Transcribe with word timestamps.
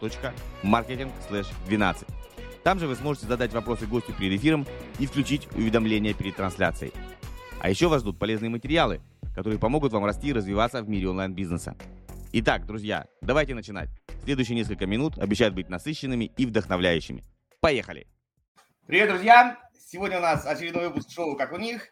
silivan.marketing/12. 0.00 2.06
Там 2.64 2.78
же 2.78 2.86
вы 2.86 2.96
сможете 2.96 3.26
задать 3.26 3.52
вопросы 3.52 3.86
гостю 3.86 4.12
перед 4.12 4.40
эфиром 4.40 4.66
и 4.98 5.06
включить 5.06 5.48
уведомления 5.54 6.12
перед 6.12 6.36
трансляцией. 6.36 6.92
А 7.60 7.70
еще 7.70 7.88
вас 7.88 8.02
ждут 8.02 8.18
полезные 8.18 8.50
материалы, 8.50 9.00
которые 9.34 9.58
помогут 9.58 9.92
вам 9.92 10.04
расти 10.04 10.28
и 10.28 10.32
развиваться 10.32 10.82
в 10.82 10.88
мире 10.88 11.08
онлайн-бизнеса. 11.08 11.76
Итак, 12.32 12.66
друзья, 12.66 13.06
давайте 13.22 13.54
начинать. 13.54 13.88
Следующие 14.24 14.56
несколько 14.56 14.86
минут 14.86 15.18
обещают 15.18 15.54
быть 15.54 15.70
насыщенными 15.70 16.30
и 16.36 16.44
вдохновляющими. 16.44 17.22
Поехали! 17.60 18.06
Привет, 18.86 19.08
друзья! 19.08 19.58
Сегодня 19.90 20.18
у 20.18 20.20
нас 20.20 20.46
очередной 20.46 20.88
выпуск 20.88 21.10
шоу 21.10 21.36
«Как 21.36 21.52
у 21.52 21.56
них». 21.56 21.88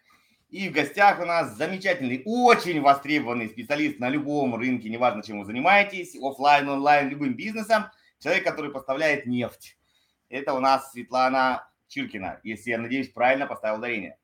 И 0.49 0.69
в 0.69 0.71
гостях 0.71 1.19
у 1.19 1.25
нас 1.25 1.57
замечательный, 1.57 2.21
очень 2.25 2.79
востребованный 2.79 3.49
специалист 3.49 3.99
на 3.99 4.07
любом 4.07 4.55
рынке, 4.55 4.89
неважно, 4.89 5.21
чем 5.21 5.39
вы 5.39 5.45
занимаетесь, 5.45 6.15
офлайн, 6.15 6.69
онлайн, 6.69 7.09
любым 7.09 7.33
бизнесом, 7.33 7.87
человек, 8.19 8.43
который 8.43 8.71
поставляет 8.71 9.25
нефть. 9.25 9.77
Это 10.29 10.53
у 10.53 10.59
нас 10.59 10.91
Светлана 10.91 11.69
Чиркина, 11.87 12.39
если 12.43 12.71
я 12.71 12.77
надеюсь, 12.77 13.09
правильно 13.09 13.47
поставил 13.47 13.77
ударение. 13.77 14.17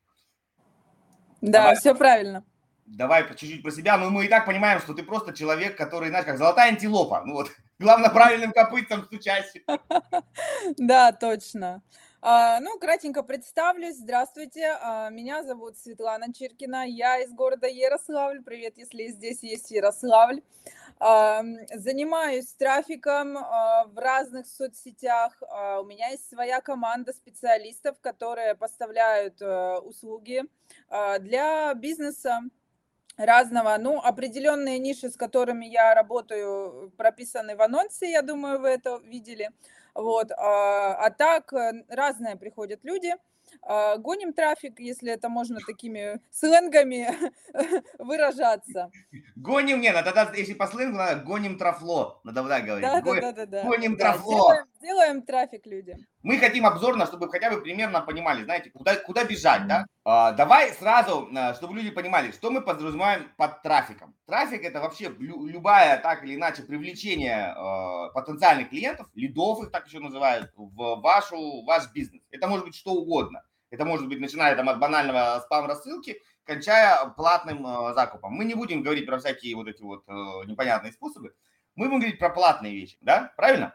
Да, 1.41 1.59
давай, 1.59 1.75
все 1.75 1.95
правильно. 1.95 2.45
Давай 2.86 3.27
чуть-чуть 3.36 3.64
про 3.64 3.71
себя. 3.71 3.97
Ну, 3.97 4.09
мы 4.09 4.25
и 4.25 4.30
так 4.30 4.45
понимаем, 4.45 4.80
что 4.80 4.94
ты 4.94 5.03
просто 5.03 5.33
человек, 5.33 5.77
который, 5.77 6.09
знаешь, 6.09 6.25
как 6.25 6.38
золотая 6.38 6.71
антилопа. 6.71 7.23
Ну 7.25 7.33
вот, 7.33 7.52
главное, 7.80 8.09
правильным 8.09 8.52
копытцем 8.52 9.03
стучать. 9.03 9.52
Да, 10.77 11.11
точно. 11.11 11.81
А, 12.21 12.61
ну, 12.61 12.80
кратенько 12.80 13.21
представлюсь. 13.23 13.97
Здравствуйте, 13.97 14.77
а, 14.81 15.09
меня 15.09 15.44
зовут 15.44 15.77
Светлана 15.77 16.33
Чиркина, 16.33 16.88
я 16.88 17.19
из 17.19 17.33
города 17.33 17.67
Ярославль. 17.67 18.41
Привет, 18.41 18.77
если 18.77 19.09
здесь 19.09 19.44
есть 19.44 19.71
Ярославль. 19.71 20.41
А, 21.05 21.43
занимаюсь 21.73 22.53
трафиком 22.53 23.33
в 23.33 23.93
разных 23.97 24.47
соцсетях. 24.47 25.33
У 25.41 25.83
меня 25.83 26.07
есть 26.09 26.29
своя 26.29 26.61
команда 26.61 27.11
специалистов, 27.11 27.99
которые 27.99 28.55
поставляют 28.55 29.41
услуги 29.41 30.43
для 31.19 31.73
бизнеса 31.73 32.39
разного. 33.17 33.75
Ну, 33.77 33.99
определенные 33.99 34.79
ниши, 34.79 35.09
с 35.09 35.17
которыми 35.17 35.65
я 35.65 35.93
работаю, 35.93 36.91
прописаны 36.97 37.57
в 37.57 37.61
анонсе, 37.61 38.09
я 38.09 38.21
думаю, 38.21 38.59
вы 38.59 38.69
это 38.69 38.99
видели. 39.03 39.49
Вот. 39.93 40.31
А, 40.31 40.95
а 40.95 41.11
так 41.11 41.53
э, 41.53 41.83
разные 41.87 42.35
приходят 42.35 42.79
люди. 42.83 43.13
А, 43.61 43.97
гоним 43.97 44.33
трафик, 44.33 44.79
если 44.79 45.11
это 45.11 45.29
можно 45.29 45.59
такими 45.65 46.19
сленгами 46.31 47.09
выражаться. 47.99 48.89
Гоним, 49.35 49.81
нет, 49.81 49.95
ну 49.95 50.03
тогда, 50.03 50.31
если 50.35 50.53
по 50.53 50.67
сленгу, 50.67 50.97
надо 50.97 51.21
гоним 51.21 51.57
трафло, 51.57 52.19
надо 52.23 52.47
так 52.47 52.65
говорить. 52.65 52.89
Да, 52.89 53.01
да, 53.01 53.31
да, 53.31 53.45
да, 53.45 53.63
Гоним 53.63 53.95
да, 53.95 54.11
трафло. 54.11 54.33
Делаем, 54.33 54.65
делаем 54.84 55.23
трафик 55.23 55.66
людям. 55.66 55.98
Мы 56.22 56.38
хотим 56.38 56.66
обзорно, 56.66 57.06
чтобы 57.06 57.30
хотя 57.30 57.50
бы 57.50 57.62
примерно 57.62 58.02
понимали, 58.02 58.44
знаете, 58.44 58.70
куда, 58.70 58.95
куда 58.98 59.23
бежать, 59.23 59.66
да? 59.67 59.86
А, 60.03 60.34
давай 60.34 60.72
сразу, 60.73 61.30
а, 61.36 61.54
чтобы 61.55 61.76
люди 61.76 61.89
понимали, 61.89 62.32
что 62.32 62.52
мы 62.52 62.61
подразумеваем 62.61 63.32
под 63.38 63.61
трафиком. 63.61 64.16
Трафик 64.27 64.64
это 64.64 64.82
вообще 64.82 65.10
любая, 65.17 65.98
так 65.99 66.23
или 66.23 66.36
иначе, 66.36 66.64
привлечение 66.64 67.55
э, 67.55 68.14
потенциальных 68.14 68.70
клиентов, 68.70 69.08
лидов 69.16 69.64
их 69.64 69.72
так 69.72 69.88
еще 69.88 69.99
называют, 69.99 70.52
в 70.55 71.02
вашу, 71.02 71.64
ваш 71.64 71.92
бизнес. 71.93 72.22
Это 72.32 72.48
может 72.48 72.66
быть 72.66 72.76
что 72.76 72.92
угодно. 72.92 73.43
Это 73.70 73.86
может 73.86 74.08
быть 74.08 74.20
начиная 74.20 74.55
там 74.55 74.70
от 74.70 74.80
банального 74.80 75.42
спам-рассылки, 75.45 76.22
кончая 76.45 77.05
платным 77.17 77.66
э, 77.66 77.93
закупом. 77.93 78.33
Мы 78.33 78.45
не 78.45 78.54
будем 78.54 78.83
говорить 78.83 79.05
про 79.05 79.17
всякие 79.17 79.55
вот 79.55 79.67
эти 79.67 79.82
вот 79.82 80.04
э, 80.08 80.11
непонятные 80.45 80.92
способы. 80.92 81.33
Мы 81.76 81.88
будем 81.88 82.02
говорить 82.02 82.20
про 82.20 82.30
платные 82.30 82.76
вещи, 82.76 82.98
да? 83.02 83.33
Правильно? 83.36 83.73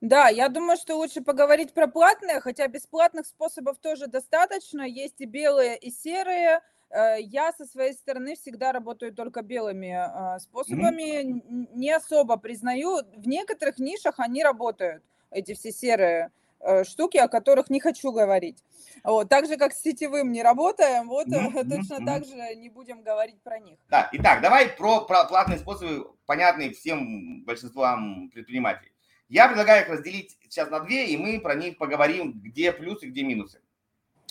Да, 0.00 0.28
я 0.28 0.48
думаю, 0.48 0.76
что 0.76 0.96
лучше 0.96 1.20
поговорить 1.20 1.74
про 1.74 1.88
платные, 1.88 2.40
хотя 2.40 2.68
бесплатных 2.68 3.26
способов 3.26 3.78
тоже 3.78 4.06
достаточно. 4.06 4.82
Есть 4.82 5.20
и 5.20 5.24
белые, 5.24 5.76
и 5.76 5.90
серые. 5.90 6.60
Э, 6.90 7.20
я 7.20 7.52
со 7.52 7.66
своей 7.66 7.94
стороны 7.94 8.36
всегда 8.36 8.72
работаю 8.72 9.12
только 9.12 9.42
белыми 9.42 9.96
э, 10.36 10.38
способами. 10.40 11.22
Mm-hmm. 11.22 11.68
Не 11.74 11.90
особо 11.90 12.36
признаю. 12.36 12.98
В 13.16 13.26
некоторых 13.26 13.78
нишах 13.78 14.14
они 14.18 14.44
работают, 14.44 15.02
эти 15.30 15.54
все 15.54 15.72
серые 15.72 16.30
Э, 16.60 16.82
штуки, 16.82 17.16
о 17.18 17.28
которых 17.28 17.70
не 17.70 17.78
хочу 17.78 18.10
говорить. 18.10 18.64
Вот, 19.04 19.28
так 19.28 19.46
же, 19.46 19.56
как 19.56 19.72
с 19.72 19.80
сетевым 19.80 20.32
не 20.32 20.42
работаем, 20.42 21.08
вот 21.08 21.28
mm-hmm. 21.28 21.68
точно 21.68 22.04
так 22.04 22.24
же 22.24 22.34
не 22.56 22.68
будем 22.68 23.02
говорить 23.02 23.40
про 23.42 23.60
них. 23.60 23.78
Да, 23.88 24.08
итак, 24.12 24.40
давай 24.42 24.68
про, 24.68 25.02
про 25.02 25.24
платные 25.24 25.58
способы, 25.58 26.10
понятные 26.26 26.72
всем 26.72 27.44
большинствам 27.44 28.28
предпринимателей. 28.30 28.92
Я 29.28 29.48
предлагаю 29.48 29.84
их 29.84 29.90
разделить 29.90 30.38
сейчас 30.42 30.70
на 30.70 30.80
две, 30.80 31.08
и 31.08 31.16
мы 31.16 31.40
про 31.40 31.54
них 31.54 31.76
поговорим, 31.76 32.32
где 32.32 32.72
плюсы, 32.72 33.06
где 33.06 33.22
минусы. 33.22 33.60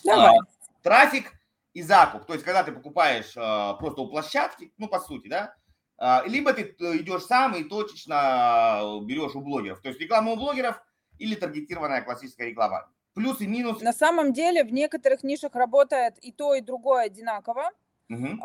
Давай. 0.03 0.37
А, 0.37 0.41
трафик 0.81 1.33
и 1.73 1.83
закуп. 1.83 2.25
То 2.25 2.33
есть, 2.33 2.43
когда 2.43 2.63
ты 2.63 2.71
покупаешь 2.71 3.33
а, 3.35 3.75
просто 3.75 4.01
у 4.01 4.07
площадки, 4.07 4.71
ну, 4.77 4.87
по 4.87 4.99
сути, 4.99 5.27
да, 5.27 5.53
а, 5.99 6.23
либо 6.25 6.53
ты 6.53 6.75
э, 6.79 6.97
идешь 6.97 7.23
сам 7.23 7.55
и 7.55 7.63
точечно 7.63 8.99
берешь 9.03 9.35
у 9.35 9.41
блогеров. 9.41 9.81
То 9.81 9.89
есть, 9.89 9.99
реклама 9.99 10.31
у 10.31 10.35
блогеров 10.35 10.81
или 11.19 11.35
таргетированная 11.35 12.01
классическая 12.01 12.47
реклама. 12.47 12.89
Плюс 13.13 13.41
и 13.41 13.47
минус. 13.47 13.81
На 13.81 13.93
самом 13.93 14.33
деле 14.33 14.63
в 14.63 14.71
некоторых 14.71 15.23
нишах 15.23 15.55
работает 15.55 16.17
и 16.19 16.31
то, 16.31 16.53
и 16.53 16.61
другое 16.61 17.05
одинаково. 17.05 17.71
Угу. 18.09 18.41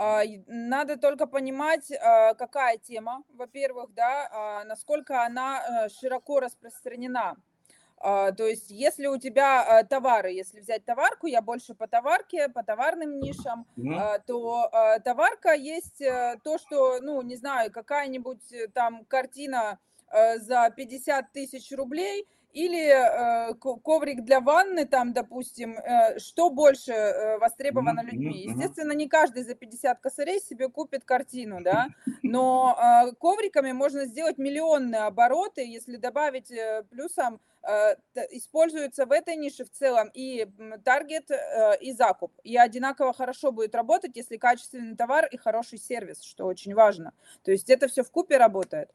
Надо 0.46 0.96
только 0.96 1.26
понимать, 1.26 1.90
а, 1.92 2.34
какая 2.34 2.78
тема, 2.78 3.22
во-первых, 3.34 3.94
да, 3.94 4.28
а, 4.32 4.64
насколько 4.64 5.24
она 5.24 5.62
э, 5.62 5.88
широко 5.88 6.40
распространена. 6.40 7.36
То 8.00 8.48
есть, 8.48 8.72
если 8.72 9.06
у 9.06 9.16
тебя 9.16 9.84
товары, 9.84 10.32
если 10.32 10.58
взять 10.58 10.84
товарку, 10.84 11.28
я 11.28 11.40
больше 11.40 11.72
по 11.72 11.86
товарке, 11.86 12.48
по 12.48 12.64
товарным 12.64 13.20
нишам, 13.20 13.64
угу. 13.76 13.94
то 14.26 14.98
товарка 15.04 15.52
есть 15.52 16.00
э, 16.00 16.36
то, 16.42 16.58
что, 16.58 16.98
ну, 17.00 17.22
не 17.22 17.36
знаю, 17.36 17.70
какая-нибудь 17.70 18.52
э, 18.52 18.66
там 18.74 19.04
картина 19.04 19.78
за 20.10 20.70
50 20.76 21.32
тысяч 21.32 21.70
рублей– 21.70 22.26
или 22.52 23.50
э, 23.50 23.54
коврик 23.54 24.22
для 24.24 24.40
ванны, 24.40 24.84
там, 24.84 25.12
допустим, 25.12 25.78
э, 25.78 26.18
что 26.18 26.50
больше 26.50 26.92
э, 26.92 27.38
востребовано 27.38 28.02
людьми. 28.02 28.46
Естественно, 28.48 28.92
не 28.92 29.08
каждый 29.08 29.42
за 29.42 29.54
50 29.54 30.00
косарей 30.00 30.40
себе 30.40 30.68
купит 30.68 31.04
картину, 31.04 31.62
да, 31.62 31.88
но 32.22 32.76
э, 32.78 33.12
ковриками 33.16 33.72
можно 33.72 34.04
сделать 34.04 34.38
миллионные 34.38 35.02
обороты, 35.02 35.66
если 35.66 35.96
добавить 35.96 36.50
э, 36.50 36.84
плюсом 36.90 37.40
используется 38.30 39.06
в 39.06 39.12
этой 39.12 39.36
нише 39.36 39.64
в 39.64 39.70
целом 39.70 40.10
и 40.14 40.46
таргет, 40.84 41.30
э, 41.30 41.78
и 41.80 41.92
закуп. 41.92 42.32
И 42.42 42.56
одинаково 42.56 43.12
хорошо 43.12 43.52
будет 43.52 43.74
работать, 43.74 44.16
если 44.16 44.36
качественный 44.36 44.96
товар 44.96 45.26
и 45.26 45.36
хороший 45.36 45.78
сервис, 45.78 46.22
что 46.22 46.46
очень 46.46 46.74
важно. 46.74 47.12
То 47.44 47.52
есть 47.52 47.70
это 47.70 47.88
все 47.88 48.02
в 48.02 48.10
купе 48.10 48.36
работает. 48.36 48.90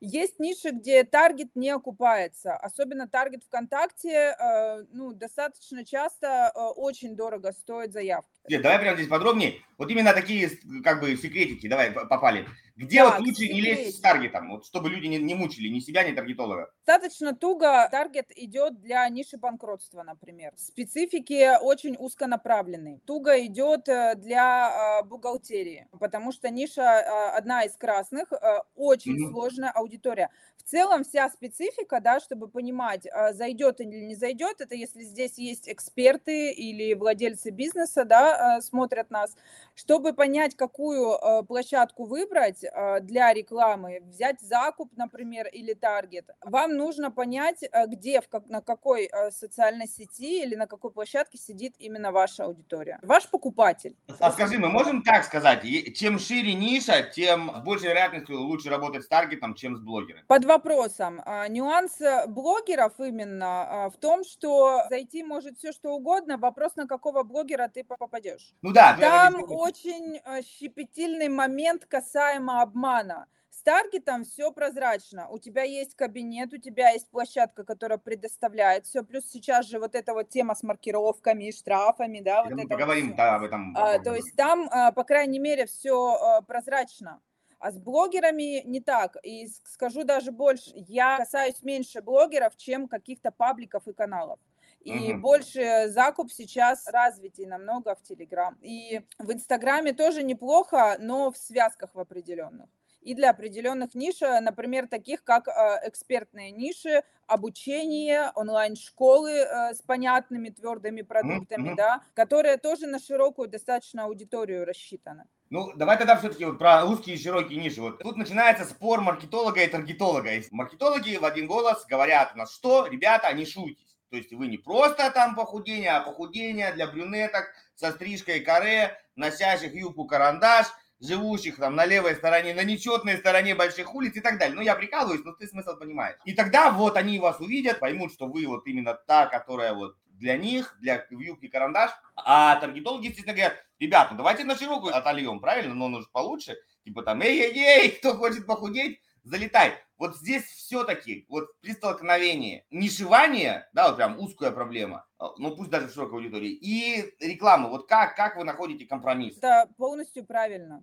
Есть 0.00 0.40
ниши, 0.40 0.70
где 0.70 1.04
таргет 1.04 1.54
не 1.54 1.70
окупается, 1.70 2.56
особенно 2.56 3.08
таргет 3.08 3.44
ВКонтакте, 3.44 4.36
э, 4.38 4.84
ну, 4.92 5.12
достаточно 5.12 5.84
часто 5.84 6.50
очень 6.76 7.16
дорого 7.16 7.52
стоит 7.52 7.92
заявки. 7.92 8.28
Давай 8.48 8.78
прямо 8.78 8.96
здесь 8.96 9.08
подробнее. 9.08 9.60
Вот 9.78 9.90
именно 9.90 10.12
такие, 10.12 10.50
как 10.82 11.00
бы, 11.00 11.16
секретики, 11.16 11.68
давай, 11.68 11.92
попали. 11.92 12.46
Где 12.82 13.04
так, 13.04 13.18
вот 13.18 13.26
лучше 13.28 13.48
не 13.48 13.60
лезть 13.60 13.98
с 13.98 14.00
таргетом, 14.00 14.50
вот, 14.50 14.66
чтобы 14.66 14.90
люди 14.90 15.06
не, 15.06 15.18
не 15.18 15.34
мучили 15.34 15.68
ни 15.68 15.78
себя, 15.78 16.02
ни 16.02 16.12
таргетолога? 16.14 16.72
Достаточно 16.84 17.32
туго 17.32 17.88
таргет 17.92 18.32
идет 18.34 18.80
для 18.80 19.08
ниши 19.08 19.36
банкротства, 19.36 20.02
например. 20.02 20.52
Специфики 20.56 21.56
очень 21.60 21.94
узконаправленные. 21.96 22.98
Туго 23.06 23.44
идет 23.46 23.88
э, 23.88 24.16
для 24.16 24.98
э, 25.00 25.04
бухгалтерии, 25.04 25.86
потому 26.00 26.32
что 26.32 26.50
ниша 26.50 26.82
э, 26.82 27.36
одна 27.36 27.62
из 27.62 27.76
красных, 27.76 28.32
очень 28.74 29.16
mm-hmm. 29.16 29.30
сложная 29.30 29.70
аудитория. 29.70 30.30
В 30.56 30.64
целом 30.64 31.04
вся 31.04 31.28
специфика, 31.30 32.00
да, 32.00 32.18
чтобы 32.20 32.48
понимать, 32.48 33.06
зайдет 33.32 33.80
или 33.80 33.96
не 33.96 34.14
зайдет, 34.14 34.60
это 34.60 34.74
если 34.74 35.02
здесь 35.02 35.38
есть 35.38 35.68
эксперты 35.68 36.52
или 36.52 36.94
владельцы 36.94 37.50
бизнеса, 37.50 38.04
да, 38.04 38.60
смотрят 38.60 39.10
нас, 39.10 39.36
чтобы 39.74 40.12
понять, 40.12 40.56
какую 40.56 41.18
площадку 41.46 42.04
выбрать, 42.04 42.64
э, 42.64 42.71
для 43.00 43.32
рекламы, 43.32 44.00
взять 44.06 44.40
закуп, 44.40 44.90
например, 44.96 45.46
или 45.48 45.74
таргет, 45.74 46.30
вам 46.42 46.76
нужно 46.76 47.10
понять, 47.10 47.62
э, 47.62 47.86
где, 47.86 48.20
в 48.20 48.28
как, 48.28 48.46
на 48.46 48.60
какой 48.60 49.10
социальной 49.30 49.86
сети 49.86 50.42
или 50.42 50.54
на 50.54 50.66
какой 50.66 50.90
площадке 50.90 51.38
сидит 51.38 51.74
именно 51.78 52.12
ваша 52.12 52.44
аудитория, 52.44 52.98
ваш 53.02 53.28
покупатель. 53.28 53.96
А 54.18 54.30
скажи, 54.30 54.58
мы 54.58 54.68
можем 54.68 55.02
так 55.02 55.24
сказать, 55.24 55.62
чем 55.94 56.18
шире 56.18 56.54
ниша, 56.54 57.02
тем 57.02 57.50
с 57.56 57.64
большей 57.64 57.88
вероятностью 57.88 58.40
лучше 58.40 58.70
работать 58.70 59.04
с 59.04 59.08
таргетом, 59.08 59.54
чем 59.54 59.76
с 59.76 59.80
блогером? 59.80 60.22
Под 60.26 60.44
вопросом. 60.44 61.22
Нюанс 61.48 61.98
блогеров 62.28 62.98
именно 62.98 63.90
в 63.94 63.98
том, 63.98 64.24
что 64.24 64.82
зайти 64.88 65.22
может 65.22 65.58
все 65.58 65.72
что 65.72 65.90
угодно, 65.90 66.38
вопрос, 66.38 66.76
на 66.76 66.86
какого 66.86 67.22
блогера 67.22 67.68
ты 67.68 67.84
попадешь. 67.84 68.54
Ну 68.62 68.72
да. 68.72 68.96
Там 68.98 69.42
очень 69.48 70.20
щепетильный 70.42 71.28
момент 71.28 71.86
касаемо 71.86 72.51
обмана. 72.60 73.26
С 73.50 73.62
таргетом 73.62 74.24
все 74.24 74.50
прозрачно. 74.50 75.28
У 75.28 75.38
тебя 75.38 75.62
есть 75.62 75.94
кабинет, 75.94 76.52
у 76.52 76.56
тебя 76.56 76.90
есть 76.90 77.08
площадка, 77.10 77.64
которая 77.64 77.98
предоставляет 77.98 78.86
все. 78.86 79.04
Плюс 79.04 79.30
сейчас 79.30 79.66
же 79.66 79.78
вот 79.78 79.94
эта 79.94 80.14
вот 80.14 80.30
тема 80.30 80.54
с 80.54 80.62
маркировками 80.62 81.44
и 81.44 81.52
штрафами, 81.52 82.20
да, 82.20 82.42
вот 82.42 82.52
Мы 82.52 82.62
это 82.62 82.68
поговорим 82.70 83.08
вот 83.08 83.16
да, 83.16 83.36
об 83.36 83.42
этом. 83.44 83.76
А, 83.76 83.98
то 83.98 84.14
есть 84.14 84.34
там, 84.36 84.68
а, 84.70 84.90
по 84.90 85.04
крайней 85.04 85.38
мере, 85.38 85.66
все 85.66 86.14
а, 86.14 86.40
прозрачно. 86.40 87.20
А 87.58 87.70
с 87.70 87.78
блогерами 87.78 88.62
не 88.64 88.80
так. 88.80 89.16
И 89.22 89.46
скажу 89.64 90.02
даже 90.02 90.32
больше, 90.32 90.72
я 90.74 91.18
касаюсь 91.18 91.62
меньше 91.62 92.02
блогеров, 92.02 92.56
чем 92.56 92.88
каких-то 92.88 93.30
пабликов 93.30 93.86
и 93.86 93.92
каналов. 93.92 94.40
И 94.84 95.12
угу. 95.12 95.20
больше 95.20 95.88
закуп 95.88 96.32
сейчас 96.32 96.86
развитый 96.88 97.46
намного 97.46 97.94
в 97.94 98.02
Телеграм. 98.02 98.56
И 98.62 99.00
в 99.18 99.32
Инстаграме 99.32 99.92
тоже 99.92 100.22
неплохо, 100.22 100.96
но 100.98 101.30
в 101.30 101.36
связках 101.36 101.94
в 101.94 102.00
определенных. 102.00 102.68
И 103.02 103.14
для 103.14 103.30
определенных 103.30 103.94
ниш, 103.94 104.22
э, 104.22 104.40
например, 104.40 104.86
таких 104.86 105.24
как 105.24 105.48
э, 105.48 105.52
экспертные 105.84 106.52
ниши, 106.52 107.02
обучение, 107.26 108.30
онлайн-школы 108.36 109.30
э, 109.30 109.74
с 109.74 109.82
понятными 109.82 110.50
твердыми 110.50 111.02
продуктами, 111.02 111.70
mm-hmm. 111.70 111.76
да, 111.76 112.02
которые 112.14 112.58
тоже 112.58 112.86
на 112.86 113.00
широкую 113.00 113.48
достаточно 113.48 114.04
аудиторию 114.04 114.64
рассчитаны. 114.64 115.24
Ну, 115.50 115.72
давай 115.74 115.98
тогда 115.98 116.16
все-таки 116.16 116.44
вот 116.44 116.58
про 116.58 116.84
узкие 116.84 117.16
и 117.16 117.18
широкие 117.18 117.60
ниши. 117.60 117.80
Вот 117.80 117.98
тут 117.98 118.16
начинается 118.16 118.64
спор 118.64 119.00
маркетолога 119.00 119.62
и 119.62 119.66
таргетолога. 119.66 120.30
Маркетологи 120.50 121.16
в 121.16 121.24
один 121.24 121.46
голос 121.46 121.84
говорят 121.86 122.32
у 122.34 122.38
нас, 122.38 122.54
что, 122.54 122.86
ребята, 122.86 123.32
не 123.32 123.44
шуйтесь. 123.44 123.91
То 124.12 124.18
есть 124.18 124.30
вы 124.34 124.46
не 124.46 124.58
просто 124.58 125.10
там 125.10 125.34
похудение, 125.34 125.92
а 125.92 126.00
похудение 126.00 126.70
для 126.74 126.86
брюнеток 126.86 127.50
со 127.74 127.92
стрижкой 127.92 128.40
каре, 128.40 128.94
носящих 129.16 129.74
юбку 129.74 130.04
карандаш, 130.04 130.66
живущих 131.00 131.56
там 131.56 131.76
на 131.76 131.86
левой 131.86 132.14
стороне, 132.16 132.52
на 132.52 132.62
нечетной 132.62 133.16
стороне 133.16 133.54
больших 133.54 133.94
улиц 133.94 134.14
и 134.14 134.20
так 134.20 134.38
далее. 134.38 134.54
Ну, 134.54 134.60
я 134.60 134.74
прикалываюсь, 134.74 135.24
но 135.24 135.32
ты 135.32 135.46
смысл 135.46 135.78
понимаешь. 135.78 136.18
И 136.26 136.34
тогда 136.34 136.70
вот 136.70 136.98
они 136.98 137.18
вас 137.18 137.40
увидят, 137.40 137.80
поймут, 137.80 138.12
что 138.12 138.26
вы 138.26 138.46
вот 138.46 138.66
именно 138.66 138.92
та, 138.92 139.28
которая 139.28 139.72
вот 139.72 139.96
для 140.04 140.36
них, 140.36 140.76
для 140.78 141.06
юбки 141.08 141.48
карандаш. 141.48 141.90
А 142.14 142.56
таргетологи, 142.56 143.06
естественно, 143.06 143.34
говорят, 143.34 143.64
ребята, 143.78 144.08
ну 144.10 144.18
давайте 144.18 144.44
на 144.44 144.56
широкую 144.56 144.94
отольем, 144.94 145.40
правильно? 145.40 145.72
Но 145.72 145.86
он 145.86 145.94
уже 145.94 146.08
получше. 146.12 146.58
Типа 146.84 147.02
там, 147.02 147.22
эй-эй-эй, 147.22 147.92
кто 147.92 148.12
хочет 148.12 148.44
похудеть, 148.44 149.00
залетай. 149.24 149.78
Вот 150.02 150.16
здесь 150.16 150.42
все-таки, 150.46 151.26
вот 151.28 151.56
при 151.60 151.74
столкновении 151.74 152.66
нишевание, 152.72 153.68
да, 153.72 153.86
вот 153.86 153.98
прям 153.98 154.18
узкая 154.18 154.50
проблема, 154.50 155.06
а, 155.16 155.30
ну 155.38 155.54
пусть 155.54 155.70
даже 155.70 155.86
в 155.86 155.92
широкой 155.92 156.18
аудитории, 156.18 156.50
и 156.50 157.14
реклама, 157.20 157.68
вот 157.68 157.86
как, 157.86 158.16
как 158.16 158.36
вы 158.36 158.42
находите 158.42 158.84
компромисс? 158.84 159.38
Это 159.38 159.68
полностью 159.76 160.26
правильно. 160.26 160.82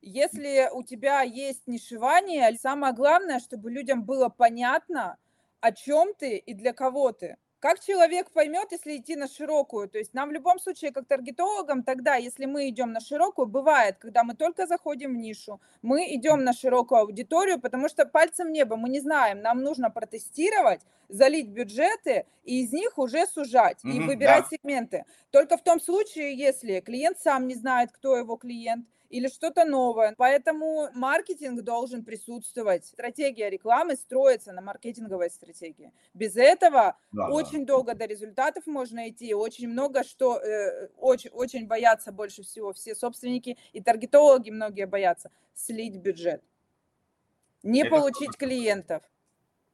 Если 0.00 0.70
у 0.72 0.82
тебя 0.82 1.20
есть 1.20 1.66
нишевание, 1.66 2.56
самое 2.56 2.94
главное, 2.94 3.38
чтобы 3.38 3.70
людям 3.70 4.02
было 4.02 4.30
понятно, 4.30 5.18
о 5.60 5.70
чем 5.70 6.14
ты 6.14 6.38
и 6.38 6.54
для 6.54 6.72
кого 6.72 7.12
ты. 7.12 7.36
Как 7.64 7.80
человек 7.80 8.30
поймет, 8.30 8.72
если 8.72 8.98
идти 8.98 9.16
на 9.16 9.26
широкую? 9.26 9.88
То 9.88 9.96
есть 9.96 10.12
нам 10.12 10.28
в 10.28 10.32
любом 10.32 10.60
случае, 10.60 10.92
как 10.92 11.06
таргетологам, 11.06 11.82
тогда, 11.82 12.16
если 12.16 12.44
мы 12.44 12.68
идем 12.68 12.92
на 12.92 13.00
широкую, 13.00 13.46
бывает, 13.46 13.96
когда 13.98 14.22
мы 14.22 14.34
только 14.34 14.66
заходим 14.66 15.14
в 15.14 15.16
нишу, 15.16 15.62
мы 15.80 16.14
идем 16.14 16.44
на 16.44 16.52
широкую 16.52 17.00
аудиторию, 17.00 17.58
потому 17.58 17.88
что 17.88 18.04
пальцем 18.04 18.52
неба 18.52 18.76
мы 18.76 18.90
не 18.90 19.00
знаем, 19.00 19.40
нам 19.40 19.62
нужно 19.62 19.88
протестировать, 19.88 20.82
залить 21.08 21.48
бюджеты 21.48 22.26
и 22.44 22.64
из 22.64 22.70
них 22.70 22.98
уже 22.98 23.26
сужать 23.26 23.82
mm-hmm, 23.82 23.92
и 23.92 24.00
выбирать 24.00 24.44
да. 24.50 24.58
сегменты. 24.58 25.06
Только 25.30 25.56
в 25.56 25.62
том 25.62 25.80
случае, 25.80 26.36
если 26.36 26.80
клиент 26.80 27.18
сам 27.18 27.48
не 27.48 27.54
знает, 27.54 27.92
кто 27.92 28.14
его 28.18 28.36
клиент, 28.36 28.86
или 29.14 29.28
что-то 29.28 29.64
новое. 29.64 30.12
Поэтому 30.18 30.88
маркетинг 30.92 31.62
должен 31.62 32.04
присутствовать. 32.04 32.84
Стратегия 32.84 33.48
рекламы 33.48 33.94
строится 33.94 34.52
на 34.52 34.60
маркетинговой 34.60 35.30
стратегии. 35.30 35.92
Без 36.14 36.36
этого 36.36 36.96
да, 37.12 37.28
очень 37.28 37.60
да. 37.60 37.74
долго 37.74 37.94
до 37.94 38.06
результатов 38.06 38.66
можно 38.66 39.08
идти. 39.08 39.32
Очень 39.32 39.68
много 39.68 40.02
что 40.02 40.38
э, 40.38 40.88
очень, 40.98 41.30
очень 41.30 41.68
боятся 41.68 42.10
больше 42.10 42.42
всего 42.42 42.72
все 42.72 42.96
собственники 42.96 43.56
и 43.72 43.80
таргетологи 43.80 44.50
многие 44.50 44.86
боятся 44.86 45.30
слить 45.54 45.96
бюджет. 45.96 46.42
Не 47.62 47.82
Это 47.82 47.90
получить 47.90 48.36
клиентов. 48.36 49.04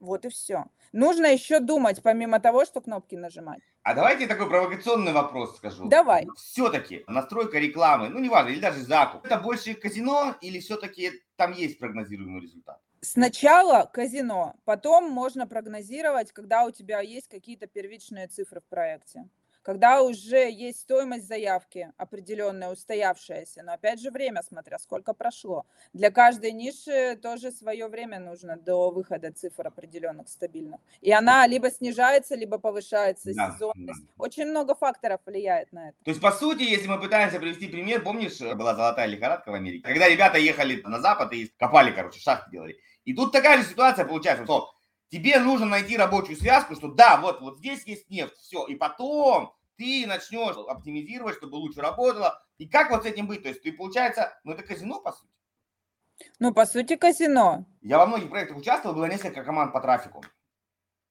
Вот 0.00 0.26
и 0.26 0.28
все. 0.28 0.66
Нужно 0.92 1.26
еще 1.26 1.60
думать, 1.60 2.02
помимо 2.02 2.40
того, 2.40 2.66
что 2.66 2.82
кнопки 2.82 3.14
нажимать. 3.14 3.62
А 3.82 3.94
давайте 3.94 4.26
такой 4.26 4.48
провокационный 4.48 5.12
вопрос 5.12 5.56
скажу. 5.56 5.88
Давай. 5.88 6.26
Все-таки 6.36 7.04
настройка 7.06 7.58
рекламы, 7.58 8.08
ну 8.10 8.18
неважно, 8.18 8.50
или 8.50 8.60
даже 8.60 8.80
закуп, 8.82 9.24
это 9.24 9.38
больше 9.38 9.74
казино 9.74 10.36
или 10.42 10.60
все-таки 10.60 11.12
там 11.36 11.52
есть 11.52 11.78
прогнозируемый 11.78 12.42
результат? 12.42 12.80
Сначала 13.00 13.88
казино, 13.90 14.56
потом 14.66 15.10
можно 15.10 15.46
прогнозировать, 15.46 16.32
когда 16.32 16.66
у 16.66 16.70
тебя 16.70 17.00
есть 17.00 17.28
какие-то 17.28 17.66
первичные 17.66 18.28
цифры 18.28 18.60
в 18.60 18.68
проекте 18.68 19.26
когда 19.62 20.02
уже 20.02 20.50
есть 20.50 20.80
стоимость 20.80 21.26
заявки 21.26 21.92
определенная, 21.96 22.70
устоявшаяся, 22.70 23.62
но 23.62 23.72
опять 23.72 24.00
же 24.00 24.10
время, 24.10 24.42
смотря 24.42 24.78
сколько 24.78 25.12
прошло. 25.14 25.66
Для 25.92 26.10
каждой 26.10 26.52
ниши 26.52 27.16
тоже 27.16 27.52
свое 27.52 27.88
время 27.88 28.20
нужно 28.20 28.56
до 28.56 28.90
выхода 28.90 29.32
цифр 29.32 29.68
определенных 29.68 30.28
стабильных. 30.28 30.80
И 31.00 31.12
она 31.12 31.46
либо 31.46 31.70
снижается, 31.70 32.34
либо 32.34 32.58
повышается, 32.58 33.34
да, 33.34 33.52
сезонность. 33.52 34.06
Да. 34.06 34.24
Очень 34.24 34.46
много 34.46 34.74
факторов 34.74 35.20
влияет 35.26 35.72
на 35.72 35.88
это. 35.88 35.96
То 36.04 36.10
есть, 36.10 36.20
по 36.20 36.32
сути, 36.32 36.62
если 36.62 36.88
мы 36.88 37.00
пытаемся 37.00 37.38
привести 37.38 37.68
пример, 37.68 38.02
помнишь, 38.02 38.38
была 38.40 38.74
золотая 38.74 39.06
лихорадка 39.06 39.50
в 39.50 39.54
Америке, 39.54 39.82
когда 39.82 40.08
ребята 40.08 40.38
ехали 40.38 40.80
на 40.82 41.00
запад 41.00 41.32
и 41.32 41.46
копали, 41.58 41.92
короче, 41.92 42.20
шахты 42.20 42.50
делали. 42.50 42.78
И 43.04 43.14
тут 43.14 43.32
такая 43.32 43.58
же 43.58 43.64
ситуация 43.64 44.04
получается, 44.04 44.44
что 44.44 44.74
тебе 45.10 45.38
нужно 45.40 45.66
найти 45.66 45.96
рабочую 45.96 46.36
связку, 46.36 46.74
что 46.74 46.88
да, 46.88 47.18
вот, 47.20 47.40
вот 47.40 47.58
здесь 47.58 47.84
есть 47.84 48.08
нефть, 48.08 48.36
все, 48.38 48.64
и 48.66 48.74
потом 48.74 49.54
ты 49.76 50.06
начнешь 50.06 50.56
оптимизировать, 50.56 51.36
чтобы 51.36 51.56
лучше 51.56 51.80
работало. 51.80 52.42
И 52.58 52.68
как 52.68 52.90
вот 52.90 53.02
с 53.02 53.06
этим 53.06 53.26
быть? 53.26 53.42
То 53.42 53.48
есть 53.48 53.62
ты, 53.62 53.72
получается, 53.72 54.38
ну 54.44 54.52
это 54.52 54.62
казино, 54.62 55.00
по 55.00 55.12
сути. 55.12 55.30
Ну, 56.38 56.52
по 56.52 56.66
сути, 56.66 56.96
казино. 56.96 57.64
Я 57.80 57.98
во 57.98 58.06
многих 58.06 58.28
проектах 58.28 58.58
участвовал, 58.58 58.94
было 58.94 59.06
несколько 59.06 59.42
команд 59.42 59.72
по 59.72 59.80
трафику. 59.80 60.22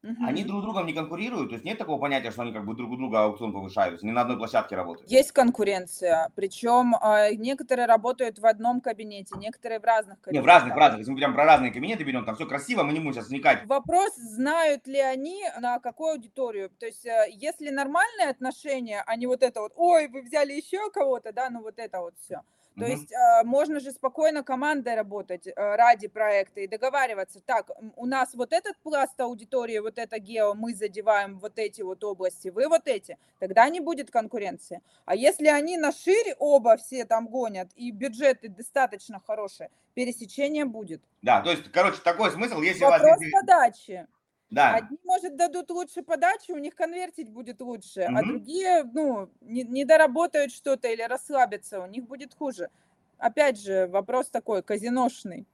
Угу. 0.01 0.25
Они 0.25 0.45
друг 0.45 0.61
с 0.61 0.63
другом 0.63 0.85
не 0.85 0.93
конкурируют, 0.93 1.49
то 1.49 1.55
есть 1.55 1.65
нет 1.65 1.77
такого 1.77 1.99
понятия, 1.99 2.31
что 2.31 2.43
они 2.43 2.53
как 2.53 2.65
бы 2.65 2.73
друг 2.73 2.91
у 2.91 2.95
друга 2.95 3.23
аукцион 3.25 3.51
повышают, 3.51 4.01
они 4.01 4.13
на 4.13 4.21
одной 4.21 4.37
площадке 4.37 4.77
работают. 4.77 5.11
Есть 5.11 5.33
конкуренция, 5.33 6.31
причем 6.35 6.95
э, 6.95 7.35
некоторые 7.35 7.85
работают 7.85 8.39
в 8.39 8.45
одном 8.45 8.79
кабинете, 8.79 9.35
некоторые 9.37 9.81
в 9.81 9.83
разных 9.83 10.21
кабинетах. 10.21 10.33
Нет, 10.33 10.43
в 10.43 10.47
разных, 10.47 10.75
в 10.75 10.77
разных. 10.77 10.99
Если 10.99 11.11
мы 11.11 11.17
прям 11.17 11.33
про 11.33 11.43
разные 11.43 11.73
кабинеты 11.73 12.05
берем, 12.05 12.23
там 12.23 12.35
все 12.35 12.45
красиво, 12.45 12.83
мы 12.83 12.93
не 12.93 12.99
будем 12.99 13.13
сейчас 13.13 13.27
вникать. 13.27 13.65
Вопрос, 13.65 14.15
знают 14.15 14.87
ли 14.87 14.99
они 14.99 15.43
на 15.59 15.79
какую 15.79 16.13
аудиторию. 16.13 16.69
То 16.69 16.85
есть 16.85 17.05
э, 17.05 17.25
если 17.33 17.69
нормальные 17.69 18.29
отношения, 18.29 19.03
а 19.05 19.17
не 19.17 19.27
вот 19.27 19.43
это 19.43 19.59
вот, 19.59 19.73
ой, 19.75 20.07
вы 20.07 20.21
взяли 20.21 20.53
еще 20.53 20.89
кого-то, 20.91 21.33
да, 21.33 21.49
ну 21.49 21.61
вот 21.61 21.77
это 21.77 21.99
вот 21.99 22.13
все 22.19 22.41
то 22.79 22.85
угу. 22.85 22.91
есть 22.91 23.11
э, 23.11 23.43
можно 23.43 23.79
же 23.79 23.91
спокойно 23.91 24.43
командой 24.43 24.95
работать 24.95 25.47
э, 25.47 25.53
ради 25.55 26.07
проекта 26.07 26.61
и 26.61 26.67
договариваться. 26.67 27.41
Так, 27.45 27.69
у 27.95 28.05
нас 28.05 28.33
вот 28.33 28.53
этот 28.53 28.77
пласт 28.77 29.19
аудитории, 29.19 29.79
вот 29.79 29.97
это 29.97 30.19
гео, 30.19 30.53
мы 30.53 30.73
задеваем 30.73 31.37
вот 31.39 31.59
эти 31.59 31.81
вот 31.81 32.03
области, 32.03 32.47
вы 32.47 32.67
вот 32.67 32.87
эти, 32.87 33.17
тогда 33.39 33.67
не 33.69 33.81
будет 33.81 34.09
конкуренции. 34.11 34.81
А 35.05 35.15
если 35.15 35.47
они 35.47 35.77
на 35.77 35.91
шире 35.91 36.35
оба 36.39 36.77
все 36.77 37.05
там 37.05 37.27
гонят 37.27 37.69
и 37.75 37.91
бюджеты 37.91 38.47
достаточно 38.47 39.21
хорошие, 39.25 39.69
пересечение 39.93 40.65
будет. 40.65 41.01
Да, 41.21 41.41
то 41.41 41.51
есть, 41.51 41.71
короче, 41.71 41.99
такой 42.01 42.31
смысл, 42.31 42.61
если 42.61 42.83
Вопрос 42.83 43.17
у 43.17 43.21
вас... 43.21 43.31
подачи. 43.31 44.07
Да. 44.49 44.75
Одни, 44.75 44.97
может, 45.03 45.35
дадут 45.35 45.69
лучше 45.69 46.01
подачу, 46.01 46.53
у 46.53 46.57
них 46.57 46.75
конвертить 46.75 47.29
будет 47.29 47.61
лучше, 47.61 48.05
угу. 48.05 48.17
а 48.17 48.23
другие, 48.23 48.83
ну, 48.83 49.29
не, 49.41 49.63
не 49.63 49.85
доработают 49.85 50.51
что-то 50.51 50.87
или 50.87 51.03
расслабятся, 51.03 51.81
у 51.81 51.87
них 51.87 52.05
будет 52.05 52.33
хуже. 52.33 52.69
Опять 53.17 53.61
же, 53.61 53.87
вопрос 53.87 54.29
такой, 54.29 54.63
казиношный. 54.63 55.45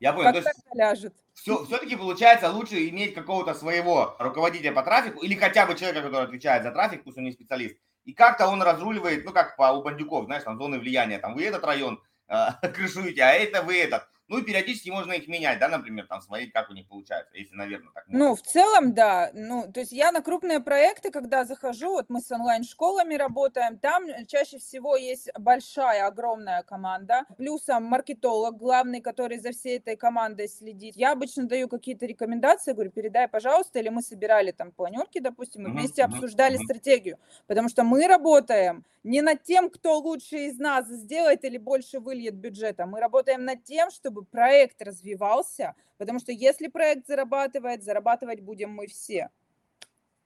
Я 0.00 0.12
понял, 0.12 0.32
как 0.32 0.42
то 0.42 0.48
есть 0.48 0.64
ляжет. 0.74 1.14
Все, 1.32 1.64
все-таки 1.64 1.96
получается 1.96 2.50
лучше 2.50 2.88
иметь 2.88 3.14
какого-то 3.14 3.54
своего 3.54 4.16
руководителя 4.18 4.72
по 4.72 4.82
трафику 4.82 5.22
или 5.22 5.34
хотя 5.34 5.64
бы 5.64 5.76
человека, 5.76 6.02
который 6.02 6.24
отвечает 6.24 6.64
за 6.64 6.72
трафик, 6.72 7.04
пусть 7.04 7.16
он 7.16 7.24
не 7.24 7.32
специалист. 7.32 7.76
И 8.04 8.12
как-то 8.12 8.48
он 8.48 8.60
разруливает, 8.62 9.24
ну 9.24 9.32
как 9.32 9.56
по 9.56 9.72
у 9.72 9.82
бандюков, 9.82 10.26
знаешь, 10.26 10.42
там 10.42 10.58
зоны 10.58 10.80
влияния, 10.80 11.18
там 11.18 11.34
вы 11.34 11.44
этот 11.44 11.64
район 11.64 12.02
э, 12.28 12.48
крышуете, 12.74 13.22
а 13.22 13.30
это 13.30 13.62
вы 13.62 13.78
этот 13.78 14.08
Ну 14.32 14.38
и 14.38 14.42
периодически 14.42 14.88
можно 14.88 15.12
их 15.12 15.28
менять, 15.28 15.58
да, 15.58 15.68
например, 15.68 16.06
там 16.06 16.22
смотреть, 16.22 16.54
как 16.54 16.70
у 16.70 16.72
них 16.72 16.88
получается, 16.88 17.36
если, 17.36 17.54
наверное, 17.54 17.90
так. 17.92 18.08
Можно. 18.08 18.28
Ну, 18.28 18.34
в 18.34 18.40
целом, 18.40 18.94
да. 18.94 19.30
Ну, 19.34 19.70
то 19.70 19.80
есть 19.80 19.92
я 19.92 20.10
на 20.10 20.22
крупные 20.22 20.58
проекты, 20.60 21.10
когда 21.10 21.44
захожу, 21.44 21.90
вот 21.90 22.06
мы 22.08 22.22
с 22.22 22.32
онлайн-школами 22.32 23.14
работаем, 23.14 23.78
там 23.78 24.04
чаще 24.26 24.56
всего 24.56 24.96
есть 24.96 25.28
большая, 25.38 26.06
огромная 26.06 26.62
команда, 26.62 27.26
плюсом 27.36 27.84
маркетолог 27.84 28.56
главный, 28.56 29.02
который 29.02 29.38
за 29.38 29.52
всей 29.52 29.76
этой 29.76 29.96
командой 29.96 30.48
следит. 30.48 30.96
Я 30.96 31.12
обычно 31.12 31.46
даю 31.46 31.68
какие-то 31.68 32.06
рекомендации, 32.06 32.72
говорю, 32.72 32.90
передай, 32.90 33.28
пожалуйста, 33.28 33.80
или 33.80 33.90
мы 33.90 34.00
собирали 34.00 34.52
там 34.52 34.72
планерки, 34.72 35.20
допустим, 35.20 35.66
и 35.66 35.70
вместе 35.70 36.04
обсуждали 36.04 36.56
стратегию, 36.56 37.18
потому 37.46 37.68
что 37.68 37.84
мы 37.84 38.08
работаем 38.08 38.86
не 39.04 39.20
над 39.22 39.42
тем, 39.42 39.70
кто 39.70 39.98
лучше 39.98 40.46
из 40.46 40.58
нас 40.58 40.86
сделает 40.88 41.44
или 41.44 41.58
больше 41.58 41.98
выльет 41.98 42.34
бюджета. 42.34 42.86
Мы 42.86 43.00
работаем 43.00 43.44
над 43.44 43.64
тем, 43.64 43.90
чтобы 43.90 44.24
проект 44.24 44.80
развивался, 44.82 45.74
потому 45.98 46.18
что 46.18 46.32
если 46.32 46.68
проект 46.68 47.06
зарабатывает, 47.06 47.82
зарабатывать 47.82 48.40
будем 48.40 48.70
мы 48.70 48.86
все. 48.86 49.30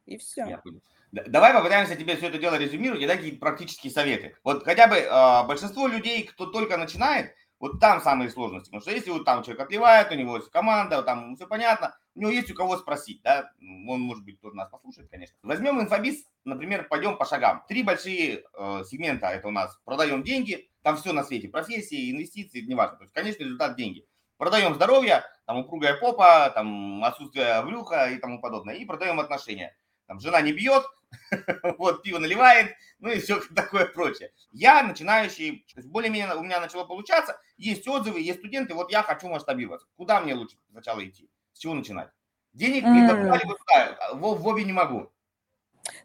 И 0.04 0.18
все. 0.18 0.62
Давай 1.11 1.52
попытаемся 1.52 1.97
тебе 1.97 2.16
все 2.16 2.28
это 2.28 2.38
дело 2.38 2.56
резюмировать 2.56 3.02
и 3.02 3.06
дать 3.06 3.18
какие-то 3.18 3.40
практические 3.40 3.92
советы. 3.92 4.37
Вот 4.45 4.64
хотя 4.64 4.87
бы 4.87 4.97
э, 4.97 5.47
большинство 5.47 5.87
людей, 5.87 6.25
кто 6.25 6.47
только 6.47 6.76
начинает, 6.76 7.35
вот 7.58 7.80
там 7.80 8.00
самые 8.00 8.30
сложности. 8.30 8.68
Потому 8.68 8.82
что 8.82 8.90
если 8.90 9.10
вот 9.10 9.25
там 9.25 9.42
человек 9.42 9.62
отливает, 9.62 10.10
у 10.10 10.14
него 10.14 10.36
есть 10.36 10.50
команда, 10.50 11.02
там 11.02 11.36
все 11.36 11.46
понятно, 11.46 11.96
у 12.14 12.20
него 12.20 12.30
есть 12.30 12.50
у 12.50 12.54
кого 12.54 12.76
спросить, 12.76 13.22
да, 13.22 13.50
он, 13.60 14.00
может 14.00 14.25
быть, 14.25 14.40
тоже 14.40 14.56
нас 14.56 14.68
послушает, 14.68 15.10
конечно. 15.10 15.36
Возьмем 15.42 15.80
инфобиз, 15.80 16.25
например, 16.44 16.86
пойдем 16.88 17.16
по 17.16 17.25
шагам. 17.25 17.64
Три 17.68 17.82
большие 17.82 18.44
э, 18.52 18.84
сегмента, 18.86 19.28
это 19.28 19.48
у 19.48 19.52
нас 19.52 19.78
продаем 19.84 20.22
деньги, 20.22 20.68
там 20.82 20.96
все 20.96 21.12
на 21.12 21.25
свете, 21.25 21.48
профессии, 21.48 22.10
инвестиции, 22.10 22.60
неважно. 22.60 22.98
То 22.98 23.04
есть, 23.04 23.14
конечно, 23.14 23.42
результат 23.42 23.76
деньги. 23.76 24.06
Продаем 24.36 24.75
здоровье, 24.75 25.25
там 25.46 25.58
упругая 25.58 25.94
попа, 25.94 26.50
там 26.50 27.02
отсутствие 27.02 27.62
брюха 27.62 28.10
и 28.10 28.18
тому 28.18 28.40
подобное. 28.40 28.75
И 28.75 28.84
продаем 28.84 29.18
отношения. 29.18 29.75
Там 30.06 30.20
жена 30.20 30.42
не 30.42 30.52
бьет, 30.52 30.84
вот 31.78 32.02
пиво 32.02 32.18
наливает, 32.18 32.75
ну 32.99 33.11
и 33.11 33.20
все 33.20 33.40
такое 33.54 33.87
прочее. 33.87 34.32
Я 34.52 34.82
начинающий, 34.82 35.66
более-менее 35.85 36.35
у 36.35 36.42
меня 36.42 36.61
начало 36.61 36.85
получаться, 36.85 37.38
есть 37.56 37.87
отзывы, 37.87 38.20
есть 38.20 38.40
студенты, 38.40 38.75
вот 38.75 38.90
я 38.90 39.02
хочу 39.02 39.28
масштабироваться. 39.28 39.88
Куда 39.96 40.20
мне 40.20 40.35
лучше 40.35 40.56
сначала 40.70 41.06
идти? 41.06 41.30
С 41.52 41.58
чего 41.58 41.75
начинать? 41.75 42.11
Денег 42.52 42.85
mm. 42.85 42.94
либо 42.94 43.16
туда, 43.16 43.37
либо 43.37 43.56
туда. 43.56 44.14
В, 44.14 44.40
в 44.40 44.46
обе 44.46 44.64
не 44.64 44.73
могу. 44.73 45.11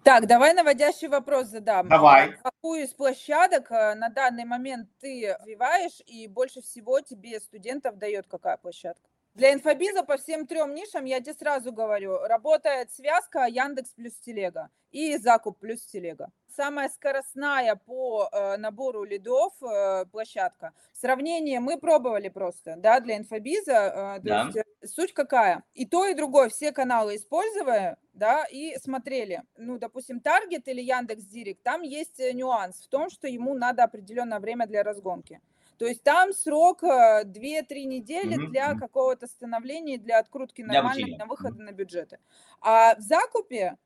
Так, 0.03 0.27
давай 0.27 0.53
наводящий 0.53 1.07
вопрос 1.07 1.47
задам. 1.47 1.87
Давай. 1.87 2.37
Какую 2.43 2.83
из 2.83 2.93
площадок 2.93 3.71
э, 3.71 3.95
на 3.95 4.09
данный 4.09 4.45
момент 4.45 4.89
ты 4.99 5.35
развиваешь 5.39 6.01
и 6.05 6.27
больше 6.27 6.61
всего 6.61 6.99
тебе 7.01 7.39
студентов 7.39 7.97
дает 7.97 8.27
какая 8.27 8.57
площадка? 8.57 9.10
Для 9.33 9.53
инфобиза 9.53 10.03
по 10.03 10.17
всем 10.17 10.45
трем 10.45 10.75
нишам, 10.75 11.05
я 11.05 11.21
тебе 11.21 11.33
сразу 11.33 11.71
говорю, 11.71 12.17
работает 12.19 12.91
связка 12.91 13.45
Яндекс 13.45 13.91
плюс 13.91 14.13
Телега 14.15 14.69
и 14.91 15.17
Закуп 15.17 15.57
плюс 15.57 15.85
Телега. 15.85 16.31
Самая 16.53 16.89
скоростная 16.89 17.75
по 17.77 18.27
э, 18.29 18.57
набору 18.57 19.05
лидов 19.05 19.53
э, 19.63 20.05
площадка. 20.11 20.73
Сравнение 20.91 21.61
мы 21.61 21.79
пробовали 21.79 22.27
просто, 22.27 22.75
да, 22.75 22.99
для 22.99 23.15
инфобиза. 23.15 23.71
Э, 23.71 24.19
да. 24.19 24.51
есть, 24.53 24.93
суть 24.93 25.13
какая? 25.13 25.63
И 25.75 25.85
то, 25.85 26.05
и 26.05 26.13
другое, 26.13 26.49
все 26.49 26.73
каналы 26.73 27.15
используя, 27.15 27.97
да, 28.11 28.43
и 28.43 28.77
смотрели. 28.79 29.43
Ну, 29.55 29.77
допустим, 29.77 30.19
Таргет 30.19 30.67
или 30.67 30.81
Яндекс 30.81 31.23
Директ, 31.23 31.63
там 31.63 31.83
есть 31.83 32.19
нюанс 32.19 32.81
в 32.81 32.89
том, 32.89 33.09
что 33.09 33.29
ему 33.29 33.53
надо 33.53 33.85
определенное 33.85 34.41
время 34.41 34.67
для 34.67 34.83
разгонки. 34.83 35.39
То 35.81 35.87
есть 35.87 36.03
там 36.03 36.31
срок 36.31 36.83
2-3 36.83 37.23
э, 37.23 37.83
недели 37.85 38.37
mm-hmm. 38.37 38.49
для 38.51 38.75
какого-то 38.75 39.25
становления, 39.25 39.97
для 39.97 40.19
открутки 40.19 40.61
нормальных 40.61 41.17
на 41.17 41.25
выхода 41.25 41.57
mm-hmm. 41.57 41.65
на 41.65 41.71
бюджеты. 41.71 42.19
А 42.61 42.93
в 42.93 43.01
закупе 43.01 43.77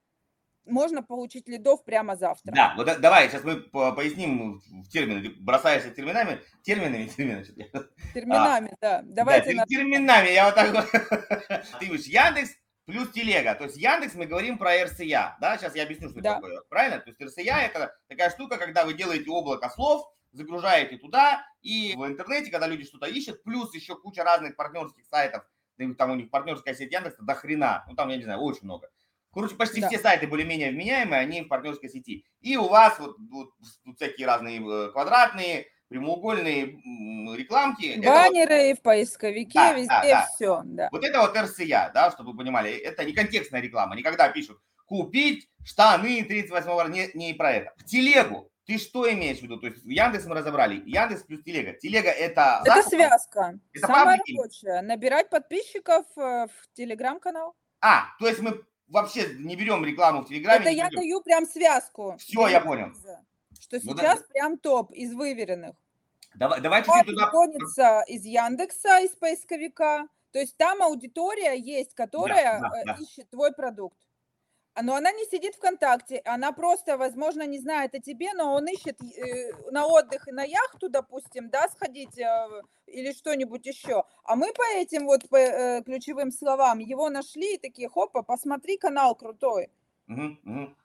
можно 0.66 1.02
получить 1.02 1.48
лидов 1.48 1.86
прямо 1.86 2.18
завтра. 2.18 2.52
Да, 2.52 2.74
вот 2.75 3.00
давай 3.00 3.30
сейчас 3.30 3.46
мы 3.46 3.62
поясним 3.62 4.60
в 4.84 4.90
термины. 4.90 5.36
Бросаешься 5.40 5.90
терминами, 5.90 6.42
терминами, 6.64 7.06
терминами. 7.16 7.72
Терминами, 8.14 8.72
а, 8.74 8.78
да. 8.82 9.02
Давайте 9.06 9.54
да, 9.54 9.62
на... 9.62 9.66
терминами, 9.66 10.34
я 10.34 10.48
вот 10.48 10.56
так 10.56 10.74
вот. 10.74 10.92
Ты 11.80 11.86
говоришь, 11.86 12.08
Яндекс 12.08 12.50
плюс 12.84 13.10
телега. 13.12 13.56
То 13.56 13.64
есть 13.64 13.78
Яндекс 13.78 14.16
мы 14.16 14.25
говорим 14.25 14.58
про 14.58 14.84
РСЯ, 14.84 15.38
да? 15.40 15.58
Сейчас 15.58 15.74
я 15.78 15.84
объясню, 15.84 16.10
что 16.10 16.20
да. 16.20 16.32
это 16.32 16.42
такое. 16.42 16.62
Правильно? 16.68 17.00
То 17.00 17.12
есть 17.12 17.22
РСЯ 17.22 17.62
это 17.62 17.96
такая 18.10 18.32
штука, 18.32 18.58
когда 18.58 18.84
вы 18.84 18.96
делаете 18.96 19.30
облако 19.30 19.70
слов, 19.70 20.12
загружаете 20.36 20.98
туда, 20.98 21.46
и 21.62 21.94
в 21.96 22.06
интернете, 22.06 22.51
когда 22.51 22.68
люди 22.68 22.86
что-то 22.86 23.08
ищут, 23.08 23.44
плюс 23.44 23.74
еще 23.74 23.96
куча 23.96 24.24
разных 24.24 24.56
партнерских 24.56 25.06
сайтов, 25.06 25.44
там 25.98 26.12
у 26.12 26.15
них 26.15 26.30
партнерская 26.30 26.74
сеть 26.74 26.92
Яндекса 26.92 27.24
до 27.24 27.34
хрена, 27.34 27.84
ну 27.88 27.96
там, 27.96 28.10
я 28.10 28.18
не 28.18 28.24
знаю, 28.24 28.39
очень 28.39 28.63
много. 28.63 28.89
Короче, 29.34 29.56
почти 29.56 29.82
да. 29.82 29.89
все 29.89 30.00
сайты 30.00 30.27
более-менее 30.27 30.72
вменяемые, 30.72 31.20
они 31.20 31.42
в 31.42 31.50
партнерской 31.50 31.89
сети. 31.89 32.25
И 32.39 32.56
у 32.56 32.70
вас 32.70 32.98
вот, 33.00 33.18
вот, 33.30 33.50
вот 33.84 33.96
всякие 33.98 34.27
разные 34.27 34.62
э, 34.62 34.92
квадратные, 34.92 35.68
прямоугольные 35.89 36.80
рекламки. 37.36 38.00
Баннеры 38.00 38.70
вот... 38.70 38.80
в 38.80 38.82
поисковике, 38.82 39.51
да, 39.54 39.74
везде 39.74 39.88
да, 39.89 40.04
да. 40.04 40.27
все. 40.34 40.62
Да. 40.63 40.89
Вот 40.89 41.04
это 41.04 41.20
вот 41.20 41.36
РСЯ, 41.38 41.92
да, 41.94 42.12
чтобы 42.12 42.32
вы 42.32 42.38
понимали, 42.38 42.72
это 42.72 43.04
не 43.04 43.12
контекстная 43.12 43.60
реклама. 43.60 43.98
Никогда 43.98 44.30
пишут 44.30 44.58
купить 44.86 45.50
штаны 45.65 46.24
38 46.24 46.92
не, 46.94 47.10
не 47.13 47.34
про 47.34 47.51
это. 47.51 47.74
В 47.77 47.84
телегу 47.84 48.50
ты 48.65 48.77
что 48.77 49.12
имеешь 49.12 49.39
в 49.39 49.41
виду? 49.43 49.57
То 49.57 49.67
есть 49.67 49.84
Яндекс 49.86 50.25
мы 50.25 50.36
разобрали. 50.36 50.81
Яндекс 50.86 51.24
плюс 51.24 51.43
Телега. 51.43 51.74
Телега 51.74 52.10
это... 52.10 52.62
Это 52.63 52.75
закуп? 52.75 52.93
связка. 52.93 53.60
Это 53.74 53.88
Самая 53.88 54.19
рабочая. 54.27 54.81
Набирать 54.81 55.29
подписчиков 55.29 56.05
э, 56.17 56.48
в 56.48 56.74
Телеграм-канал. 56.74 57.55
А, 57.81 58.05
то 58.19 58.27
есть 58.27 58.39
мы 58.39 58.63
вообще 58.88 59.36
не 59.38 59.55
берем 59.55 59.86
рекламу 59.86 60.24
в 60.24 60.27
Телеграме. 60.27 60.62
Это 60.62 60.69
я 60.69 60.89
даю 60.89 61.22
прям 61.22 61.45
связку. 61.45 62.15
Все, 62.19 62.48
я 62.48 62.60
понял. 62.62 62.91
Что 63.60 63.79
ну, 63.84 63.95
сейчас 63.95 64.19
да. 64.19 64.25
прям 64.29 64.57
топ 64.57 64.91
из 64.91 65.13
выверенных. 65.13 65.75
Давай, 66.36 66.60
давай 66.60 66.84
чуть-чуть 66.84 67.05
туда... 67.05 68.03
Из 68.07 68.25
Яндекса, 68.25 69.00
из 69.00 69.12
поисковика. 69.12 70.07
То 70.31 70.39
есть 70.39 70.57
там 70.57 70.81
аудитория 70.81 71.53
есть, 71.53 71.93
которая 71.93 72.60
да, 72.60 72.69
да, 72.69 72.84
да. 72.86 72.98
ищет 73.00 73.29
твой 73.29 73.53
продукт. 73.53 73.98
А, 74.75 74.84
но 74.84 74.96
она 74.96 75.12
не 75.13 75.24
сидит 75.25 75.55
ВКонтакте, 75.55 76.22
она 76.25 76.51
просто, 76.51 76.98
возможно, 76.98 77.48
не 77.48 77.60
знает 77.60 77.96
о 77.96 78.00
тебе, 78.01 78.34
но 78.34 78.53
он 78.53 78.67
ищет 78.67 79.01
э, 79.01 79.53
на 79.72 79.86
отдых 79.88 80.27
и 80.27 80.34
на 80.34 80.44
яхту, 80.44 80.89
допустим, 80.89 81.50
да, 81.50 81.70
сходить 81.70 82.20
э, 82.20 82.48
или 82.86 83.13
что-нибудь 83.13 83.65
еще. 83.65 84.03
А 84.25 84.36
мы 84.36 84.51
по 84.51 84.63
этим 84.75 85.05
вот 85.05 85.29
по, 85.29 85.38
э, 85.38 85.82
ключевым 85.82 86.29
словам 86.29 86.79
его 86.79 87.10
нашли 87.10 87.55
и 87.55 87.58
такие, 87.58 87.88
хопа, 87.88 88.22
посмотри, 88.22 88.77
канал 88.77 89.15
крутой. 89.15 89.70
Угу, 90.10 90.38
угу. 90.44 90.75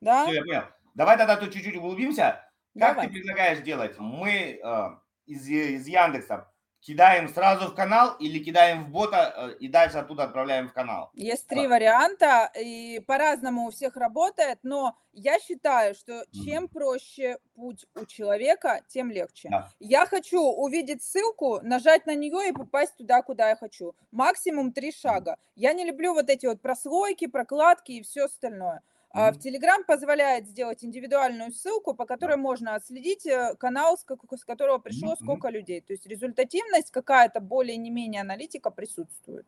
Да? 0.00 0.26
Все, 0.26 0.34
я 0.34 0.42
понял. 0.42 0.62
Давай 0.94 1.18
тогда 1.18 1.36
тут 1.36 1.52
чуть-чуть 1.52 1.76
углубимся. 1.76 2.48
Как 2.78 2.94
Давай. 2.94 3.08
ты 3.08 3.14
предлагаешь 3.14 3.62
делать? 3.62 3.98
Мы 3.98 4.60
э, 4.62 4.90
из, 5.26 5.48
из 5.48 5.88
Яндекса 5.88 6.48
кидаем 6.84 7.28
сразу 7.28 7.68
в 7.68 7.74
канал 7.74 8.14
или 8.18 8.38
кидаем 8.38 8.84
в 8.84 8.88
бота 8.90 9.32
э, 9.36 9.54
и 9.58 9.68
дальше 9.68 9.98
оттуда 9.98 10.24
отправляем 10.24 10.68
в 10.68 10.72
канал? 10.72 11.10
Есть 11.14 11.48
три 11.48 11.66
варианта, 11.66 12.50
и 12.58 13.00
по-разному 13.06 13.66
у 13.66 13.70
всех 13.70 13.96
работает, 13.96 14.58
но 14.62 14.96
я 15.12 15.38
считаю, 15.38 15.94
что 15.94 16.24
чем 16.44 16.68
проще 16.68 17.38
путь 17.54 17.86
у 17.94 18.04
человека, 18.04 18.82
тем 18.88 19.10
легче. 19.10 19.48
Да. 19.48 19.70
Я 19.80 20.06
хочу 20.06 20.40
увидеть 20.40 21.02
ссылку, 21.02 21.60
нажать 21.62 22.04
на 22.06 22.14
нее 22.14 22.50
и 22.50 22.52
попасть 22.52 22.96
туда, 22.96 23.22
куда 23.22 23.50
я 23.50 23.56
хочу. 23.56 23.94
Максимум 24.10 24.72
три 24.72 24.92
шага. 24.92 25.36
Я 25.56 25.72
не 25.72 25.84
люблю 25.84 26.12
вот 26.12 26.28
эти 26.28 26.46
вот 26.46 26.60
прослойки, 26.60 27.26
прокладки 27.26 27.92
и 27.92 28.02
все 28.02 28.24
остальное. 28.24 28.82
Mm-hmm. 29.14 29.32
В 29.32 29.46
Telegram 29.46 29.84
позволяет 29.86 30.48
сделать 30.48 30.84
индивидуальную 30.84 31.52
ссылку, 31.52 31.94
по 31.94 32.04
которой 32.04 32.36
можно 32.36 32.74
отследить 32.74 33.26
э, 33.26 33.54
канал, 33.58 33.96
с, 33.96 34.04
которого 34.44 34.78
пришло 34.78 35.14
сколько 35.14 35.50
людей. 35.50 35.80
То 35.80 35.92
есть 35.92 36.06
результативность 36.06 36.90
какая-то 36.90 37.40
более 37.40 37.76
не 37.76 37.90
менее 37.90 38.22
аналитика 38.22 38.70
присутствует. 38.70 39.46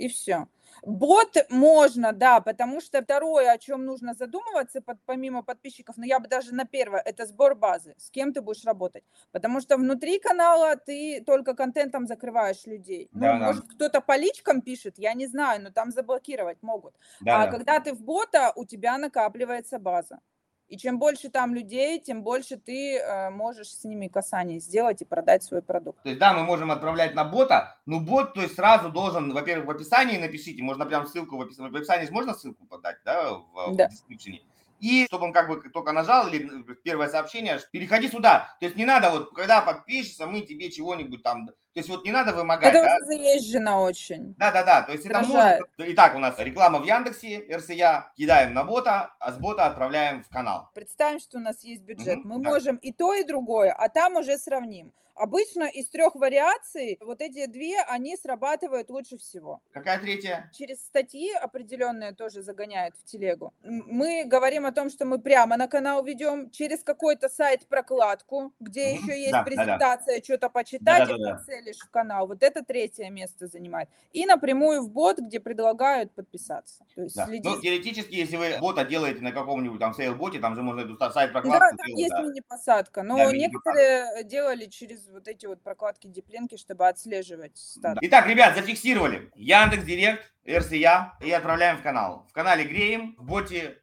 И 0.00 0.08
все. 0.08 0.46
Бот 0.82 1.36
можно, 1.50 2.12
да, 2.12 2.40
потому 2.40 2.80
что 2.80 3.02
второе, 3.02 3.52
о 3.52 3.58
чем 3.58 3.84
нужно 3.84 4.14
задумываться, 4.14 4.80
под, 4.80 4.98
помимо 5.04 5.42
подписчиков, 5.42 5.98
но 5.98 6.06
я 6.06 6.18
бы 6.20 6.28
даже 6.28 6.54
на 6.54 6.64
первое, 6.64 7.00
это 7.00 7.26
сбор 7.26 7.54
базы, 7.54 7.94
с 7.98 8.10
кем 8.10 8.32
ты 8.32 8.40
будешь 8.40 8.64
работать. 8.64 9.04
Потому 9.30 9.60
что 9.60 9.76
внутри 9.76 10.18
канала 10.18 10.76
ты 10.76 11.22
только 11.26 11.54
контентом 11.54 12.06
закрываешь 12.06 12.66
людей. 12.66 13.08
Да, 13.12 13.34
ну, 13.34 13.40
да. 13.40 13.46
может, 13.46 13.64
кто-то 13.68 14.00
по 14.00 14.16
личкам 14.16 14.62
пишет, 14.62 14.98
я 14.98 15.12
не 15.12 15.26
знаю, 15.26 15.62
но 15.62 15.70
там 15.70 15.90
заблокировать 15.90 16.62
могут. 16.62 16.94
Да, 17.20 17.42
а 17.42 17.46
да. 17.46 17.52
когда 17.52 17.80
ты 17.80 17.92
в 17.92 18.00
бота, 18.00 18.52
у 18.56 18.64
тебя 18.64 18.96
накапливается 18.96 19.78
база. 19.78 20.20
И 20.70 20.76
чем 20.76 21.00
больше 21.00 21.30
там 21.30 21.52
людей, 21.52 21.98
тем 21.98 22.22
больше 22.22 22.56
ты 22.56 22.96
э, 22.96 23.30
можешь 23.30 23.68
с 23.68 23.82
ними 23.82 24.06
касание 24.06 24.60
сделать 24.60 25.02
и 25.02 25.04
продать 25.04 25.42
свой 25.42 25.62
продукт. 25.62 26.00
То 26.04 26.08
есть, 26.10 26.20
да, 26.20 26.32
мы 26.32 26.44
можем 26.44 26.70
отправлять 26.70 27.16
на 27.16 27.24
бота, 27.24 27.76
но 27.86 27.98
бот, 27.98 28.34
то 28.34 28.40
есть, 28.40 28.54
сразу 28.54 28.88
должен, 28.88 29.32
во-первых, 29.32 29.66
в 29.66 29.70
описании 29.72 30.16
напишите, 30.16 30.62
можно 30.62 30.86
прям 30.86 31.08
ссылку 31.08 31.36
в 31.36 31.42
описании, 31.42 31.70
в 31.70 31.76
описании 31.76 32.08
можно 32.10 32.34
ссылку 32.34 32.66
подать, 32.66 32.98
да, 33.04 33.32
в, 33.32 33.74
да. 33.74 33.88
в 33.88 33.92
description. 33.92 34.38
И 34.78 35.06
чтобы 35.06 35.24
он 35.24 35.32
как 35.32 35.48
бы 35.48 35.60
только 35.70 35.90
нажал 35.90 36.28
или 36.28 36.48
первое 36.84 37.08
сообщение, 37.08 37.58
переходи 37.72 38.08
сюда. 38.08 38.56
То 38.60 38.66
есть 38.66 38.76
не 38.76 38.86
надо 38.86 39.10
вот, 39.10 39.34
когда 39.34 39.60
подпишешься, 39.62 40.26
мы 40.26 40.42
тебе 40.42 40.70
чего-нибудь 40.70 41.22
там 41.22 41.50
То 41.72 41.80
есть 41.80 41.88
вот 41.88 42.04
не 42.04 42.10
надо 42.10 42.32
вымогать. 42.32 42.68
Это 42.68 42.82
да? 42.82 42.98
заезжено 43.06 43.82
очень. 43.82 44.34
Да-да-да, 44.38 44.82
то 44.82 44.92
есть 44.92 45.06
это 45.06 45.20
может... 45.20 45.60
Итак, 45.78 46.16
у 46.16 46.18
нас 46.18 46.34
реклама 46.38 46.80
в 46.80 46.84
Яндексе, 46.84 47.46
РСЯ, 47.52 48.12
кидаем 48.16 48.54
на 48.54 48.64
бота, 48.64 49.14
а 49.20 49.32
с 49.32 49.38
бота 49.38 49.66
отправляем 49.66 50.24
в 50.24 50.28
канал. 50.28 50.68
Представим, 50.74 51.20
что 51.20 51.38
у 51.38 51.40
нас 51.40 51.62
есть 51.62 51.82
бюджет. 51.82 52.18
Угу, 52.18 52.28
Мы 52.28 52.42
да. 52.42 52.50
можем 52.50 52.76
и 52.76 52.92
то, 52.92 53.14
и 53.14 53.22
другое, 53.22 53.72
а 53.72 53.88
там 53.88 54.16
уже 54.16 54.36
сравним. 54.36 54.92
Обычно 55.20 55.64
из 55.64 55.86
трех 55.90 56.14
вариаций 56.14 56.96
вот 57.02 57.20
эти 57.20 57.44
две, 57.44 57.82
они 57.82 58.16
срабатывают 58.16 58.88
лучше 58.88 59.18
всего. 59.18 59.60
Какая 59.70 59.98
третья? 59.98 60.50
Через 60.56 60.80
статьи 60.80 61.30
определенные 61.34 62.14
тоже 62.14 62.40
загоняют 62.40 62.96
в 62.96 63.04
телегу. 63.04 63.52
Мы 63.62 64.24
говорим 64.24 64.64
о 64.64 64.72
том, 64.72 64.88
что 64.88 65.04
мы 65.04 65.18
прямо 65.18 65.58
на 65.58 65.68
канал 65.68 66.02
ведем, 66.02 66.50
через 66.50 66.82
какой-то 66.82 67.28
сайт 67.28 67.66
прокладку, 67.66 68.54
где 68.60 68.94
еще 68.94 69.20
есть 69.20 69.32
да, 69.32 69.42
презентация, 69.42 70.14
да, 70.14 70.20
да. 70.20 70.24
что-то 70.24 70.48
почитать, 70.48 71.08
да, 71.08 71.16
да, 71.16 71.16
да, 71.18 71.38
целишь 71.60 71.78
в 71.78 71.90
канал. 71.90 72.26
Вот 72.26 72.42
это 72.42 72.64
третье 72.64 73.10
место 73.10 73.46
занимает. 73.46 73.88
И 74.12 74.26
напрямую 74.26 74.82
в 74.82 74.90
бот, 74.90 75.18
где 75.18 75.40
предлагают 75.40 76.12
подписаться. 76.12 76.84
То 76.94 77.02
есть 77.02 77.16
да. 77.16 77.26
следить... 77.26 77.44
Ну, 77.44 77.60
теоретически, 77.60 78.14
если 78.14 78.36
вы 78.36 78.58
бота 78.58 78.84
делаете 78.84 79.20
на 79.22 79.32
каком-нибудь 79.32 79.78
там 79.78 79.94
сейл-боте, 79.94 80.40
там 80.40 80.54
же 80.54 80.62
можно 80.62 80.80
эту 80.80 80.96
сайт 81.12 81.32
прокладку 81.32 81.60
Да, 81.60 81.70
там 81.70 81.86
делать, 81.86 82.00
есть 82.00 82.10
да. 82.10 82.22
мини-посадка, 82.22 83.02
но 83.02 83.16
да, 83.16 83.32
некоторые 83.32 84.04
мини 84.16 84.28
делали 84.28 84.66
через 84.66 85.08
вот 85.08 85.28
эти 85.28 85.46
вот 85.46 85.62
прокладки 85.62 86.06
дипленки, 86.06 86.56
чтобы 86.56 86.88
отслеживать 86.88 87.56
статус. 87.56 87.98
Итак, 88.02 88.26
ребят, 88.26 88.56
зафиксировали. 88.56 89.30
Яндекс 89.34 89.84
Директ, 89.84 90.32
РСЯ 90.48 91.16
и 91.20 91.30
отправляем 91.30 91.78
в 91.78 91.82
канал. 91.82 92.26
В 92.28 92.32
канале 92.32 92.64
греем, 92.64 93.14
в 93.18 93.24
боте 93.24 93.78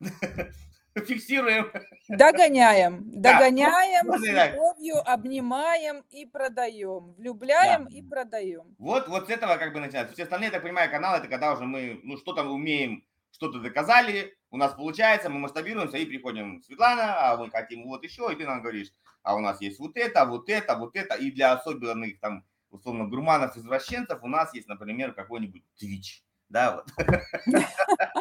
фиксируем. 0.94 1.70
Догоняем. 2.08 3.02
Догоняем, 3.20 4.06
да. 4.06 4.18
с 4.18 4.22
любовью 4.22 4.96
обнимаем 5.10 6.04
и 6.10 6.26
продаем. 6.26 7.14
Влюбляем 7.14 7.84
да. 7.84 7.96
и 7.96 8.02
продаем. 8.02 8.74
Вот, 8.78 9.08
вот 9.08 9.26
с 9.26 9.30
этого 9.30 9.56
как 9.56 9.72
бы 9.72 9.80
начинается. 9.80 10.14
Все 10.14 10.24
остальные, 10.24 10.46
я 10.46 10.52
так 10.52 10.62
понимаю, 10.62 10.90
каналы, 10.90 11.18
это 11.18 11.28
когда 11.28 11.52
уже 11.52 11.64
мы, 11.64 12.00
ну, 12.02 12.16
что-то 12.16 12.44
умеем, 12.44 13.04
что-то 13.32 13.60
доказали, 13.60 14.36
у 14.50 14.56
нас 14.56 14.74
получается, 14.74 15.30
мы 15.30 15.38
масштабируемся 15.38 15.96
и 15.96 16.04
приходим, 16.04 16.62
Светлана, 16.64 17.30
а 17.30 17.36
мы 17.36 17.50
хотим 17.50 17.84
вот 17.84 18.02
еще, 18.04 18.28
и 18.32 18.36
ты 18.36 18.44
нам 18.44 18.62
говоришь, 18.62 18.92
а 19.22 19.36
у 19.36 19.40
нас 19.40 19.60
есть 19.60 19.78
вот 19.78 19.96
это, 19.96 20.24
вот 20.24 20.48
это, 20.48 20.76
вот 20.76 20.96
это, 20.96 21.14
и 21.14 21.30
для 21.30 21.52
особенных 21.52 22.18
там, 22.20 22.44
условно, 22.70 23.06
гурманов-извращенцев 23.06 24.22
у 24.22 24.28
нас 24.28 24.52
есть, 24.54 24.68
например, 24.68 25.12
какой-нибудь 25.12 25.62
Twitch, 25.80 26.22
да, 26.48 26.76
вот. 26.76 27.06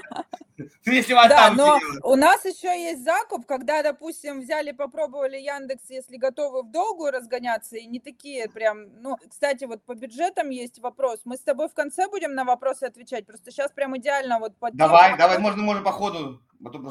Ну, 0.90 0.96
если 0.96 1.14
вас 1.14 1.30
да, 1.30 1.52
но 1.52 1.80
у 2.04 2.16
нас 2.16 2.44
еще 2.46 2.68
есть 2.68 3.04
закуп, 3.04 3.46
когда, 3.46 3.84
допустим, 3.84 4.42
взяли, 4.42 4.72
попробовали 4.72 5.38
Яндекс, 5.38 5.84
если 5.90 6.18
готовы 6.18 6.64
в 6.64 6.72
долгую 6.72 7.12
разгоняться, 7.12 7.78
и 7.78 7.86
не 7.86 8.00
такие 8.00 8.50
прям, 8.50 9.02
ну, 9.02 9.18
кстати, 9.30 9.66
вот 9.66 9.84
по 9.84 9.94
бюджетам 9.96 10.50
есть 10.50 10.80
вопрос. 10.80 11.20
Мы 11.26 11.38
с 11.38 11.42
тобой 11.42 11.70
в 11.70 11.74
конце 11.74 12.08
будем 12.08 12.34
на 12.34 12.44
вопросы 12.44 12.84
отвечать, 12.84 13.26
просто 13.26 13.52
сейчас 13.52 13.72
прям 13.72 13.98
идеально 13.98 14.40
вот 14.40 14.58
под... 14.58 14.76
Давай, 14.76 15.18
давай, 15.18 15.38
можно, 15.38 15.62
можно 15.62 15.84
по 15.84 15.92
ходу. 15.92 16.42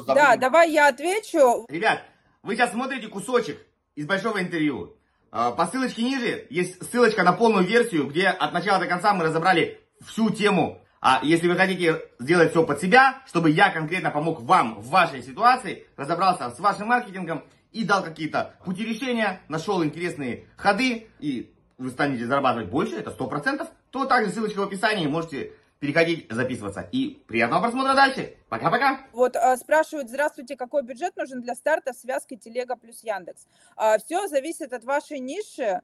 Да, 0.07 0.35
давай 0.35 0.71
я 0.71 0.87
отвечу. 0.87 1.65
Ребят, 1.69 2.01
вы 2.41 2.55
сейчас 2.55 2.71
смотрите 2.71 3.07
кусочек 3.07 3.59
из 3.95 4.05
большого 4.07 4.41
интервью. 4.41 4.95
А, 5.31 5.51
по 5.51 5.67
ссылочке 5.67 6.03
ниже 6.03 6.47
есть 6.49 6.83
ссылочка 6.89 7.23
на 7.23 7.33
полную 7.33 7.65
версию, 7.65 8.07
где 8.07 8.29
от 8.29 8.53
начала 8.53 8.79
до 8.79 8.87
конца 8.87 9.13
мы 9.13 9.25
разобрали 9.25 9.79
всю 10.01 10.29
тему. 10.31 10.81
А 11.01 11.21
если 11.23 11.47
вы 11.47 11.55
хотите 11.55 12.01
сделать 12.19 12.51
все 12.51 12.65
под 12.65 12.81
себя, 12.81 13.21
чтобы 13.25 13.51
я 13.51 13.69
конкретно 13.69 14.11
помог 14.11 14.41
вам 14.41 14.81
в 14.81 14.89
вашей 14.89 15.23
ситуации, 15.23 15.87
разобрался 15.95 16.49
с 16.49 16.59
вашим 16.59 16.87
маркетингом 16.87 17.43
и 17.71 17.85
дал 17.85 18.03
какие-то 18.03 18.55
пути 18.65 18.85
решения, 18.85 19.41
нашел 19.47 19.83
интересные 19.83 20.47
ходы, 20.57 21.07
и 21.19 21.53
вы 21.77 21.91
станете 21.91 22.25
зарабатывать 22.25 22.69
больше, 22.69 22.97
это 22.97 23.11
100%, 23.11 23.67
то 23.91 24.05
также 24.05 24.31
ссылочка 24.31 24.59
в 24.59 24.63
описании, 24.63 25.07
можете 25.07 25.53
переходить, 25.79 26.27
записываться. 26.29 26.81
И 26.91 27.23
приятного 27.27 27.61
просмотра 27.61 27.93
дальше. 27.93 28.35
Пока-пока. 28.49 28.99
Вот 29.13 29.37
а, 29.37 29.55
спрашивают, 29.55 30.09
здравствуйте, 30.09 30.57
какой 30.57 30.83
бюджет 30.83 31.15
нужен 31.15 31.41
для 31.41 31.55
старта 31.55 31.93
в 31.93 31.95
связке 31.95 32.35
Телега 32.35 32.75
плюс 32.75 33.01
Яндекс? 33.03 33.47
А, 33.77 33.97
все 33.97 34.27
зависит 34.27 34.73
от 34.73 34.83
вашей 34.83 35.19
ниши. 35.19 35.81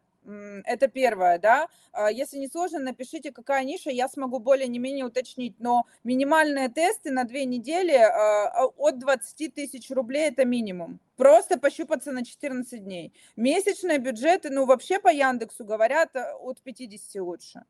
Это 0.66 0.88
первое, 0.88 1.38
да. 1.40 1.68
А, 1.92 2.12
если 2.12 2.38
не 2.38 2.48
сложно, 2.48 2.80
напишите, 2.80 3.32
какая 3.32 3.64
ниша, 3.64 3.90
я 3.92 4.10
смогу 4.10 4.40
более 4.40 4.68
не 4.68 4.80
менее 4.80 5.06
уточнить. 5.06 5.60
Но 5.60 5.86
минимальные 6.04 6.70
тесты 6.70 7.12
на 7.12 7.24
две 7.24 7.46
недели 7.46 7.96
а, 7.96 8.66
от 8.78 8.98
20 8.98 9.54
тысяч 9.54 9.92
рублей 9.92 10.30
это 10.30 10.46
минимум. 10.46 11.00
Просто 11.16 11.60
пощупаться 11.60 12.12
на 12.12 12.26
14 12.26 12.84
дней. 12.84 13.14
Месячные 13.36 14.00
бюджеты, 14.00 14.50
ну 14.50 14.66
вообще 14.66 15.00
по 15.00 15.10
Яндексу 15.10 15.64
говорят, 15.64 16.16
от 16.16 16.62
50 16.62 17.22
лучше. 17.22 17.64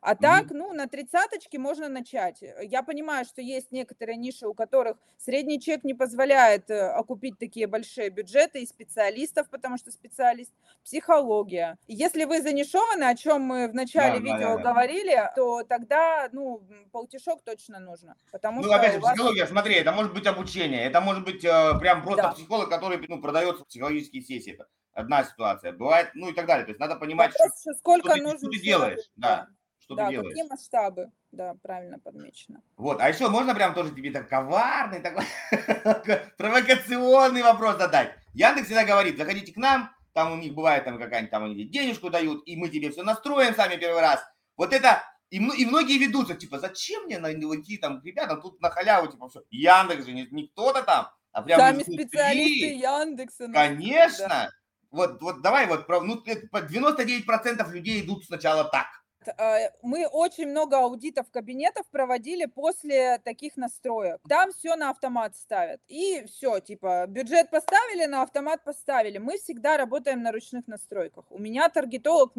А 0.00 0.14
так, 0.14 0.50
ну, 0.50 0.72
на 0.72 0.86
тридцаточке 0.86 1.58
можно 1.58 1.88
начать. 1.88 2.42
Я 2.62 2.82
понимаю, 2.82 3.26
что 3.26 3.42
есть 3.42 3.70
некоторые 3.70 4.16
ниши, 4.16 4.46
у 4.46 4.54
которых 4.54 4.96
средний 5.18 5.60
чек 5.60 5.84
не 5.84 5.92
позволяет 5.92 6.70
э, 6.70 6.88
окупить 6.88 7.38
такие 7.38 7.66
большие 7.66 8.08
бюджеты 8.08 8.62
и 8.62 8.66
специалистов, 8.66 9.50
потому 9.50 9.76
что 9.76 9.90
специалист 9.90 10.52
психология. 10.82 11.76
Если 11.86 12.24
вы 12.24 12.40
занишованы, 12.40 13.04
о 13.04 13.14
чем 13.14 13.42
мы 13.42 13.68
в 13.68 13.74
начале 13.74 14.20
да, 14.20 14.24
видео 14.24 14.56
да, 14.56 14.56
да, 14.56 14.70
говорили, 14.70 15.30
то 15.36 15.64
тогда, 15.64 16.30
ну, 16.32 16.62
полтишок 16.92 17.42
точно 17.44 17.78
нужно. 17.78 18.16
Потому 18.32 18.62
ну, 18.62 18.68
что 18.68 18.76
опять 18.76 18.94
же, 18.94 19.00
вас... 19.00 19.12
психология, 19.12 19.46
смотри, 19.46 19.74
это 19.74 19.92
может 19.92 20.14
быть 20.14 20.26
обучение, 20.26 20.82
это 20.82 21.02
может 21.02 21.24
быть 21.24 21.44
э, 21.44 21.78
прям 21.78 22.02
просто 22.02 22.22
да. 22.22 22.32
психолог, 22.32 22.70
который, 22.70 22.98
ну, 23.06 23.20
продает 23.20 23.66
психологические 23.66 24.22
сессии. 24.22 24.54
Это 24.54 24.66
одна 24.94 25.24
ситуация. 25.24 25.72
Бывает, 25.72 26.10
ну 26.14 26.30
и 26.30 26.32
так 26.32 26.46
далее. 26.46 26.64
То 26.64 26.70
есть 26.70 26.80
надо 26.80 26.96
понимать, 26.96 27.32
Вопрос, 27.32 27.60
что, 27.60 27.74
сколько 27.74 28.14
что, 28.14 28.22
нужно 28.22 28.38
ты, 28.38 28.46
что 28.46 28.50
ты 28.50 28.60
делаешь. 28.60 29.10
Да 29.16 29.46
что 29.90 29.96
да, 29.96 30.06
ты 30.06 30.12
делаешь. 30.12 30.30
какие 30.30 30.48
масштабы, 30.48 31.10
да, 31.32 31.56
правильно 31.62 31.98
подмечено. 31.98 32.62
Вот, 32.76 33.00
а 33.00 33.08
еще 33.08 33.28
можно 33.28 33.54
прям 33.56 33.74
тоже 33.74 33.92
тебе 33.92 34.12
так 34.12 34.28
коварный, 34.28 35.00
такой 35.00 35.24
провокационный 36.38 37.42
вопрос 37.42 37.76
задать. 37.76 38.14
Яндекс 38.34 38.66
всегда 38.66 38.84
говорит, 38.84 39.18
заходите 39.18 39.52
к 39.52 39.56
нам, 39.56 39.90
там 40.12 40.32
у 40.32 40.36
них 40.36 40.54
бывает 40.54 40.84
там 40.84 40.96
какая-нибудь, 40.96 41.32
там 41.32 41.44
они 41.44 41.64
денежку 41.64 42.08
дают, 42.08 42.42
и 42.46 42.54
мы 42.54 42.68
тебе 42.68 42.90
все 42.90 43.02
настроим 43.02 43.52
сами 43.54 43.76
первый 43.76 44.00
раз. 44.00 44.24
Вот 44.56 44.72
это, 44.72 45.02
и, 45.30 45.38
и 45.38 45.66
многие 45.66 45.98
ведутся, 45.98 46.34
типа, 46.34 46.60
зачем 46.60 47.06
мне 47.06 47.18
найти 47.18 47.76
там 47.78 48.00
ребята, 48.04 48.36
тут 48.36 48.60
на 48.60 48.70
халяву, 48.70 49.08
типа, 49.08 49.28
все, 49.28 49.42
Яндекс 49.50 50.04
же, 50.04 50.12
не, 50.12 50.28
не 50.30 50.46
кто-то 50.46 50.84
там, 50.84 51.08
а 51.32 51.42
прям 51.42 51.58
Сами 51.58 51.82
специалисты 51.82 52.76
Яндекса. 52.76 53.48
Конечно. 53.52 54.28
Да. 54.28 54.50
Вот, 54.92 55.20
вот 55.20 55.42
давай 55.42 55.66
вот, 55.66 55.88
ну, 55.88 56.22
99% 56.24 57.70
людей 57.72 58.02
идут 58.02 58.24
сначала 58.24 58.64
так. 58.64 58.86
Э, 59.26 59.70
мы 59.82 60.06
очень 60.06 60.48
много 60.48 60.78
аудитов 60.78 61.30
кабинетов 61.30 61.86
проводили 61.90 62.46
после 62.46 63.18
таких 63.18 63.56
настроек. 63.56 64.20
Там 64.28 64.52
все 64.52 64.76
на 64.76 64.90
автомат 64.90 65.36
ставят. 65.36 65.80
И 65.88 66.24
все, 66.26 66.60
типа, 66.60 67.06
бюджет 67.06 67.50
поставили, 67.50 68.06
на 68.06 68.22
автомат 68.22 68.64
поставили. 68.64 69.18
Мы 69.18 69.38
всегда 69.38 69.76
работаем 69.76 70.22
на 70.22 70.32
ручных 70.32 70.66
настройках. 70.66 71.24
У 71.30 71.38
меня 71.38 71.68
таргетолог, 71.68 72.32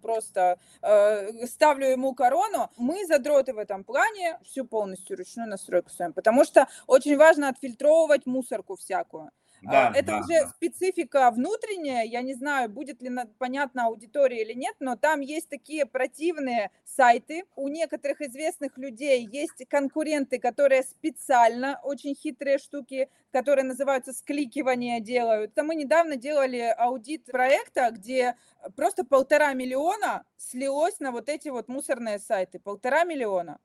просто 0.00 0.58
э, 0.82 1.46
ставлю 1.46 1.88
ему 1.88 2.14
корону. 2.14 2.70
Мы 2.76 3.04
задроты 3.06 3.52
в 3.52 3.58
этом 3.58 3.84
плане, 3.84 4.38
всю 4.44 4.64
полностью 4.64 5.16
ручную 5.16 5.48
настройку 5.48 5.90
ставим. 5.90 6.12
Потому 6.12 6.44
что 6.44 6.68
очень 6.86 7.16
важно 7.16 7.48
отфильтровывать 7.48 8.26
мусорку 8.26 8.76
всякую. 8.76 9.30
Да, 9.62 9.92
это 9.94 10.12
да, 10.12 10.18
уже 10.20 10.42
да. 10.42 10.48
специфика 10.48 11.30
внутренняя. 11.30 12.04
Я 12.04 12.22
не 12.22 12.34
знаю, 12.34 12.68
будет 12.68 13.02
ли 13.02 13.10
понятно 13.38 13.86
аудитории 13.86 14.40
или 14.40 14.52
нет, 14.52 14.76
но 14.80 14.96
там 14.96 15.20
есть 15.20 15.48
такие 15.48 15.86
противные 15.86 16.70
сайты. 16.84 17.44
У 17.56 17.68
некоторых 17.68 18.20
известных 18.20 18.78
людей 18.78 19.26
есть 19.26 19.66
конкуренты, 19.68 20.38
которые 20.38 20.82
специально 20.82 21.80
очень 21.82 22.14
хитрые 22.14 22.58
штуки, 22.58 23.08
которые 23.32 23.64
называются 23.64 24.12
скликивание 24.12 25.00
делают. 25.00 25.52
Это 25.52 25.62
мы 25.62 25.74
недавно 25.74 26.16
делали 26.16 26.74
аудит 26.76 27.26
проекта, 27.26 27.90
где 27.90 28.36
просто 28.76 29.04
полтора 29.04 29.52
миллиона 29.54 30.24
слилось 30.36 31.00
на 31.00 31.10
вот 31.10 31.28
эти 31.28 31.48
вот 31.48 31.68
мусорные 31.68 32.18
сайты. 32.18 32.58
Полтора 32.58 33.04
миллиона. 33.04 33.58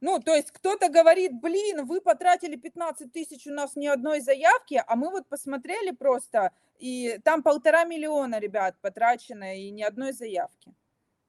Ну, 0.00 0.20
то 0.20 0.34
есть 0.34 0.52
кто-то 0.52 0.88
говорит, 0.88 1.32
блин, 1.40 1.86
вы 1.86 2.00
потратили 2.00 2.56
15 2.56 3.12
тысяч, 3.12 3.46
у 3.46 3.52
нас 3.52 3.74
ни 3.74 3.86
одной 3.86 4.20
заявки, 4.20 4.82
а 4.86 4.96
мы 4.96 5.10
вот 5.10 5.28
посмотрели 5.28 5.90
просто, 5.90 6.52
и 6.78 7.18
там 7.24 7.42
полтора 7.42 7.84
миллиона, 7.84 8.38
ребят, 8.38 8.76
потрачено, 8.80 9.56
и 9.56 9.70
ни 9.70 9.82
одной 9.82 10.12
заявки. 10.12 10.72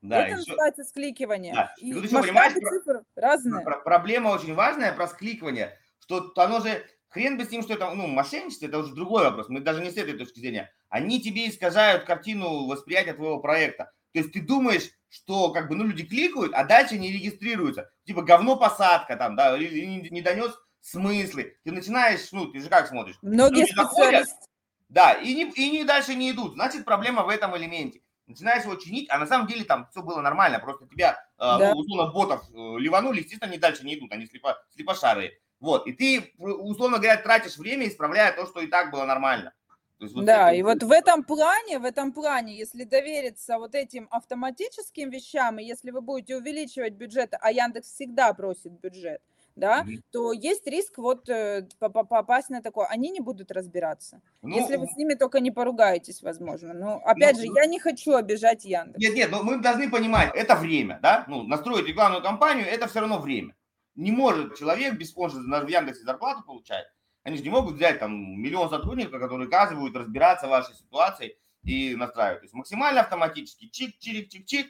Да, 0.02 0.28
Это 0.28 0.38
называется 0.38 0.84
все... 0.84 0.90
скликивание. 0.90 1.54
Да. 1.54 1.74
И, 1.78 1.90
и 1.90 1.94
понимаешь, 1.94 2.54
цифр 2.54 3.04
разные. 3.16 3.66
Проблема 3.84 4.30
очень 4.30 4.54
важная 4.54 4.94
про 4.94 5.08
скликивание, 5.08 5.78
что 6.00 6.32
оно 6.36 6.60
же, 6.60 6.86
хрен 7.10 7.38
бы 7.38 7.46
с 7.46 7.52
ним, 7.52 7.64
что 7.64 7.74
это, 7.74 7.94
ну, 7.94 8.08
мошенничество, 8.08 8.68
это 8.68 8.78
уже 8.78 8.94
другой 8.94 9.24
вопрос, 9.24 9.50
мы 9.50 9.62
даже 9.62 9.82
не 9.82 9.90
с 9.90 9.98
этой 9.98 10.18
точки 10.18 10.40
зрения. 10.40 10.72
Они 10.90 11.22
тебе 11.22 11.50
искажают 11.50 12.06
картину 12.06 12.68
восприятия 12.68 13.14
твоего 13.14 13.40
проекта. 13.40 13.92
То 14.14 14.20
есть 14.20 14.32
ты 14.32 14.42
думаешь, 14.42 14.90
что 15.10 15.52
как 15.52 15.68
бы, 15.70 15.76
ну, 15.76 15.86
люди 15.86 16.06
кликают, 16.06 16.54
а 16.54 16.64
дальше 16.64 16.98
не 16.98 17.12
регистрируются. 17.12 17.92
Типа 18.06 18.22
говно 18.22 18.56
посадка 18.56 19.16
там, 19.16 19.36
да, 19.36 19.58
или 19.58 19.86
не, 19.86 20.10
не 20.10 20.22
донес 20.22 20.52
смыслы. 20.82 21.58
Ты 21.64 21.72
начинаешь, 21.72 22.32
ну, 22.32 22.46
ты 22.46 22.60
же 22.60 22.70
как 22.70 22.88
смотришь? 22.88 23.18
Многие 23.22 23.62
люди 23.62 23.76
заходят, 23.76 24.28
да, 24.88 25.14
и, 25.14 25.34
не, 25.34 25.50
и 25.52 25.70
не 25.72 25.84
дальше 25.84 26.16
не 26.16 26.32
идут. 26.32 26.54
Значит, 26.54 26.86
проблема 26.86 27.24
в 27.24 27.30
этом 27.30 27.56
элементе. 27.56 28.02
начинаешь 28.28 28.64
его 28.64 28.76
чинить, 28.76 29.10
а 29.10 29.18
на 29.18 29.28
самом 29.28 29.48
деле 29.48 29.64
там 29.64 29.88
все 29.92 30.02
было 30.02 30.22
нормально, 30.22 30.60
просто 30.60 30.88
тебя, 30.88 31.14
э, 31.38 31.40
да. 31.40 31.74
ну, 31.74 31.80
условно, 31.80 32.12
ботов 32.12 32.44
э, 32.50 32.54
ливанули, 32.80 33.20
естественно, 33.20 33.52
они 33.52 33.60
дальше 33.60 33.86
не 33.86 33.96
идут, 33.96 34.12
они 34.12 34.26
слепо, 34.26 34.58
слепошарые. 34.74 35.40
Вот, 35.60 35.88
и 35.88 35.92
ты, 35.92 36.34
условно 36.38 36.98
говоря, 36.98 37.18
тратишь 37.18 37.58
время, 37.58 37.88
исправляя 37.88 38.32
то, 38.32 38.46
что 38.46 38.62
и 38.62 38.68
так 38.68 38.92
было 38.92 39.06
нормально. 39.06 39.54
Есть, 40.06 40.16
вот 40.16 40.26
да, 40.26 40.50
это... 40.50 40.60
и 40.60 40.64
вот 40.64 40.84
в 40.84 40.92
этом 40.92 41.24
плане, 41.24 41.80
в 41.80 41.86
этом 41.86 42.14
плане, 42.14 42.58
если 42.58 42.84
довериться 42.84 43.58
вот 43.58 43.76
этим 43.76 44.08
автоматическим 44.12 45.10
вещам, 45.10 45.60
и 45.60 45.64
если 45.64 45.92
вы 45.92 46.02
будете 46.02 46.38
увеличивать 46.38 46.94
бюджет, 46.94 47.34
а 47.40 47.52
Яндекс 47.52 47.94
всегда 47.94 48.34
просит 48.34 48.72
бюджет, 48.80 49.22
да, 49.56 49.84
mm-hmm. 49.84 50.02
то 50.12 50.32
есть 50.32 50.66
риск 50.68 50.98
вот 50.98 51.28
э, 51.28 51.68
попасть 51.80 52.50
на 52.50 52.62
такое. 52.62 52.88
Они 52.88 53.10
не 53.10 53.20
будут 53.20 53.52
разбираться. 53.52 54.22
Ну, 54.42 54.56
если 54.56 54.78
вы 54.78 54.88
с 54.88 54.96
ними 54.96 55.16
только 55.16 55.42
не 55.42 55.52
поругаетесь, 55.52 56.22
возможно. 56.22 56.74
Но 56.74 57.02
опять 57.04 57.36
ну, 57.36 57.42
же, 57.42 57.48
я 57.54 57.66
не 57.66 57.80
хочу 57.80 58.14
обижать 58.16 58.64
Яндекс. 58.64 59.00
Нет, 59.00 59.16
нет, 59.16 59.32
но 59.32 59.44
мы 59.44 59.58
должны 59.58 59.90
понимать, 59.90 60.32
это 60.34 60.56
время, 60.56 61.00
да, 61.02 61.26
ну, 61.28 61.44
настроить 61.44 61.88
рекламную 61.88 62.24
кампанию, 62.24 62.68
это 62.68 62.88
все 62.88 63.02
равно 63.02 63.20
время. 63.20 63.54
Не 63.96 64.12
может 64.14 64.56
человек 64.56 64.98
без 64.98 65.10
спонсора 65.10 65.42
в 65.42 65.68
Яндексе 65.68 66.04
зарплату 66.04 66.44
получать. 66.44 66.86
Они 67.24 67.38
же 67.38 67.44
не 67.44 67.50
могут 67.50 67.76
взять 67.76 68.00
там 68.00 68.40
миллион 68.40 68.70
сотрудников, 68.70 69.20
которые 69.20 69.50
каждый 69.50 69.78
будет 69.78 69.96
разбираться 69.96 70.48
в 70.48 70.52
вашей 70.52 70.76
ситуации 70.76 71.38
и 71.64 71.96
настраивать. 71.96 72.40
То 72.40 72.46
есть 72.46 72.54
максимально 72.54 73.02
автоматически. 73.02 73.70
Чик-чирик-чик-чик. 73.70 74.68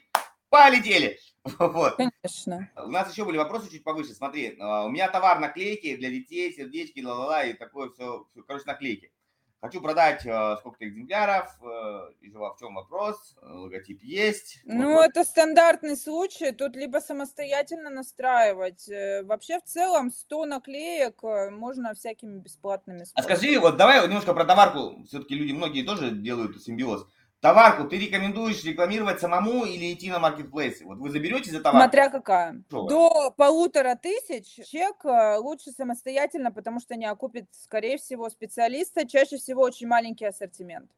Полетели. 0.49 1.19
Вот. 1.57 1.95
Конечно. 1.95 2.69
У 2.75 2.89
нас 2.89 3.11
еще 3.11 3.23
были 3.23 3.37
вопросы 3.37 3.71
чуть 3.71 3.83
повыше. 3.83 4.13
Смотри, 4.13 4.57
а, 4.59 4.85
у 4.85 4.89
меня 4.89 5.09
товар 5.09 5.39
наклейки 5.39 5.95
для 5.95 6.09
детей, 6.09 6.53
сердечки, 6.53 6.99
ла-ла-ла, 6.99 7.45
и 7.45 7.53
такое 7.53 7.89
все, 7.89 8.27
все 8.31 8.43
короче, 8.43 8.65
наклейки. 8.65 9.11
Хочу 9.61 9.81
продать 9.81 10.25
э, 10.25 10.55
сколько-то 10.59 10.87
экземпляров, 10.87 11.53
э, 11.61 11.65
в 11.65 12.55
чем 12.59 12.75
вопрос, 12.75 13.35
логотип 13.41 14.01
есть. 14.03 14.61
Ну, 14.63 14.93
вопрос. 14.93 15.07
это 15.07 15.23
стандартный 15.25 15.97
случай, 15.97 16.53
тут 16.53 16.77
либо 16.77 16.99
самостоятельно 16.99 17.89
настраивать. 17.89 18.87
Э, 18.87 19.21
вообще, 19.23 19.59
в 19.59 19.63
целом, 19.63 20.11
100 20.11 20.45
наклеек 20.45 21.21
э, 21.23 21.49
можно 21.49 21.93
всякими 21.93 22.39
бесплатными 22.39 23.03
способами. 23.03 23.33
А 23.33 23.37
скажи, 23.37 23.59
вот 23.59 23.75
давай 23.75 24.01
немножко 24.07 24.33
про 24.33 24.45
товарку, 24.45 25.03
все-таки 25.05 25.35
люди 25.35 25.51
многие 25.51 25.83
тоже 25.83 26.11
делают 26.11 26.61
симбиоз. 26.63 27.05
Товарку 27.41 27.85
ты 27.85 27.97
рекомендуешь 27.97 28.63
рекламировать 28.65 29.21
самому 29.21 29.63
или 29.63 29.93
идти 29.93 30.09
на 30.09 30.19
маркетплейсы? 30.19 30.83
Вот 30.83 30.97
вы 30.97 31.09
заберете 31.09 31.51
за 31.51 31.61
товар? 31.61 31.81
Смотря 31.83 32.09
какая. 32.09 32.61
Что 32.67 32.87
До 32.87 33.31
полутора 33.31 33.95
тысяч 33.95 34.67
чек 34.67 35.05
э, 35.05 35.37
лучше 35.37 35.71
самостоятельно, 35.71 36.51
потому 36.51 36.81
что 36.81 36.95
не 36.95 37.05
окупит, 37.05 37.45
скорее 37.63 37.97
всего, 37.97 38.29
специалиста. 38.29 39.07
Чаще 39.07 39.37
всего 39.37 39.61
очень 39.61 39.87
маленький 39.87 40.25
ассортимент. 40.25 40.91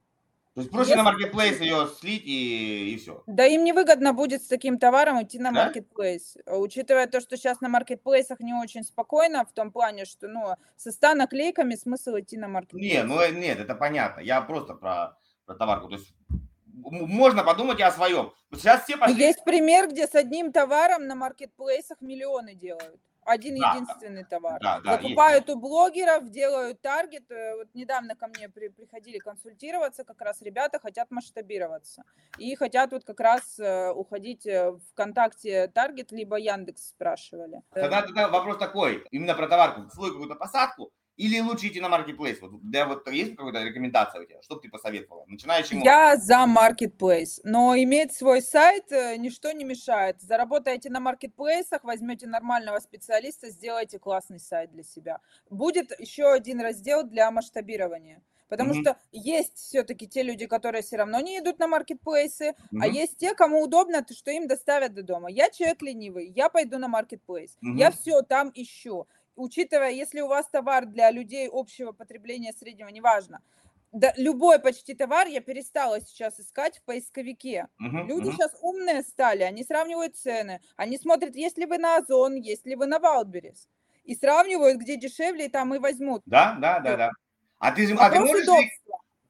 То 0.56 0.62
есть 0.62 0.71
проще 0.71 0.89
Если... 0.89 0.97
на 0.97 1.04
маркетплейс 1.04 1.62
ее 1.62 1.88
слить 1.97 2.23
и, 2.25 2.93
и 2.93 2.97
все. 2.97 3.23
Да 3.25 3.45
им 3.45 3.63
невыгодно 3.63 4.12
будет 4.12 4.43
с 4.43 4.47
таким 4.47 4.80
товаром 4.80 5.23
идти 5.23 5.39
на 5.39 5.51
маркетплейс. 5.51 6.38
Да? 6.45 6.58
Учитывая 6.58 7.08
то, 7.08 7.21
что 7.21 7.38
сейчас 7.38 7.62
на 7.62 7.69
маркетплейсах 7.69 8.41
не 8.41 8.54
очень 8.54 8.84
спокойно, 8.84 9.45
в 9.45 9.54
том 9.54 9.71
плане, 9.71 10.04
что 10.04 10.27
ну, 10.27 10.56
со 10.75 10.91
100 10.91 11.13
наклейками 11.13 11.75
смысл 11.75 12.19
идти 12.19 12.36
на 12.36 12.49
маркетплейс. 12.49 12.93
Не, 12.93 13.04
ну 13.04 13.21
э, 13.21 13.32
нет, 13.32 13.60
это 13.60 13.75
понятно. 13.75 14.19
Я 14.19 14.41
просто 14.41 14.73
про 14.73 15.17
про 15.52 15.58
товарку. 15.58 15.88
То 15.88 15.96
есть 15.96 16.14
можно 16.74 17.44
подумать 17.44 17.80
и 17.80 17.84
о 17.84 17.92
своем. 17.92 18.32
Сейчас 18.54 18.84
все 18.84 18.98
пошли... 18.98 19.18
Есть 19.18 19.44
пример, 19.44 19.90
где 19.90 20.08
с 20.08 20.16
одним 20.16 20.52
товаром 20.52 21.08
на 21.08 21.16
маркетплейсах 21.16 22.02
миллионы 22.02 22.56
делают. 22.56 23.00
Один 23.24 23.60
да, 23.60 23.74
единственный 23.74 24.24
товар. 24.24 24.60
Да, 24.62 24.80
да, 24.80 24.94
Закупают 24.94 25.48
есть. 25.48 25.56
у 25.56 25.60
блогеров, 25.60 26.30
делают 26.32 26.82
таргет. 26.82 27.30
Э, 27.30 27.56
вот 27.56 27.68
недавно 27.76 28.16
ко 28.16 28.28
мне 28.28 28.50
при, 28.50 28.70
приходили 28.70 29.20
консультироваться, 29.20 30.04
как 30.04 30.20
раз 30.22 30.42
ребята 30.42 30.80
хотят 30.80 31.12
масштабироваться. 31.12 32.04
И 32.40 32.56
хотят 32.56 32.92
вот 32.92 33.04
как 33.04 33.20
раз 33.20 33.60
э, 33.60 33.92
уходить 33.92 34.48
э, 34.48 34.72
в 34.72 34.80
ВКонтакте 34.94 35.68
таргет, 35.68 36.12
либо 36.12 36.38
Яндекс 36.38 36.90
спрашивали. 36.90 37.62
Тогда, 37.74 38.02
тогда 38.02 38.28
вопрос 38.28 38.58
такой, 38.58 39.06
именно 39.12 39.36
про 39.36 39.48
товарку, 39.48 39.88
свою 39.92 40.14
какую-то 40.14 40.36
посадку, 40.36 40.92
или 41.22 41.40
лучше 41.40 41.68
идти 41.68 41.80
на 41.80 41.90
маркетплейс? 41.90 42.42
Вот, 42.42 42.60
для 42.62 42.86
вот 42.88 43.08
есть 43.12 43.36
какая-то 43.36 43.64
рекомендация 43.64 44.22
у 44.22 44.26
тебя? 44.26 44.42
Что 44.42 44.56
бы 44.56 44.62
ты 44.62 44.70
посоветовала? 44.70 45.24
Начинающему? 45.28 45.84
Я 45.84 46.18
за 46.18 46.48
маркетплейс, 46.48 47.42
но 47.44 47.76
иметь 47.78 48.14
свой 48.14 48.42
сайт 48.42 48.92
э, 48.92 49.18
ничто 49.18 49.52
не 49.52 49.64
мешает. 49.64 50.20
Заработаете 50.22 50.90
на 50.90 51.00
маркетплейсах, 51.00 51.84
возьмете 51.84 52.26
нормального 52.26 52.80
специалиста, 52.80 53.52
сделайте 53.52 54.00
классный 54.00 54.40
сайт 54.40 54.72
для 54.72 54.84
себя. 54.84 55.20
Будет 55.50 55.98
еще 56.00 56.32
один 56.32 56.60
раздел 56.60 57.04
для 57.04 57.30
масштабирования. 57.30 58.24
Потому 58.50 58.74
mm-hmm. 58.74 58.82
что 58.82 58.98
есть 59.14 59.58
все-таки 59.58 60.10
те 60.10 60.24
люди, 60.24 60.46
которые 60.46 60.82
все 60.82 60.98
равно 60.98 61.22
не 61.22 61.40
идут 61.40 61.58
на 61.60 61.68
маркетплейсы, 61.68 62.50
mm-hmm. 62.50 62.80
а 62.82 62.88
есть 62.88 63.16
те, 63.16 63.34
кому 63.34 63.62
удобно, 63.64 64.06
что 64.12 64.30
им 64.32 64.48
доставят 64.48 64.94
до 64.94 65.04
дома. 65.04 65.30
Я 65.30 65.50
человек 65.52 65.82
ленивый, 65.82 66.28
я 66.36 66.50
пойду 66.50 66.78
на 66.78 66.90
маркетплейс. 66.90 67.52
Mm-hmm. 67.64 67.78
Я 67.78 67.92
все 67.92 68.22
там 68.24 68.52
ищу 68.54 69.08
учитывая, 69.41 69.91
если 69.91 70.21
у 70.21 70.27
вас 70.27 70.47
товар 70.47 70.86
для 70.86 71.12
людей 71.12 71.49
общего 71.51 71.91
потребления 71.91 72.54
среднего, 72.54 72.89
неважно, 72.89 73.41
да, 73.91 74.13
любой 74.15 74.60
почти 74.60 74.93
товар 74.93 75.27
я 75.27 75.41
перестала 75.41 75.99
сейчас 75.99 76.39
искать 76.39 76.77
в 76.77 76.84
поисковике. 76.84 77.67
Uh-huh, 77.82 78.08
Люди 78.08 78.30
uh-huh. 78.30 78.34
сейчас 78.34 78.51
умные 78.62 79.01
стали, 79.01 79.43
они 79.43 79.63
сравнивают 79.65 80.15
цены, 80.15 80.62
они 80.77 80.97
смотрят, 80.97 81.36
есть 81.36 81.58
ли 81.58 81.65
вы 81.65 81.77
на 81.77 81.97
Озон, 81.97 82.36
есть 82.36 82.65
ли 82.65 82.75
вы 82.75 82.86
на 82.86 82.99
Wildberries, 82.99 83.67
и 84.06 84.15
сравнивают, 84.15 84.77
где 84.77 84.95
дешевле, 84.95 85.47
и 85.47 85.49
там 85.49 85.75
и 85.75 85.80
возьмут. 85.80 86.21
Да, 86.25 86.58
да, 86.62 86.80
да, 86.80 86.95
да. 86.95 87.12
А 87.60 87.71
ты, 87.71 87.93
а 87.93 88.10
ты, 88.10 88.19
можешь, 88.19 88.47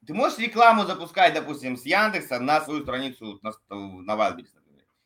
ты 0.06 0.14
можешь 0.14 0.38
рекламу 0.38 0.84
запускать, 0.84 1.34
допустим, 1.34 1.76
с 1.76 1.84
Яндекса 1.84 2.38
на 2.38 2.60
свою 2.60 2.82
страницу 2.82 3.40
на, 3.42 3.52
на 3.68 4.12
Wildberries? 4.12 4.61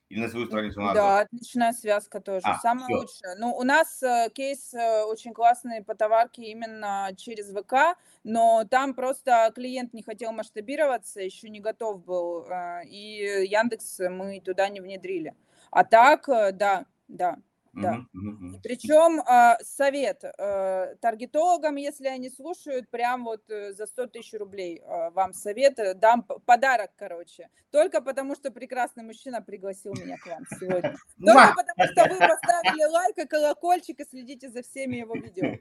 Или 0.09 0.21
на 0.21 0.29
свою 0.29 0.47
страницу 0.47 0.81
надо? 0.81 0.95
Да, 0.95 1.19
отличная 1.21 1.73
связка 1.73 2.21
тоже. 2.21 2.43
А, 2.45 2.59
Самое 2.59 2.87
все. 2.87 2.97
лучшее. 2.97 3.35
Ну, 3.39 3.57
у 3.57 3.65
нас 3.65 4.03
э, 4.03 4.29
кейс 4.33 4.73
э, 4.73 5.03
очень 5.03 5.33
классный 5.33 5.83
по 5.83 5.97
товарке 5.97 6.45
именно 6.45 7.11
через 7.17 7.51
ВК, 7.51 7.99
но 8.23 8.65
там 8.71 8.95
просто 8.95 9.51
клиент 9.55 9.95
не 9.95 10.03
хотел 10.03 10.33
масштабироваться, 10.33 11.21
еще 11.21 11.49
не 11.49 11.61
готов 11.61 12.05
был, 12.05 12.47
э, 12.49 12.85
и 12.87 13.47
Яндекс 13.49 13.99
мы 14.11 14.41
туда 14.41 14.69
не 14.69 14.81
внедрили. 14.81 15.35
А 15.73 15.83
так, 15.83 16.29
э, 16.29 16.53
да, 16.53 16.87
да. 17.09 17.39
Да. 17.77 18.07
Угу, 18.15 18.61
Причем 18.63 19.21
э, 19.21 19.63
совет 19.63 20.25
э, 20.25 20.97
таргетологам, 21.01 21.77
если 21.77 22.09
они 22.09 22.31
слушают, 22.31 22.89
прям 22.89 23.25
вот 23.25 23.43
э, 23.51 23.75
за 23.75 23.87
100 23.87 24.07
тысяч 24.07 24.33
рублей 24.33 24.81
э, 24.81 25.11
вам 25.11 25.35
совет, 25.35 25.79
э, 25.79 25.93
дам 25.93 26.23
подарок, 26.23 26.91
короче. 26.97 27.51
Только 27.71 28.01
потому, 28.01 28.35
что 28.35 28.51
прекрасный 28.51 29.05
мужчина 29.05 29.43
пригласил 29.43 29.93
меня 29.93 30.17
к 30.17 30.27
вам 30.27 30.45
сегодня. 30.59 30.97
Только 31.19 31.55
потому, 31.55 31.93
что 31.93 32.15
вы 32.15 32.19
поставили 32.19 32.85
лайк 32.85 33.19
и 33.19 33.27
колокольчик 33.27 34.01
и 34.01 34.05
следите 34.05 34.49
за 34.49 34.63
всеми 34.63 34.97
его 34.97 35.15
видео. 35.15 35.59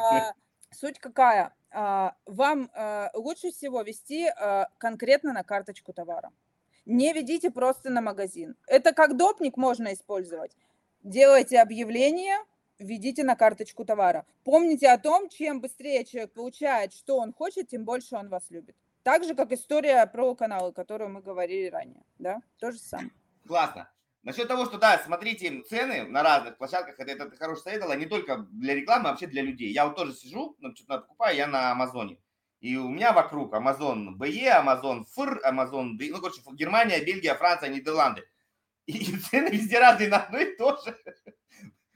А, 0.00 0.34
суть 0.70 1.00
какая? 1.00 1.52
А, 1.72 2.14
вам 2.26 2.70
а, 2.74 3.10
лучше 3.14 3.50
всего 3.50 3.82
вести 3.82 4.28
а, 4.28 4.68
конкретно 4.78 5.32
на 5.32 5.42
карточку 5.42 5.92
товара. 5.92 6.30
Не 6.84 7.12
ведите 7.12 7.50
просто 7.50 7.90
на 7.90 8.00
магазин. 8.00 8.54
Это 8.68 8.92
как 8.92 9.16
допник 9.16 9.56
можно 9.56 9.92
использовать 9.92 10.56
делайте 11.06 11.60
объявление, 11.60 12.38
введите 12.78 13.24
на 13.24 13.36
карточку 13.36 13.84
товара. 13.84 14.26
Помните 14.44 14.88
о 14.88 14.98
том, 14.98 15.28
чем 15.28 15.60
быстрее 15.60 16.04
человек 16.04 16.32
получает, 16.32 16.92
что 16.92 17.18
он 17.18 17.32
хочет, 17.32 17.68
тем 17.68 17.84
больше 17.84 18.16
он 18.16 18.28
вас 18.28 18.50
любит. 18.50 18.76
Так 19.02 19.24
же, 19.24 19.34
как 19.34 19.52
история 19.52 20.04
про 20.06 20.34
каналы, 20.34 20.72
которую 20.72 21.10
мы 21.10 21.22
говорили 21.22 21.68
ранее. 21.68 22.02
Да, 22.18 22.40
то 22.58 22.72
же 22.72 22.78
самое. 22.78 23.10
Классно. 23.46 23.88
Насчет 24.24 24.48
того, 24.48 24.64
что, 24.64 24.78
да, 24.78 24.98
смотрите 24.98 25.62
цены 25.62 26.02
на 26.02 26.24
разных 26.24 26.58
площадках, 26.58 26.98
это, 26.98 27.12
это 27.12 27.36
хороший 27.36 27.62
совет, 27.62 27.82
а 27.88 27.94
не 27.94 28.06
только 28.06 28.38
для 28.50 28.74
рекламы, 28.74 29.08
а 29.08 29.12
вообще 29.12 29.28
для 29.28 29.42
людей. 29.42 29.72
Я 29.72 29.86
вот 29.86 29.94
тоже 29.94 30.12
сижу, 30.12 30.56
ну, 30.58 30.74
что-то 30.74 30.98
покупаю, 30.98 31.36
я 31.36 31.46
на 31.46 31.70
Амазоне. 31.70 32.18
И 32.60 32.76
у 32.76 32.88
меня 32.88 33.12
вокруг 33.12 33.54
Amazon 33.54 34.16
BE, 34.16 34.48
Amazon 34.48 35.04
FR, 35.16 35.38
Amazon 35.48 35.92
ну, 35.96 36.20
короче, 36.20 36.42
Германия, 36.54 37.00
Бельгия, 37.04 37.36
Франция, 37.36 37.68
Нидерланды. 37.68 38.24
И 38.86 39.16
цены 39.16 39.48
везде 39.50 39.78
разные 39.78 40.08
на 40.08 40.18
одно 40.18 40.38
и 40.38 40.56
то 40.56 40.80
же. 40.84 40.96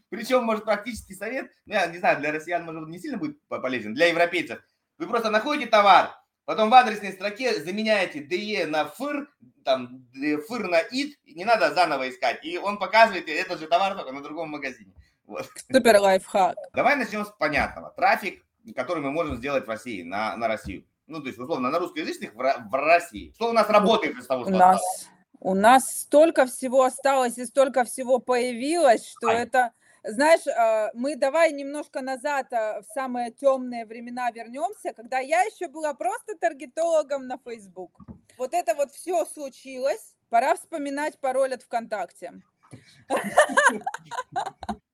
Причем, 0.08 0.42
может, 0.42 0.64
практический 0.64 1.14
совет, 1.14 1.50
ну, 1.66 1.74
я 1.74 1.86
не 1.86 1.98
знаю, 1.98 2.18
для 2.18 2.32
россиян, 2.32 2.64
может, 2.64 2.88
не 2.88 2.98
сильно 2.98 3.16
будет 3.16 3.38
полезен, 3.46 3.94
для 3.94 4.06
европейцев. 4.06 4.60
Вы 4.98 5.06
просто 5.06 5.30
находите 5.30 5.70
товар, 5.70 6.10
потом 6.44 6.68
в 6.68 6.74
адресной 6.74 7.12
строке 7.12 7.62
заменяете 7.62 8.20
DE 8.20 8.66
на 8.66 8.92
FIR, 8.98 9.26
там, 9.64 10.04
FIR 10.14 10.66
на 10.66 10.82
IT, 10.82 11.12
не 11.26 11.44
надо 11.44 11.72
заново 11.72 12.10
искать. 12.10 12.44
И 12.44 12.58
он 12.58 12.78
показывает 12.78 13.28
этот 13.28 13.60
же 13.60 13.68
товар 13.68 13.94
только 13.94 14.10
на 14.10 14.20
другом 14.20 14.50
магазине. 14.50 14.92
Вот. 15.26 15.48
Супер 15.72 15.98
лайфхак. 15.98 16.56
Давай 16.72 16.96
начнем 16.96 17.24
с 17.24 17.30
понятного. 17.30 17.90
Трафик, 17.90 18.44
который 18.74 19.00
мы 19.00 19.12
можем 19.12 19.36
сделать 19.36 19.64
в 19.64 19.70
России, 19.70 20.02
на, 20.02 20.36
на 20.36 20.48
Россию. 20.48 20.84
Ну, 21.06 21.20
то 21.20 21.28
есть, 21.28 21.38
условно, 21.38 21.70
на 21.70 21.78
русскоязычных 21.78 22.34
в, 22.34 22.36
в 22.36 22.74
России. 22.74 23.32
Что 23.36 23.50
у 23.50 23.52
нас 23.52 23.68
работает 23.68 24.18
из 24.18 24.26
того, 24.26 24.44
что 24.44 24.52
у 24.52 24.56
нас, 24.56 24.80
у 25.40 25.54
нас 25.54 26.00
столько 26.00 26.46
всего 26.46 26.84
осталось 26.84 27.38
и 27.38 27.46
столько 27.46 27.84
всего 27.84 28.18
появилось, 28.18 29.06
что 29.06 29.28
Ай. 29.28 29.42
это, 29.42 29.72
знаешь, 30.04 30.46
а, 30.46 30.90
мы 30.94 31.16
давай 31.16 31.52
немножко 31.52 32.02
назад 32.02 32.52
а, 32.52 32.82
в 32.82 32.84
самые 32.92 33.30
темные 33.30 33.86
времена 33.86 34.30
вернемся, 34.30 34.92
когда 34.92 35.18
я 35.18 35.42
еще 35.42 35.68
была 35.68 35.94
просто 35.94 36.36
таргетологом 36.38 37.26
на 37.26 37.38
Facebook. 37.38 37.98
вот 38.36 38.52
это 38.52 38.74
вот 38.74 38.92
все 38.92 39.24
случилось, 39.24 40.14
пора 40.28 40.54
вспоминать 40.56 41.18
пароль 41.18 41.54
от 41.54 41.62
ВКонтакте. 41.62 42.34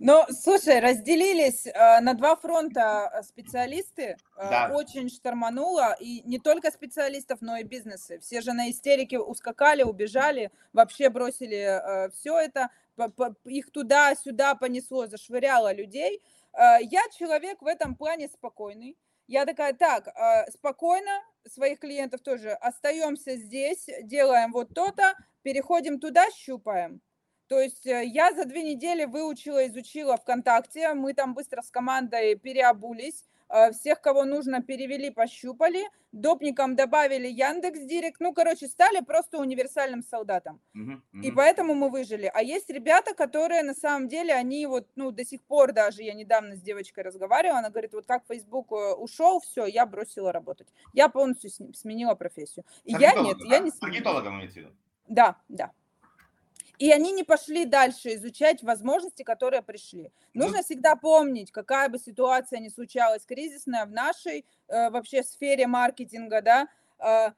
Ну, 0.00 0.24
слушай, 0.30 0.80
разделились 0.80 1.66
э, 1.66 2.00
на 2.00 2.14
два 2.14 2.36
фронта 2.36 3.10
э, 3.12 3.22
специалисты. 3.22 4.16
Э, 4.36 4.50
да. 4.50 4.70
Очень 4.74 5.08
штормануло. 5.08 5.96
И 6.00 6.22
не 6.24 6.38
только 6.38 6.70
специалистов, 6.70 7.38
но 7.40 7.56
и 7.56 7.62
бизнесы. 7.62 8.18
Все 8.20 8.40
же 8.40 8.52
на 8.52 8.70
истерике 8.70 9.18
ускакали, 9.18 9.82
убежали, 9.82 10.50
вообще 10.72 11.08
бросили 11.08 11.56
э, 11.56 12.10
все 12.10 12.38
это. 12.38 12.70
По, 12.96 13.08
по, 13.08 13.34
их 13.44 13.70
туда-сюда 13.70 14.54
понесло, 14.54 15.06
зашвыряло 15.06 15.72
людей. 15.72 16.22
Э, 16.52 16.78
я 16.80 17.02
человек 17.16 17.62
в 17.62 17.66
этом 17.66 17.94
плане 17.94 18.28
спокойный. 18.28 18.96
Я 19.26 19.44
такая, 19.44 19.74
так, 19.74 20.08
э, 20.08 20.50
спокойно, 20.50 21.22
своих 21.46 21.80
клиентов 21.80 22.22
тоже 22.22 22.50
остаемся 22.52 23.36
здесь, 23.36 23.86
делаем 24.02 24.52
вот 24.52 24.74
то-то, 24.74 25.14
переходим 25.42 26.00
туда, 26.00 26.24
щупаем 26.34 27.00
то 27.48 27.58
есть 27.58 27.86
э, 27.86 28.04
я 28.04 28.32
за 28.32 28.44
две 28.44 28.62
недели 28.62 29.04
выучила, 29.04 29.66
изучила 29.66 30.16
ВКонтакте, 30.16 30.92
мы 30.94 31.14
там 31.14 31.34
быстро 31.34 31.62
с 31.62 31.70
командой 31.70 32.36
переобулись, 32.36 33.24
э, 33.48 33.72
всех, 33.72 34.00
кого 34.02 34.24
нужно, 34.24 34.62
перевели, 34.62 35.10
пощупали, 35.10 35.88
допникам 36.12 36.76
добавили 36.76 37.26
Яндекс 37.26 37.80
Директ, 37.80 38.20
ну, 38.20 38.34
короче, 38.34 38.66
стали 38.66 39.00
просто 39.00 39.38
универсальным 39.38 40.02
солдатом. 40.02 40.60
Uh-huh, 40.76 41.00
uh-huh. 41.14 41.22
И 41.22 41.30
поэтому 41.30 41.74
мы 41.74 41.88
выжили. 41.88 42.30
А 42.32 42.42
есть 42.42 42.68
ребята, 42.68 43.14
которые 43.14 43.62
на 43.62 43.74
самом 43.74 44.08
деле, 44.08 44.34
они 44.34 44.66
вот, 44.66 44.86
ну, 44.94 45.10
до 45.10 45.24
сих 45.24 45.42
пор 45.42 45.72
даже, 45.72 46.02
я 46.02 46.12
недавно 46.12 46.54
с 46.54 46.60
девочкой 46.60 47.04
разговаривала, 47.04 47.60
она 47.60 47.70
говорит, 47.70 47.94
вот 47.94 48.06
как 48.06 48.24
Facebook 48.28 48.72
э, 48.72 48.92
ушел, 48.92 49.40
все, 49.40 49.64
я 49.64 49.86
бросила 49.86 50.32
работать. 50.32 50.68
Я 50.92 51.08
полностью 51.08 51.50
сменила 51.74 52.14
профессию. 52.14 52.66
И 52.84 52.92
я 52.92 53.14
нет, 53.14 53.38
да? 53.38 53.56
я 53.56 53.58
не 53.58 53.70
сменила. 53.70 53.80
Таргетологом 53.80 54.36
имеете 54.36 54.52
в 54.52 54.56
виду? 54.56 54.70
Да, 55.08 55.36
да. 55.48 55.72
И 56.78 56.92
они 56.92 57.12
не 57.12 57.24
пошли 57.24 57.64
дальше 57.64 58.14
изучать 58.14 58.62
возможности, 58.62 59.24
которые 59.24 59.62
пришли. 59.62 60.12
Нужно 60.32 60.62
всегда 60.62 60.94
помнить, 60.94 61.50
какая 61.50 61.88
бы 61.88 61.98
ситуация 61.98 62.60
ни 62.60 62.68
случалась 62.68 63.24
кризисная 63.26 63.84
в 63.84 63.90
нашей 63.90 64.46
э, 64.68 64.90
вообще 64.90 65.22
сфере 65.22 65.66
маркетинга, 65.66 66.40
да, 66.40 66.68
э, 66.98 67.32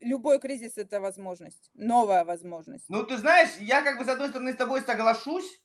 любой 0.00 0.38
кризис 0.38 0.78
это 0.78 1.00
возможность, 1.00 1.70
новая 1.74 2.24
возможность. 2.24 2.84
Ну, 2.88 3.02
ты 3.02 3.16
знаешь, 3.16 3.50
я 3.60 3.82
как 3.82 3.98
бы 3.98 4.04
с 4.04 4.08
одной 4.08 4.28
стороны 4.28 4.52
с 4.52 4.56
тобой 4.56 4.82
соглашусь, 4.82 5.60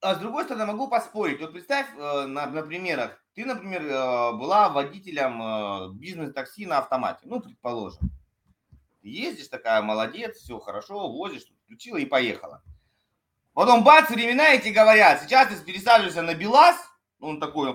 а 0.00 0.14
с 0.14 0.18
другой 0.18 0.44
стороны 0.44 0.66
могу 0.66 0.88
поспорить. 0.88 1.40
Вот 1.40 1.52
представь 1.52 1.86
э, 1.96 2.26
на, 2.26 2.46
на 2.46 2.62
примерах. 2.62 3.22
Ты, 3.34 3.44
например, 3.44 3.82
э, 3.82 4.32
была 4.32 4.68
водителем 4.68 5.42
э, 5.42 5.92
бизнес-такси 5.94 6.66
на 6.66 6.78
автомате, 6.78 7.20
ну, 7.24 7.40
предположим. 7.40 8.10
Ездишь 9.04 9.48
такая, 9.48 9.82
молодец, 9.82 10.36
все 10.38 10.58
хорошо, 10.58 11.10
возишь, 11.12 11.44
включила 11.64 11.98
и 11.98 12.06
поехала. 12.06 12.62
Потом 13.52 13.84
бац, 13.84 14.08
времена 14.08 14.54
эти 14.54 14.68
говорят, 14.68 15.22
сейчас 15.22 15.48
ты 15.48 15.62
пересаживаешься 15.62 16.22
на 16.22 16.34
БелАЗ, 16.34 16.76
он 17.20 17.38
такой, 17.38 17.74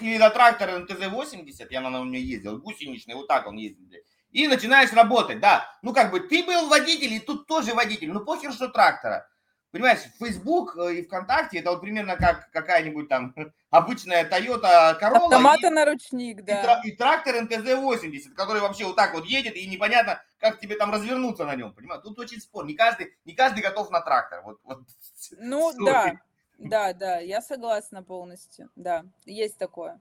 или 0.00 0.18
на 0.18 0.30
трактор 0.30 0.70
МТЗ-80, 0.70 1.68
я 1.70 1.80
на 1.80 1.90
нем 1.90 2.12
ездил, 2.12 2.58
гусеничный, 2.58 3.14
вот 3.14 3.28
так 3.28 3.46
он 3.46 3.56
ездит. 3.56 4.04
И 4.32 4.48
начинаешь 4.48 4.92
работать, 4.92 5.40
да. 5.40 5.70
Ну, 5.82 5.92
как 5.92 6.10
бы, 6.10 6.18
ты 6.18 6.42
был 6.44 6.68
водитель, 6.68 7.12
и 7.12 7.20
тут 7.20 7.46
тоже 7.46 7.74
водитель. 7.74 8.10
Ну, 8.10 8.24
похер, 8.24 8.52
что 8.52 8.68
трактора. 8.68 9.28
Понимаешь, 9.72 10.00
Facebook 10.18 10.76
э, 10.76 10.96
и 10.96 11.02
ВКонтакте 11.02 11.58
это 11.58 11.70
вот 11.70 11.80
примерно 11.80 12.16
как 12.16 12.50
какая-нибудь 12.50 13.08
там 13.08 13.34
обычная 13.70 14.28
Toyota 14.28 15.00
Corolla. 15.00 15.24
Автомата 15.24 15.70
на 15.70 15.86
ручник, 15.86 16.44
да. 16.44 16.82
И, 16.84 16.88
и 16.88 16.92
трактор 16.92 17.36
НТЗ-80, 17.36 18.34
который 18.36 18.60
вообще 18.60 18.84
вот 18.84 18.96
так 18.96 19.14
вот 19.14 19.24
едет, 19.24 19.56
и 19.56 19.66
непонятно, 19.66 20.22
как 20.38 20.60
тебе 20.60 20.76
там 20.76 20.92
развернуться 20.92 21.46
на 21.46 21.56
нем, 21.56 21.72
понимаешь? 21.72 22.02
Тут 22.02 22.18
очень 22.18 22.42
спор. 22.42 22.66
Не 22.66 22.74
каждый, 22.74 23.16
не 23.24 23.32
каждый 23.32 23.62
готов 23.62 23.90
на 23.90 24.02
трактор. 24.02 24.42
Вот, 24.42 24.60
вот. 24.64 24.80
Ну, 25.38 25.72
да, 25.84 26.16
да, 26.58 26.92
да, 26.92 27.18
я 27.20 27.40
согласна 27.40 28.02
полностью, 28.02 28.68
да, 28.76 29.06
есть 29.24 29.56
такое. 29.56 30.00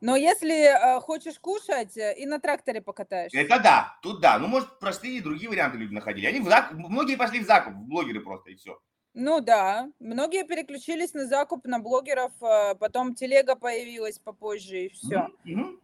Но 0.00 0.16
если 0.16 0.96
э, 0.96 1.00
хочешь 1.00 1.38
кушать, 1.38 1.96
э, 1.96 2.14
и 2.18 2.26
на 2.26 2.38
тракторе 2.38 2.82
покатаешься. 2.82 3.38
Это 3.38 3.60
да, 3.60 3.98
тут 4.02 4.20
да. 4.20 4.38
Ну, 4.38 4.46
может, 4.46 4.78
простые 4.78 5.22
другие 5.22 5.48
варианты 5.48 5.78
люди 5.78 5.94
находили. 5.94 6.26
Они 6.26 6.40
в 6.40 6.44
зак... 6.44 6.72
Многие 6.72 7.16
пошли 7.16 7.40
в 7.40 7.46
закуп, 7.46 7.74
блогеры 7.74 8.20
просто, 8.20 8.50
и 8.50 8.56
все. 8.56 8.78
Ну 9.18 9.40
да, 9.40 9.88
многие 9.98 10.44
переключились 10.44 11.14
на 11.14 11.24
закуп 11.26 11.64
на 11.64 11.78
блогеров, 11.78 12.32
а 12.42 12.74
потом 12.74 13.14
телега 13.14 13.56
появилась 13.56 14.18
попозже 14.18 14.84
и 14.84 14.88
все. 14.90 15.30
Mm-hmm. 15.46 15.80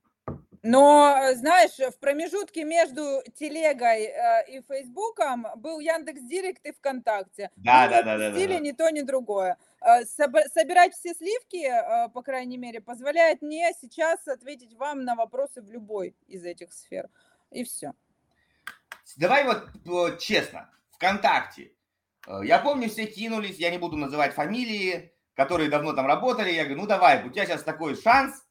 Но, 0.63 1.17
знаешь, 1.37 1.79
в 1.79 1.99
промежутке 1.99 2.65
между 2.65 3.23
телегой 3.35 4.03
э, 4.03 4.51
и 4.51 4.61
Фейсбуком 4.69 5.47
был 5.57 5.81
Яндекс 5.81 6.21
Директ 6.21 6.67
и 6.67 6.73
ВКонтакте. 6.73 7.51
Да, 7.57 7.89
да, 7.89 8.03
да, 8.03 8.19
да, 8.19 8.31
да. 8.33 8.59
ни 8.59 8.73
то, 8.73 8.91
ни 8.91 9.01
другое. 9.01 9.57
Э, 9.81 10.05
собирать 10.05 10.93
все 10.93 11.15
сливки, 11.15 11.65
э, 11.65 12.11
по 12.11 12.21
крайней 12.21 12.59
мере, 12.59 12.83
позволяет 12.83 13.41
мне 13.41 13.73
сейчас 13.81 14.29
ответить 14.29 14.75
вам 14.75 15.05
на 15.05 15.15
вопросы 15.15 15.63
в 15.63 15.71
любой 15.71 16.15
из 16.29 16.45
этих 16.45 16.71
сфер. 16.75 17.09
И 17.51 17.65
все. 17.65 17.95
Давай 19.17 19.47
вот 19.47 20.19
честно, 20.21 20.69
ВКонтакте 20.91 21.73
Э, 21.73 21.82
я 22.43 22.59
помню, 22.59 22.89
все 22.89 23.07
кинулись, 23.07 23.59
я 23.59 23.71
не 23.71 23.79
буду 23.79 23.97
называть 23.97 24.35
фамилии, 24.35 25.13
которые 25.35 25.71
давно 25.71 25.93
там 25.93 26.07
работали. 26.07 26.53
Я 26.53 26.65
говорю, 26.65 26.83
ну 26.83 26.87
давай, 26.87 27.27
у 27.27 27.31
тебя 27.31 27.47
сейчас 27.47 27.63
такой 27.63 27.97
шанс, 27.97 28.45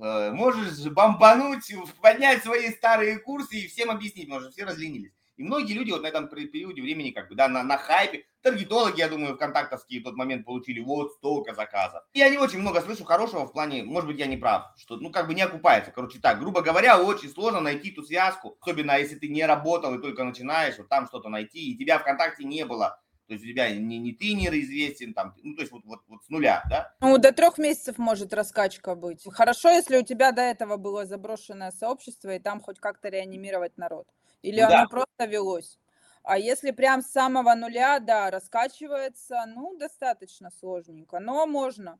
э, 0.00 0.30
можешь 0.30 0.84
бомбануть, 0.86 1.72
поднять 2.00 2.42
свои 2.42 2.70
старые 2.70 3.18
курсы 3.18 3.56
и 3.56 3.68
всем 3.68 3.90
объяснить, 3.90 4.28
потому 4.28 4.50
все 4.50 4.64
разленились. 4.64 5.12
И 5.36 5.44
многие 5.44 5.72
люди 5.74 5.92
вот 5.92 6.02
на 6.02 6.08
этом 6.08 6.28
периоде 6.28 6.82
времени, 6.82 7.10
как 7.10 7.28
бы, 7.28 7.36
да, 7.36 7.46
на, 7.46 7.62
на 7.62 7.78
хайпе, 7.78 8.24
таргетологи, 8.42 8.98
я 8.98 9.08
думаю, 9.08 9.36
вконтактовские 9.36 10.00
в 10.00 10.04
тот 10.04 10.16
момент 10.16 10.44
получили 10.44 10.80
вот 10.80 11.12
столько 11.12 11.54
заказов. 11.54 12.02
Я 12.12 12.28
не 12.28 12.38
очень 12.38 12.58
много 12.58 12.80
слышу 12.80 13.04
хорошего 13.04 13.46
в 13.46 13.52
плане, 13.52 13.84
может 13.84 14.08
быть, 14.08 14.18
я 14.18 14.26
не 14.26 14.36
прав, 14.36 14.64
что, 14.76 14.96
ну, 14.96 15.12
как 15.12 15.28
бы 15.28 15.34
не 15.34 15.42
окупается. 15.42 15.92
Короче, 15.92 16.18
так, 16.18 16.40
грубо 16.40 16.60
говоря, 16.60 17.00
очень 17.00 17.30
сложно 17.30 17.60
найти 17.60 17.92
ту 17.92 18.02
связку, 18.02 18.58
особенно 18.60 18.98
если 18.98 19.14
ты 19.14 19.28
не 19.28 19.46
работал 19.46 19.94
и 19.94 20.02
только 20.02 20.24
начинаешь, 20.24 20.76
вот 20.76 20.88
там 20.88 21.06
что-то 21.06 21.28
найти, 21.28 21.70
и 21.70 21.78
тебя 21.78 22.00
ВКонтакте 22.00 22.42
не 22.42 22.64
было 22.64 23.00
то 23.28 23.34
есть 23.34 23.44
у 23.44 23.48
тебя 23.48 23.70
не, 23.70 23.98
не 23.98 24.14
тренер 24.14 24.54
известен, 24.54 25.12
там, 25.12 25.34
ну, 25.42 25.54
то 25.54 25.60
есть 25.60 25.70
вот, 25.70 25.84
вот, 25.84 26.00
вот 26.08 26.24
с 26.24 26.30
нуля, 26.30 26.64
да? 26.70 26.94
Ну, 27.00 27.18
до 27.18 27.30
трех 27.30 27.58
месяцев 27.58 27.98
может 27.98 28.32
раскачка 28.32 28.94
быть. 28.94 29.22
Хорошо, 29.30 29.68
если 29.68 29.98
у 29.98 30.02
тебя 30.02 30.32
до 30.32 30.40
этого 30.40 30.78
было 30.78 31.04
заброшенное 31.04 31.70
сообщество, 31.70 32.34
и 32.34 32.38
там 32.38 32.60
хоть 32.60 32.80
как-то 32.80 33.10
реанимировать 33.10 33.76
народ. 33.76 34.08
Или 34.40 34.62
ну, 34.62 34.68
оно 34.68 34.76
да. 34.76 34.86
просто 34.86 35.26
велось. 35.26 35.78
А 36.22 36.38
если 36.38 36.70
прям 36.70 37.02
с 37.02 37.10
самого 37.10 37.54
нуля, 37.54 38.00
да, 38.00 38.30
раскачивается, 38.30 39.44
ну, 39.46 39.76
достаточно 39.76 40.50
сложненько, 40.50 41.20
но 41.20 41.46
можно. 41.46 41.98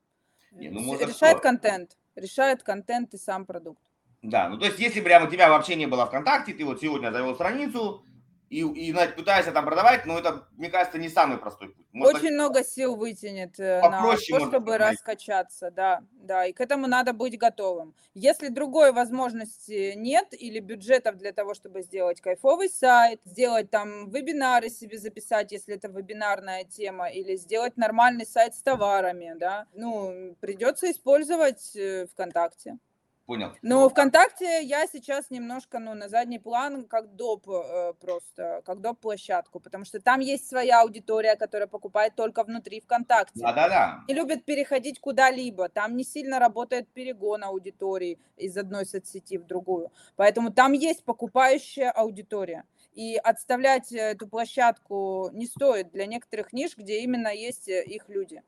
Не, 0.52 0.70
ну, 0.70 0.80
может 0.80 1.08
решает 1.08 1.36
что? 1.36 1.42
контент, 1.42 1.98
решает 2.16 2.62
контент 2.62 3.12
и 3.12 3.18
сам 3.18 3.44
продукт. 3.44 3.82
Да, 4.22 4.48
ну 4.48 4.58
то 4.58 4.64
есть 4.64 4.78
если 4.80 5.00
прямо 5.00 5.26
у 5.26 5.30
тебя 5.30 5.50
вообще 5.50 5.76
не 5.76 5.86
было 5.86 6.06
ВКонтакте, 6.06 6.52
ты 6.52 6.64
вот 6.64 6.80
сегодня 6.80 7.12
завел 7.12 7.34
страницу, 7.34 8.02
и, 8.50 8.61
и 8.61 8.92
пытаешься 9.16 9.52
там 9.52 9.64
продавать, 9.64 10.06
но 10.06 10.18
это, 10.18 10.48
мне 10.56 10.70
кажется, 10.70 10.98
не 10.98 11.08
самый 11.08 11.38
простой 11.38 11.68
путь. 11.68 11.87
Может, 11.92 12.16
Очень 12.16 12.34
много 12.34 12.64
сил 12.64 12.96
вытянет 12.96 13.58
э, 13.58 13.80
на 13.80 14.02
то, 14.02 14.16
чтобы 14.16 14.78
раскачаться, 14.78 15.70
да, 15.70 16.02
да, 16.12 16.46
и 16.46 16.52
к 16.52 16.61
этому 16.61 16.87
надо 16.87 17.12
быть 17.12 17.38
готовым. 17.38 17.94
Если 18.14 18.48
другой 18.48 18.92
возможности 18.92 19.94
нет 19.96 20.28
или 20.32 20.61
бюджетов 20.61 21.16
для 21.16 21.32
того, 21.32 21.54
чтобы 21.54 21.82
сделать 21.82 22.20
кайфовый 22.20 22.68
сайт, 22.68 23.20
сделать 23.24 23.70
там 23.70 24.11
вебинары 24.11 24.70
себе 24.70 24.98
записать, 24.98 25.52
если 25.52 25.74
это 25.74 25.88
вебинарная 25.88 26.64
тема, 26.64 27.08
или 27.08 27.37
сделать 27.37 27.76
нормальный 27.76 28.26
сайт 28.26 28.54
с 28.54 28.62
товарами, 28.62 29.34
да, 29.37 29.66
ну, 29.74 30.37
придется 30.40 30.90
использовать 30.90 31.74
э, 31.76 32.06
ВКонтакте. 32.12 32.78
Понял. 33.28 33.52
Но 33.60 33.86
ВКонтакте 33.90 34.62
я 34.62 34.86
сейчас 34.86 35.28
немножко, 35.28 35.78
ну, 35.80 35.92
на 35.92 36.08
задний 36.08 36.38
план, 36.38 36.86
как 36.86 37.14
доп 37.14 37.46
э, 37.46 37.92
просто, 38.00 38.62
как 38.64 38.80
доп 38.80 39.00
площадку, 39.00 39.60
потому 39.60 39.84
что 39.84 40.00
там 40.00 40.20
есть 40.20 40.48
своя 40.48 40.80
аудитория, 40.80 41.36
которая 41.36 41.68
покупает 41.68 42.14
только 42.14 42.42
внутри 42.42 42.80
ВКонтакте. 42.80 43.40
Да-да-да. 43.42 44.02
И 44.08 44.14
любят 44.14 44.46
переходить 44.46 44.98
куда-либо. 44.98 45.68
Там 45.68 45.94
не 45.94 46.04
сильно 46.04 46.38
работает 46.38 46.88
перегон 46.88 47.44
аудитории 47.44 48.18
из 48.38 48.56
одной 48.56 48.86
соцсети 48.86 49.36
в 49.36 49.44
другую. 49.44 49.92
Поэтому 50.16 50.50
там 50.50 50.72
есть 50.72 51.04
покупающая 51.04 51.90
аудитория. 51.90 52.64
И 52.94 53.16
отставлять 53.16 53.92
эту 53.92 54.26
площадку 54.26 55.28
не 55.34 55.44
стоит 55.44 55.90
для 55.90 56.06
некоторых 56.06 56.54
ниш, 56.54 56.78
где 56.78 57.00
именно 57.00 57.28
есть 57.28 57.68
э, 57.68 57.84
их 57.84 58.08
люди 58.08 58.42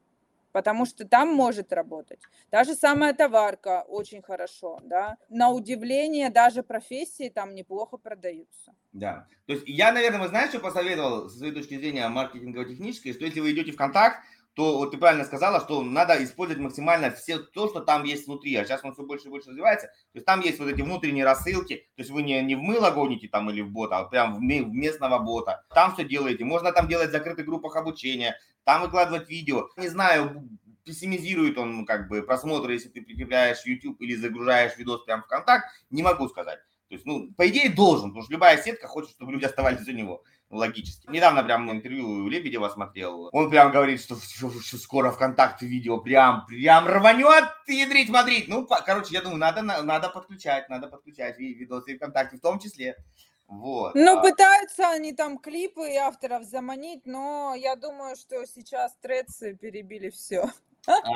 потому 0.52 0.86
что 0.86 1.06
там 1.06 1.28
может 1.28 1.72
работать. 1.72 2.20
Та 2.50 2.64
же 2.64 2.74
самая 2.74 3.14
товарка 3.14 3.84
очень 3.88 4.22
хорошо, 4.22 4.80
да. 4.82 5.16
На 5.28 5.50
удивление 5.50 6.30
даже 6.30 6.62
профессии 6.62 7.28
там 7.28 7.54
неплохо 7.54 7.96
продаются. 7.96 8.74
Да. 8.92 9.26
То 9.46 9.54
есть 9.54 9.64
я, 9.66 9.92
наверное, 9.92 10.20
вы 10.20 10.28
знаете, 10.28 10.58
что 10.58 10.60
посоветовал 10.60 11.28
с 11.28 11.38
своей 11.38 11.52
точки 11.52 11.76
зрения 11.76 12.08
маркетингово-технической, 12.08 13.12
что 13.12 13.24
если 13.24 13.40
вы 13.40 13.52
идете 13.52 13.72
в 13.72 13.76
контакт, 13.76 14.18
то 14.54 14.78
вот 14.78 14.90
ты 14.90 14.98
правильно 14.98 15.24
сказала, 15.24 15.60
что 15.60 15.82
надо 15.82 16.22
использовать 16.22 16.62
максимально 16.62 17.10
все 17.10 17.38
то, 17.38 17.68
что 17.68 17.80
там 17.80 18.04
есть 18.04 18.26
внутри. 18.26 18.56
А 18.56 18.64
сейчас 18.64 18.84
он 18.84 18.92
все 18.92 19.04
больше 19.04 19.28
и 19.28 19.30
больше 19.30 19.50
развивается. 19.50 19.86
То 19.86 20.16
есть 20.16 20.26
там 20.26 20.40
есть 20.40 20.58
вот 20.58 20.68
эти 20.68 20.82
внутренние 20.82 21.24
рассылки. 21.24 21.76
То 21.96 22.02
есть 22.02 22.10
вы 22.10 22.22
не, 22.22 22.42
не 22.42 22.56
в 22.56 22.60
мыло 22.60 22.90
гоните 22.90 23.28
там 23.28 23.48
или 23.50 23.60
в 23.60 23.70
бота, 23.70 23.98
а 23.98 24.04
прям 24.04 24.36
в 24.36 24.40
местного 24.40 25.18
бота. 25.18 25.64
Там 25.72 25.94
все 25.94 26.04
делаете. 26.04 26.44
Можно 26.44 26.72
там 26.72 26.88
делать 26.88 27.10
в 27.10 27.12
закрытых 27.12 27.46
группах 27.46 27.76
обучения, 27.76 28.36
там 28.64 28.82
выкладывать 28.82 29.28
видео. 29.28 29.68
Не 29.76 29.88
знаю, 29.88 30.48
пессимизирует 30.84 31.58
он 31.58 31.86
как 31.86 32.08
бы 32.08 32.22
просмотры, 32.22 32.74
если 32.74 32.88
ты 32.88 33.02
прикрепляешь 33.02 33.64
YouTube 33.64 34.00
или 34.00 34.16
загружаешь 34.16 34.76
видос 34.76 35.04
прям 35.04 35.22
в 35.22 35.26
контакт, 35.26 35.66
не 35.90 36.02
могу 36.02 36.28
сказать. 36.28 36.58
То 36.88 36.94
есть, 36.94 37.06
ну, 37.06 37.32
по 37.36 37.48
идее, 37.48 37.70
должен, 37.70 38.10
потому 38.10 38.24
что 38.24 38.32
любая 38.32 38.60
сетка 38.60 38.88
хочет, 38.88 39.12
чтобы 39.12 39.30
люди 39.30 39.44
оставались 39.44 39.86
у 39.86 39.92
него 39.92 40.24
логически. 40.50 41.08
Недавно 41.08 41.44
прям 41.44 41.70
интервью 41.70 42.28
Лебедева 42.28 42.68
смотрел. 42.68 43.28
Он 43.32 43.48
прям 43.48 43.70
говорит, 43.70 44.00
что, 44.00 44.16
что, 44.16 44.50
что 44.50 44.76
скоро 44.76 45.12
ВКонтакте 45.12 45.66
видео 45.66 45.98
прям, 45.98 46.44
прям 46.46 46.88
рванет, 46.88 47.44
ядрить, 47.68 48.08
мадрить. 48.08 48.48
Ну, 48.48 48.66
по, 48.66 48.80
короче, 48.80 49.14
я 49.14 49.22
думаю, 49.22 49.38
надо, 49.38 49.62
надо 49.62 50.08
подключать, 50.08 50.68
надо 50.68 50.88
подключать 50.88 51.38
видосы 51.38 51.96
ВКонтакте 51.96 52.38
в 52.38 52.40
том 52.40 52.58
числе. 52.58 52.96
Вот. 53.50 53.96
Ну, 53.96 54.18
а... 54.18 54.22
пытаются 54.22 54.88
они 54.90 55.12
там 55.12 55.36
клипы 55.36 55.90
и 55.90 55.96
авторов 55.96 56.44
заманить, 56.44 57.04
но 57.04 57.54
я 57.56 57.74
думаю, 57.74 58.14
что 58.14 58.46
сейчас 58.46 58.94
трецы 59.02 59.56
перебили 59.56 60.10
все. 60.10 60.50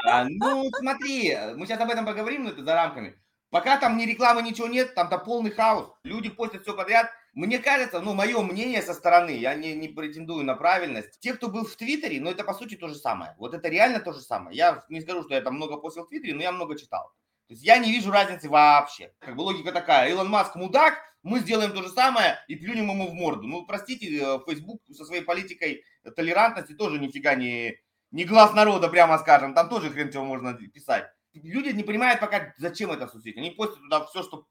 А, 0.05 0.27
ну, 0.29 0.69
смотри, 0.79 1.39
мы 1.57 1.67
сейчас 1.67 1.81
об 1.81 1.91
этом 1.91 2.05
поговорим, 2.05 2.45
но 2.45 2.51
это 2.51 2.65
за 2.65 2.75
рамками. 2.75 3.17
Пока 3.51 3.79
там 3.79 3.97
ни 3.97 4.05
рекламы, 4.05 4.43
ничего 4.43 4.67
нет, 4.67 4.97
там-то 4.97 5.17
полный 5.17 5.53
хаос. 5.53 5.89
Люди 6.03 6.29
постят 6.29 6.63
все 6.63 6.75
подряд. 6.75 7.09
Мне 7.35 7.61
кажется, 7.61 8.01
ну, 8.01 8.13
мое 8.13 8.43
мнение 8.43 8.83
со 8.83 8.95
стороны, 8.95 9.31
я 9.31 9.55
не, 9.55 9.75
не 9.75 9.89
претендую 9.89 10.45
на 10.45 10.57
правильность. 10.57 11.21
Те, 11.21 11.35
кто 11.35 11.49
был 11.49 11.65
в 11.65 11.77
Твиттере, 11.77 12.21
ну, 12.21 12.31
это 12.31 12.43
по 12.43 12.53
сути 12.53 12.75
то 12.75 12.89
же 12.89 12.97
самое. 12.97 13.37
Вот 13.39 13.55
это 13.55 13.69
реально 13.69 14.01
то 14.01 14.13
же 14.13 14.21
самое. 14.21 14.57
Я 14.57 14.85
не 14.89 15.01
скажу, 15.01 15.23
что 15.23 15.35
я 15.35 15.41
там 15.41 15.55
много 15.55 15.77
постил 15.77 16.05
в 16.05 16.09
Твиттере, 16.09 16.35
но 16.35 16.43
я 16.43 16.51
много 16.51 16.77
читал. 16.77 17.13
То 17.47 17.55
есть 17.55 17.63
я 17.63 17.79
не 17.79 17.93
вижу 17.93 18.11
разницы 18.11 18.49
вообще. 18.49 19.13
Как 19.19 19.37
бы 19.37 19.43
логика 19.43 19.73
такая. 19.73 20.11
Илон 20.11 20.29
Маск 20.29 20.55
мудак, 20.57 20.99
мы 21.23 21.41
сделаем 21.41 21.73
то 21.73 21.83
же 21.83 21.89
самое 21.89 22.39
и 22.49 22.57
плюнем 22.57 22.91
ему 22.91 23.09
в 23.09 23.15
морду. 23.15 23.47
Ну, 23.47 23.67
простите, 23.67 24.07
э, 24.07 24.39
Facebook 24.47 24.83
со 24.93 25.05
своей 25.05 25.23
политикой 25.23 25.85
толерантности 26.17 26.73
тоже 26.75 26.99
нифига 26.99 27.35
не, 27.35 27.77
не 28.11 28.25
глаз 28.25 28.55
народа, 28.55 28.89
прямо 28.89 29.19
скажем. 29.19 29.55
Там 29.55 29.69
тоже 29.69 29.91
хрен 29.91 30.11
чего 30.11 30.25
можно 30.25 30.55
писать 30.55 31.07
люди 31.43 31.71
не 31.71 31.83
понимают 31.83 32.21
пока, 32.21 32.55
зачем 32.59 32.91
это 32.91 33.09
соцсеть. 33.09 33.37
Они 33.37 33.51
постят 33.51 33.81
туда 33.81 34.05
все, 34.07 34.23
что... 34.23 34.47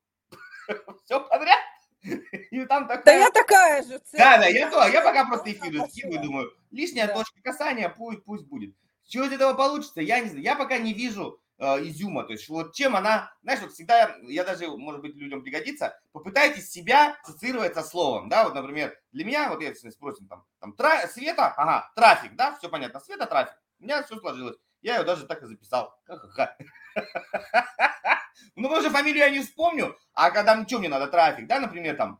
все 1.05 1.19
подряд. 1.21 1.59
И 2.03 2.65
там 2.65 2.87
такая... 2.87 3.05
Да 3.05 3.13
я 3.13 3.31
такая 3.31 3.83
же. 3.83 4.01
Да, 4.11 4.37
да, 4.37 4.47
я 4.47 4.69
то. 4.69 4.85
Я 4.87 5.01
пока 5.01 5.25
просто 5.25 5.51
эфир 5.51 5.87
скидываю, 5.87 6.21
думаю, 6.21 6.51
лишняя 6.71 7.07
да. 7.07 7.13
точка 7.15 7.41
касания, 7.41 7.89
пусть, 7.89 8.23
пусть 8.25 8.45
будет. 8.45 8.75
Чего 9.05 9.25
из 9.25 9.31
этого 9.31 9.53
получится, 9.53 10.01
я 10.01 10.19
не 10.19 10.29
знаю. 10.29 10.43
Я 10.43 10.55
пока 10.55 10.77
не 10.77 10.93
вижу 10.93 11.39
изюма. 11.81 12.23
То 12.23 12.33
есть 12.33 12.47
вот 12.49 12.73
чем 12.73 12.95
она, 12.95 13.33
знаешь, 13.41 13.61
вот 13.61 13.71
всегда, 13.71 14.15
я 14.23 14.43
даже, 14.43 14.67
может 14.67 15.01
быть, 15.01 15.15
людям 15.15 15.41
пригодится, 15.41 15.99
попытайтесь 16.11 16.69
себя 16.69 17.17
ассоциировать 17.23 17.73
со 17.73 17.83
словом, 17.83 18.29
да, 18.29 18.45
вот, 18.45 18.53
например, 18.53 18.97
для 19.11 19.25
меня, 19.25 19.49
вот 19.49 19.61
если 19.61 19.89
спросим, 19.89 20.27
там, 20.27 20.45
там 20.59 20.73
тра- 20.73 21.07
света, 21.07 21.47
ага, 21.47 21.91
трафик, 21.95 22.35
да, 22.35 22.55
все 22.55 22.69
понятно, 22.69 22.99
света, 22.99 23.25
трафик, 23.25 23.55
у 23.79 23.83
меня 23.83 24.03
все 24.03 24.17
сложилось. 24.19 24.57
Я 24.81 24.97
ее 24.97 25.03
даже 25.03 25.25
так 25.25 25.41
и 25.41 25.45
записал. 25.45 25.97
Ха-ха-ха. 26.05 26.57
Ну, 28.55 28.69
уже 28.69 28.89
фамилию 28.89 29.23
я 29.23 29.29
не 29.29 29.41
вспомню, 29.41 29.95
а 30.13 30.31
когда, 30.31 30.55
ну, 30.55 30.67
что 30.67 30.79
мне 30.79 30.89
надо, 30.89 31.07
трафик, 31.07 31.47
да, 31.47 31.59
например, 31.59 31.95
там, 31.95 32.19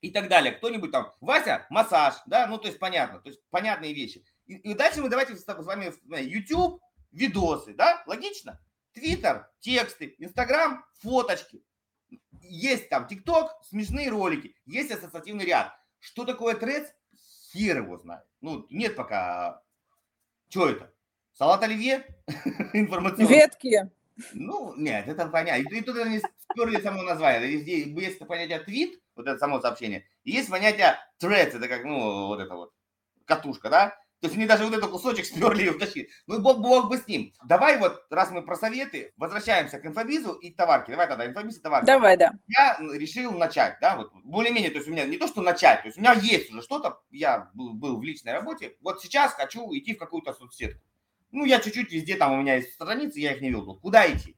и 0.00 0.10
так 0.10 0.28
далее. 0.28 0.52
Кто-нибудь 0.52 0.90
там, 0.90 1.12
Вася, 1.20 1.66
массаж, 1.70 2.14
да, 2.26 2.46
ну, 2.46 2.58
то 2.58 2.66
есть 2.68 2.78
понятно, 2.78 3.20
то 3.20 3.28
есть 3.28 3.40
понятные 3.50 3.94
вещи. 3.94 4.24
И, 4.46 4.54
и 4.56 4.74
дальше 4.74 5.00
мы 5.00 5.08
давайте 5.08 5.36
с 5.36 5.46
вами 5.46 5.92
YouTube, 6.08 6.82
видосы, 7.12 7.74
да, 7.74 8.02
логично? 8.06 8.60
Твиттер, 8.92 9.50
тексты, 9.60 10.14
Инстаграм, 10.18 10.84
фоточки. 11.00 11.64
Есть 12.42 12.88
там 12.88 13.06
ТикТок, 13.06 13.52
смешные 13.68 14.10
ролики, 14.10 14.54
есть 14.66 14.90
ассоциативный 14.90 15.44
ряд. 15.44 15.72
Что 15.98 16.24
такое 16.24 16.54
трец? 16.54 16.92
Хер 17.52 17.78
его 17.78 17.96
знает. 17.98 18.24
Ну, 18.40 18.66
нет 18.70 18.96
пока. 18.96 19.62
Что 20.48 20.68
это? 20.68 20.92
Салат 21.32 21.62
оливье? 21.62 22.04
Информационный. 22.72 23.28
Ветки. 23.28 23.90
Ну, 24.32 24.74
нет, 24.76 25.08
это 25.08 25.26
понятно. 25.26 25.62
И 25.62 25.80
тут 25.80 25.96
они 25.96 26.20
сперли 26.50 26.80
само 26.80 27.02
название. 27.02 27.58
Здесь 27.58 27.86
есть 27.86 28.18
понятие 28.18 28.60
твит, 28.60 29.00
вот 29.14 29.26
это 29.26 29.38
само 29.38 29.60
сообщение, 29.60 30.06
и 30.24 30.32
есть 30.32 30.50
понятие 30.50 30.98
threads, 31.20 31.56
это 31.56 31.68
как, 31.68 31.84
ну, 31.84 32.26
вот 32.26 32.40
это 32.40 32.54
вот, 32.54 32.72
катушка, 33.24 33.70
да? 33.70 33.98
То 34.22 34.28
есть 34.28 34.36
они 34.36 34.46
даже 34.46 34.64
вот 34.64 34.72
этот 34.72 34.88
кусочек 34.88 35.24
сперли 35.26 35.64
и 35.64 35.70
втащили. 35.70 36.08
Ну, 36.28 36.40
бог, 36.40 36.60
бог 36.60 36.88
бы 36.88 36.96
с 36.96 37.08
ним. 37.08 37.34
Давай 37.44 37.76
вот, 37.78 38.06
раз 38.08 38.30
мы 38.30 38.42
про 38.42 38.54
советы, 38.54 39.12
возвращаемся 39.16 39.80
к 39.80 39.84
инфобизу 39.84 40.34
и 40.34 40.52
товарке. 40.52 40.92
Давай 40.92 41.08
тогда, 41.08 41.26
инфобиз 41.26 41.58
и 41.58 41.60
товарки. 41.60 41.86
Давай, 41.86 42.16
да. 42.16 42.32
Я 42.46 42.78
решил 42.94 43.32
начать, 43.32 43.78
да, 43.80 43.96
вот, 43.96 44.12
более-менее, 44.22 44.70
то 44.70 44.76
есть 44.76 44.88
у 44.88 44.92
меня 44.92 45.06
не 45.06 45.16
то, 45.16 45.26
что 45.26 45.42
начать, 45.42 45.82
то 45.82 45.88
есть 45.88 45.98
у 45.98 46.00
меня 46.00 46.12
есть 46.12 46.52
уже 46.52 46.62
что-то, 46.62 47.00
я 47.10 47.50
был, 47.52 47.74
был 47.74 47.98
в 47.98 48.04
личной 48.04 48.32
работе, 48.32 48.76
вот 48.80 49.02
сейчас 49.02 49.32
хочу 49.32 49.66
идти 49.74 49.94
в 49.94 49.98
какую-то 49.98 50.32
соцсетку. 50.32 50.80
Ну, 51.32 51.44
я 51.44 51.58
чуть-чуть 51.58 51.90
везде, 51.90 52.16
там 52.16 52.32
у 52.32 52.40
меня 52.40 52.54
есть 52.54 52.74
страницы, 52.74 53.18
я 53.18 53.32
их 53.32 53.40
не 53.40 53.50
вел. 53.50 53.80
Куда 53.80 54.08
идти? 54.08 54.36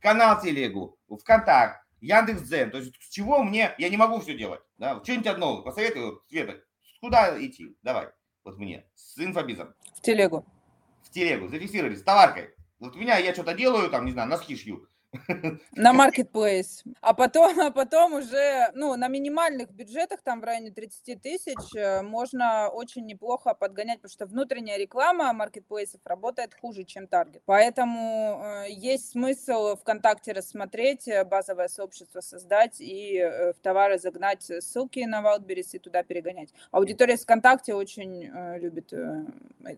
Канал 0.00 0.40
Телегу, 0.40 0.96
ВКонтакт, 1.08 1.84
Яндекс.Дзен. 2.00 2.70
То 2.70 2.78
есть 2.78 2.94
с 3.02 3.08
чего 3.08 3.42
мне, 3.42 3.74
я 3.78 3.88
не 3.88 3.96
могу 3.96 4.20
все 4.20 4.36
делать. 4.36 4.60
Да? 4.78 5.02
Что-нибудь 5.02 5.26
одно, 5.26 5.62
посоветуй, 5.62 6.20
Света, 6.28 6.62
куда 7.00 7.36
идти? 7.44 7.76
Давай, 7.82 8.10
вот 8.44 8.58
мне, 8.58 8.84
с 8.94 9.18
инфобизом. 9.18 9.74
В 9.96 10.00
Телегу. 10.00 10.44
В 11.02 11.10
Телегу, 11.10 11.48
зафиксировали, 11.48 11.96
с 11.96 12.02
товаркой. 12.02 12.50
Вот 12.78 12.96
меня, 12.96 13.18
я 13.18 13.32
что-то 13.32 13.54
делаю, 13.54 13.90
там, 13.90 14.04
не 14.04 14.12
знаю, 14.12 14.28
носки 14.28 14.56
шью. 14.56 14.86
На 15.72 15.92
marketplace. 15.92 16.82
А 17.00 17.14
потом, 17.14 17.58
а 17.60 17.70
потом 17.70 18.14
уже, 18.14 18.70
ну, 18.74 18.96
на 18.96 19.08
минимальных 19.08 19.70
бюджетах, 19.70 20.22
там 20.22 20.40
в 20.40 20.44
районе 20.44 20.70
30 20.70 21.20
тысяч, 21.20 21.76
э, 21.76 22.02
можно 22.02 22.68
очень 22.68 23.06
неплохо 23.06 23.54
подгонять, 23.54 24.00
потому 24.00 24.12
что 24.12 24.26
внутренняя 24.26 24.78
реклама 24.78 25.32
маркетплейсов 25.32 26.00
работает 26.04 26.54
хуже, 26.60 26.84
чем 26.84 27.06
таргет. 27.06 27.42
Поэтому 27.46 28.42
э, 28.44 28.70
есть 28.70 29.10
смысл 29.10 29.76
ВКонтакте 29.76 30.32
рассмотреть, 30.32 31.08
э, 31.08 31.24
базовое 31.24 31.68
сообщество 31.68 32.20
создать 32.20 32.80
и 32.80 33.18
э, 33.18 33.52
в 33.52 33.60
товары 33.60 33.98
загнать 33.98 34.42
ссылки 34.42 35.00
на 35.00 35.22
Wildberries 35.22 35.70
и 35.72 35.78
туда 35.78 36.02
перегонять. 36.02 36.52
Аудитория 36.70 37.16
ВКонтакте 37.16 37.74
очень 37.74 38.24
э, 38.24 38.58
любит 38.58 38.92
э, 38.92 39.24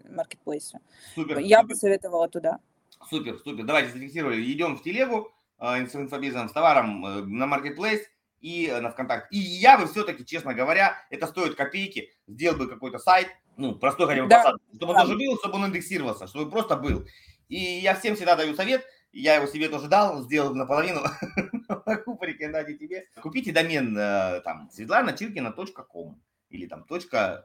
маркетплейсы. 0.09 0.81
Я 1.16 1.62
бы 1.62 1.75
советовала 1.75 2.29
туда. 2.29 2.61
Супер, 3.09 3.39
супер. 3.39 3.65
Давайте 3.65 3.93
зафиксировали. 3.93 4.43
Идем 4.53 4.77
в 4.77 4.83
телегу 4.83 5.33
э, 5.59 5.87
с 5.87 5.95
инфобизом, 5.95 6.49
с 6.49 6.53
товаром 6.53 7.05
э, 7.07 7.23
на 7.23 7.45
Marketplace 7.45 8.03
и 8.41 8.67
э, 8.67 8.81
на 8.81 8.91
ВКонтакте. 8.91 9.37
И 9.37 9.39
я 9.39 9.79
бы 9.79 9.87
все-таки, 9.87 10.25
честно 10.25 10.55
говоря, 10.55 10.97
это 11.11 11.27
стоит 11.27 11.55
копейки, 11.55 12.13
сделал 12.27 12.59
бы 12.59 12.69
какой-то 12.69 12.99
сайт, 12.99 13.29
ну, 13.57 13.75
простой 13.75 14.07
хотя 14.07 14.23
бы 14.23 14.29
да. 14.29 14.39
посадку, 14.39 14.61
чтобы 14.75 14.93
он 14.93 15.01
тоже 15.01 15.17
был, 15.17 15.39
чтобы 15.39 15.55
он 15.57 15.67
индексировался, 15.67 16.27
чтобы 16.27 16.51
просто 16.51 16.77
был. 16.77 17.07
И 17.49 17.57
я 17.57 17.95
всем 17.95 18.17
всегда 18.17 18.37
даю 18.37 18.55
совет, 18.55 18.85
я 19.13 19.37
его 19.37 19.47
себе 19.47 19.69
тоже 19.69 19.89
дал, 19.89 20.23
сделал 20.23 20.55
наполовину, 20.55 21.03
могу 21.87 22.17
порекомендовать 22.17 22.79
тебе. 22.79 23.07
Купите 23.23 23.53
домен 23.53 23.95
там 23.95 24.69
светлана.чиркина.ком 24.73 26.21
или 26.51 26.67
там 26.67 26.85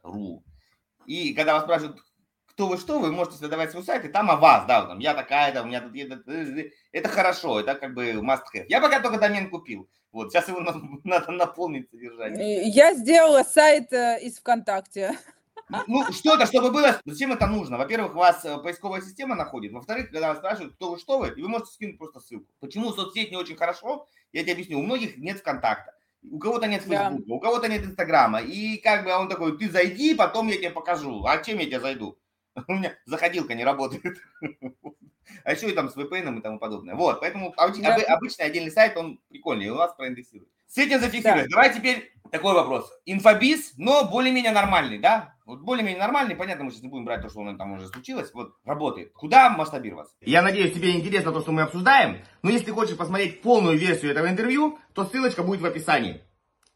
.ру. 0.03 0.43
И 1.05 1.33
когда 1.33 1.53
вас 1.53 1.63
спрашивают, 1.63 2.03
кто 2.61 2.67
вы 2.67 2.77
что, 2.77 2.99
вы 2.99 3.11
можете 3.11 3.37
создавать 3.37 3.71
свой 3.71 3.81
сайт, 3.81 4.05
и 4.05 4.07
там 4.07 4.29
о 4.29 4.35
вас, 4.35 4.67
да, 4.67 4.85
там, 4.85 4.99
я 4.99 5.15
такая, 5.15 5.51
там, 5.51 5.65
у 5.65 5.67
меня 5.67 5.81
тут, 5.81 5.95
это, 5.95 6.69
это 6.91 7.09
хорошо, 7.09 7.59
это 7.59 7.73
как 7.73 7.95
бы 7.95 8.11
must 8.11 8.43
have. 8.53 8.65
Я 8.69 8.79
пока 8.79 8.99
только 8.99 9.17
домен 9.17 9.49
купил, 9.49 9.89
вот, 10.11 10.31
сейчас 10.31 10.47
его 10.47 10.59
надо 11.03 11.31
наполнить 11.31 11.89
содержанием. 11.89 12.71
Я 12.71 12.93
сделала 12.93 13.41
сайт 13.41 13.91
э, 13.93 14.19
из 14.21 14.37
ВКонтакте. 14.37 15.17
Ну, 15.87 16.03
что-то, 16.11 16.45
чтобы 16.45 16.69
было, 16.69 17.01
зачем 17.03 17.31
это 17.31 17.47
нужно? 17.47 17.79
Во-первых, 17.79 18.13
вас 18.13 18.45
э, 18.45 18.59
поисковая 18.59 19.01
система 19.01 19.33
находит, 19.33 19.71
во-вторых, 19.71 20.11
когда 20.11 20.27
вас 20.27 20.37
спрашивают, 20.37 20.75
кто 20.75 20.91
вы, 20.91 20.99
что 20.99 21.17
вы, 21.17 21.29
и 21.29 21.41
вы 21.41 21.49
можете 21.49 21.71
скинуть 21.71 21.97
просто 21.97 22.19
ссылку. 22.19 22.45
Почему 22.59 22.93
соцсеть 22.93 23.31
не 23.31 23.37
очень 23.37 23.55
хорошо, 23.55 24.05
я 24.33 24.43
тебе 24.43 24.53
объясню, 24.53 24.77
у 24.77 24.83
многих 24.83 25.17
нет 25.17 25.39
ВКонтакта. 25.39 25.95
У 26.29 26.37
кого-то 26.37 26.67
нет 26.67 26.83
Фейсбука, 26.83 27.23
да. 27.25 27.33
у 27.33 27.39
кого-то 27.39 27.67
нет 27.67 27.83
Инстаграма. 27.83 28.41
И 28.41 28.77
как 28.77 29.03
бы 29.03 29.11
он 29.11 29.27
такой, 29.27 29.57
ты 29.57 29.67
зайди, 29.71 30.13
потом 30.13 30.49
я 30.49 30.57
тебе 30.57 30.69
покажу. 30.69 31.25
А 31.25 31.39
чем 31.39 31.57
я 31.57 31.65
тебе 31.65 31.79
зайду? 31.79 32.15
У 32.67 32.73
меня 32.73 32.95
заходилка 33.05 33.53
не 33.53 33.63
работает. 33.63 34.17
А 35.45 35.53
еще 35.53 35.69
и 35.69 35.73
там 35.73 35.89
с 35.89 35.95
VPN 35.95 36.39
и 36.39 36.41
тому 36.41 36.59
подобное. 36.59 36.93
Вот, 36.93 37.21
поэтому 37.21 37.53
обычный 37.55 38.45
отдельный 38.45 38.71
сайт, 38.71 38.97
он 38.97 39.19
прикольный, 39.29 39.69
у 39.69 39.75
вас 39.75 39.93
проиндексирует. 39.95 40.49
С 40.67 40.77
этим 40.77 40.99
зафиксируем. 40.99 41.47
Давай 41.49 41.73
теперь 41.73 42.13
такой 42.31 42.53
вопрос. 42.53 42.91
Инфобиз, 43.05 43.73
но 43.77 44.05
более-менее 44.05 44.51
нормальный, 44.51 44.99
да? 44.99 45.35
Вот 45.45 45.61
более-менее 45.61 45.99
нормальный, 45.99 46.35
понятно, 46.35 46.65
мы 46.65 46.71
сейчас 46.71 46.83
не 46.83 46.89
будем 46.89 47.05
брать 47.05 47.21
то, 47.21 47.29
что 47.29 47.39
у 47.39 47.43
нас 47.43 47.57
там 47.57 47.73
уже 47.73 47.87
случилось. 47.87 48.31
Вот, 48.33 48.55
работает. 48.65 49.13
Куда 49.13 49.49
масштабироваться? 49.49 50.15
Я 50.21 50.41
надеюсь, 50.41 50.73
тебе 50.73 50.91
интересно 50.91 51.31
то, 51.31 51.41
что 51.41 51.51
мы 51.51 51.63
обсуждаем. 51.63 52.23
Но 52.41 52.49
если 52.49 52.67
ты 52.67 52.71
хочешь 52.73 52.97
посмотреть 52.97 53.41
полную 53.41 53.77
версию 53.77 54.11
этого 54.11 54.29
интервью, 54.29 54.79
то 54.93 55.05
ссылочка 55.05 55.43
будет 55.43 55.61
в 55.61 55.65
описании. 55.65 56.23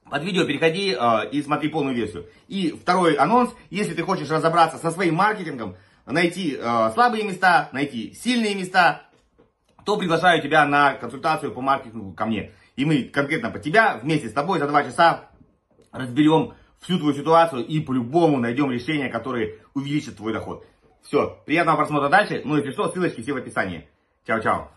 Под 0.10 0.24
видео 0.24 0.46
переходи 0.46 0.92
э, 0.94 1.30
и 1.32 1.42
смотри 1.42 1.70
полную 1.70 1.96
версию. 1.96 2.28
И 2.48 2.72
второй 2.72 3.16
анонс, 3.16 3.52
если 3.72 3.94
ты 3.96 4.04
хочешь 4.04 4.30
разобраться 4.30 4.78
со 4.78 4.92
своим 4.92 5.16
маркетингом, 5.16 5.78
найти 6.06 6.56
э, 6.56 6.92
слабые 6.94 7.24
места, 7.24 7.70
найти 7.72 8.14
сильные 8.14 8.54
места, 8.54 9.02
то 9.84 9.98
приглашаю 9.98 10.42
тебя 10.44 10.66
на 10.66 10.94
консультацию 10.94 11.52
по 11.52 11.62
маркетингу 11.62 12.14
ко 12.14 12.26
мне. 12.26 12.52
И 12.76 12.86
мы 12.86 13.04
конкретно 13.04 13.50
по 13.50 13.58
тебя 13.58 14.00
вместе 14.02 14.30
с 14.30 14.34
тобой 14.34 14.60
за 14.60 14.68
два 14.68 14.84
часа 14.84 15.30
разберем 15.92 16.54
всю 16.82 17.00
твою 17.00 17.16
ситуацию 17.16 17.66
и 17.66 17.80
по-любому 17.80 18.38
найдем 18.38 18.72
решение, 18.72 19.10
которое 19.10 19.56
увеличит 19.74 20.18
твой 20.18 20.34
доход. 20.34 20.66
Все, 21.04 21.42
приятного 21.46 21.78
просмотра 21.78 22.10
дальше. 22.10 22.42
Ну, 22.46 22.58
если 22.58 22.72
что, 22.72 22.90
ссылочки 22.90 23.22
все 23.22 23.34
в 23.34 23.38
описании. 23.38 23.88
Чао-чао. 24.28 24.70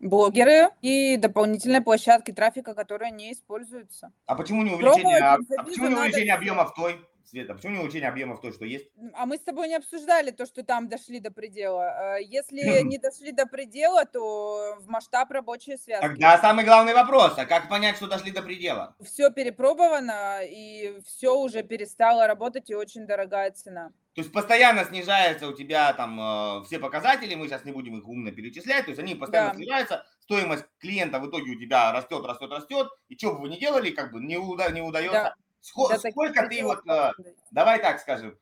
Блогеры 0.00 0.70
и 0.82 1.16
дополнительные 1.16 1.80
площадки 1.80 2.32
трафика, 2.32 2.74
которые 2.74 3.10
не 3.10 3.32
используются. 3.32 4.12
А 4.26 4.34
почему 4.34 4.62
не 4.62 4.72
увеличение, 4.72 5.18
а, 5.18 5.34
а 5.34 5.64
почему 5.64 5.88
не 5.88 5.94
увеличение 5.94 6.34
объемов 6.34 6.74
той? 6.74 7.00
Света, 7.28 7.54
почему 7.54 7.72
не 7.72 7.78
улучшение 7.80 8.08
объемов 8.08 8.40
то, 8.40 8.52
что 8.52 8.64
есть? 8.64 8.88
А 9.14 9.26
мы 9.26 9.36
с 9.36 9.40
тобой 9.40 9.66
не 9.66 9.74
обсуждали 9.74 10.30
то, 10.30 10.46
что 10.46 10.62
там 10.62 10.88
дошли 10.88 11.18
до 11.18 11.32
предела. 11.32 12.18
Э, 12.18 12.22
если 12.22 12.60
не 12.82 12.98
дошли 12.98 13.32
до 13.32 13.46
предела, 13.46 14.04
то 14.04 14.76
в 14.78 14.88
масштаб 14.88 15.30
рабочие 15.32 15.76
связки. 15.76 16.06
Тогда 16.06 16.38
самый 16.38 16.64
главный 16.64 16.94
вопрос, 16.94 17.34
а 17.36 17.44
как 17.44 17.68
понять, 17.68 17.96
что 17.96 18.06
дошли 18.06 18.30
до 18.30 18.42
предела? 18.42 18.94
Все 19.02 19.30
перепробовано, 19.30 20.40
и 20.44 21.00
все 21.04 21.36
уже 21.36 21.64
перестало 21.64 22.28
работать, 22.28 22.70
и 22.70 22.76
очень 22.76 23.06
дорогая 23.06 23.50
цена. 23.50 23.90
То 24.16 24.22
есть 24.22 24.32
постоянно 24.32 24.84
снижается 24.84 25.46
у 25.46 25.52
тебя 25.52 25.92
там 25.92 26.18
э, 26.18 26.64
все 26.64 26.78
показатели, 26.78 27.34
мы 27.34 27.46
сейчас 27.46 27.64
не 27.64 27.72
будем 27.72 27.98
их 27.98 28.08
умно 28.08 28.32
перечислять, 28.32 28.86
то 28.86 28.90
есть 28.90 28.98
они 28.98 29.14
постоянно 29.14 29.50
да. 29.50 29.56
снижаются, 29.56 30.06
стоимость 30.20 30.64
клиента 30.78 31.20
в 31.20 31.28
итоге 31.28 31.52
у 31.52 31.60
тебя 31.60 31.92
растет, 31.92 32.24
растет, 32.24 32.50
растет, 32.50 32.88
и 33.08 33.16
что 33.16 33.34
бы 33.34 33.42
вы 33.42 33.48
ни 33.50 33.58
делали, 33.58 33.90
как 33.90 34.12
бы 34.12 34.20
не, 34.20 34.38
уда- 34.38 34.70
не 34.70 34.80
удается. 34.80 35.22
Да 35.22 35.34
Сколько, 35.66 36.00
да, 36.00 36.10
сколько 36.10 36.48
ты 36.48 36.62
вот, 36.62 36.86
э, 36.88 37.10
давай 37.50 37.80
так 37.80 38.00
скажем, 38.00 38.38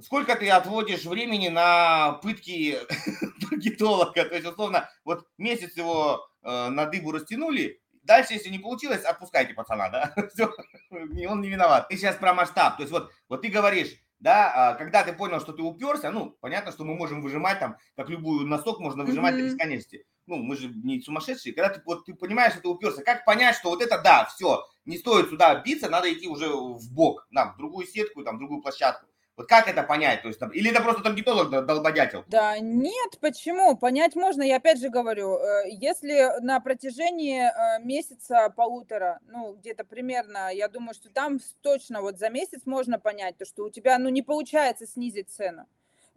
сколько 0.00 0.36
ты 0.36 0.48
отводишь 0.48 1.04
времени 1.04 1.48
на 1.48 2.14
пытки 2.22 2.78
таргетолога? 3.42 4.24
То 4.24 4.34
есть, 4.34 4.46
условно, 4.46 4.88
вот 5.04 5.28
месяц 5.36 5.76
его 5.76 6.26
э, 6.42 6.68
на 6.70 6.86
дыбу 6.86 7.12
растянули, 7.12 7.82
дальше, 8.02 8.32
если 8.32 8.48
не 8.48 8.58
получилось, 8.58 9.04
отпускайте 9.04 9.52
пацана, 9.52 9.90
да? 9.90 10.14
Все, 10.34 10.50
он 10.90 11.42
не 11.42 11.50
виноват. 11.50 11.88
Ты 11.90 11.98
сейчас 11.98 12.16
про 12.16 12.32
масштаб. 12.32 12.78
То 12.78 12.84
есть, 12.84 12.92
вот, 12.92 13.12
вот 13.28 13.42
ты 13.42 13.48
говоришь, 13.48 13.90
да, 14.18 14.52
а, 14.54 14.74
когда 14.74 15.02
ты 15.02 15.12
понял, 15.12 15.40
что 15.40 15.52
ты 15.52 15.62
уперся, 15.62 16.10
ну, 16.10 16.36
понятно, 16.40 16.72
что 16.72 16.84
мы 16.84 16.94
можем 16.94 17.22
выжимать 17.22 17.58
там, 17.60 17.76
как 17.96 18.08
любую 18.08 18.46
носок 18.46 18.80
можно 18.80 19.04
выжимать 19.04 19.34
mm-hmm. 19.34 19.38
до 19.38 19.44
бесконечности 19.44 20.06
ну, 20.26 20.36
мы 20.36 20.56
же 20.56 20.68
не 20.68 21.00
сумасшедшие, 21.00 21.54
когда 21.54 21.70
ты, 21.70 21.80
вот, 21.84 22.04
ты 22.04 22.14
понимаешь, 22.14 22.52
что 22.52 22.62
ты 22.62 22.68
уперся, 22.68 23.02
как 23.02 23.24
понять, 23.24 23.56
что 23.56 23.70
вот 23.70 23.80
это 23.80 24.00
да, 24.02 24.26
все, 24.26 24.64
не 24.84 24.98
стоит 24.98 25.30
сюда 25.30 25.54
биться, 25.62 25.88
надо 25.88 26.12
идти 26.12 26.28
уже 26.28 26.48
в 26.48 26.92
бок, 26.92 27.26
на, 27.30 27.52
в 27.52 27.56
другую 27.56 27.86
сетку, 27.86 28.22
там, 28.24 28.36
в 28.36 28.38
другую 28.38 28.60
площадку. 28.60 29.06
Вот 29.36 29.48
как 29.48 29.68
это 29.68 29.82
понять? 29.82 30.22
То 30.22 30.28
есть, 30.28 30.40
там, 30.40 30.50
или 30.50 30.70
это 30.70 30.82
просто 30.82 31.02
таргетолог 31.02 31.50
долбодятел? 31.50 32.24
Да, 32.26 32.58
нет, 32.58 33.18
почему? 33.20 33.76
Понять 33.76 34.16
можно, 34.16 34.42
я 34.42 34.56
опять 34.56 34.80
же 34.80 34.88
говорю, 34.88 35.36
э, 35.36 35.68
если 35.70 36.40
на 36.40 36.58
протяжении 36.60 37.42
э, 37.42 37.82
месяца 37.84 38.48
полутора, 38.56 39.20
ну, 39.26 39.54
где-то 39.54 39.84
примерно, 39.84 40.50
я 40.54 40.68
думаю, 40.68 40.94
что 40.94 41.10
там 41.10 41.38
точно 41.60 42.00
вот 42.00 42.18
за 42.18 42.30
месяц 42.30 42.62
можно 42.64 42.98
понять, 42.98 43.36
то, 43.36 43.44
что 43.44 43.64
у 43.64 43.70
тебя, 43.70 43.98
ну, 43.98 44.08
не 44.08 44.22
получается 44.22 44.86
снизить 44.86 45.28
цену 45.28 45.66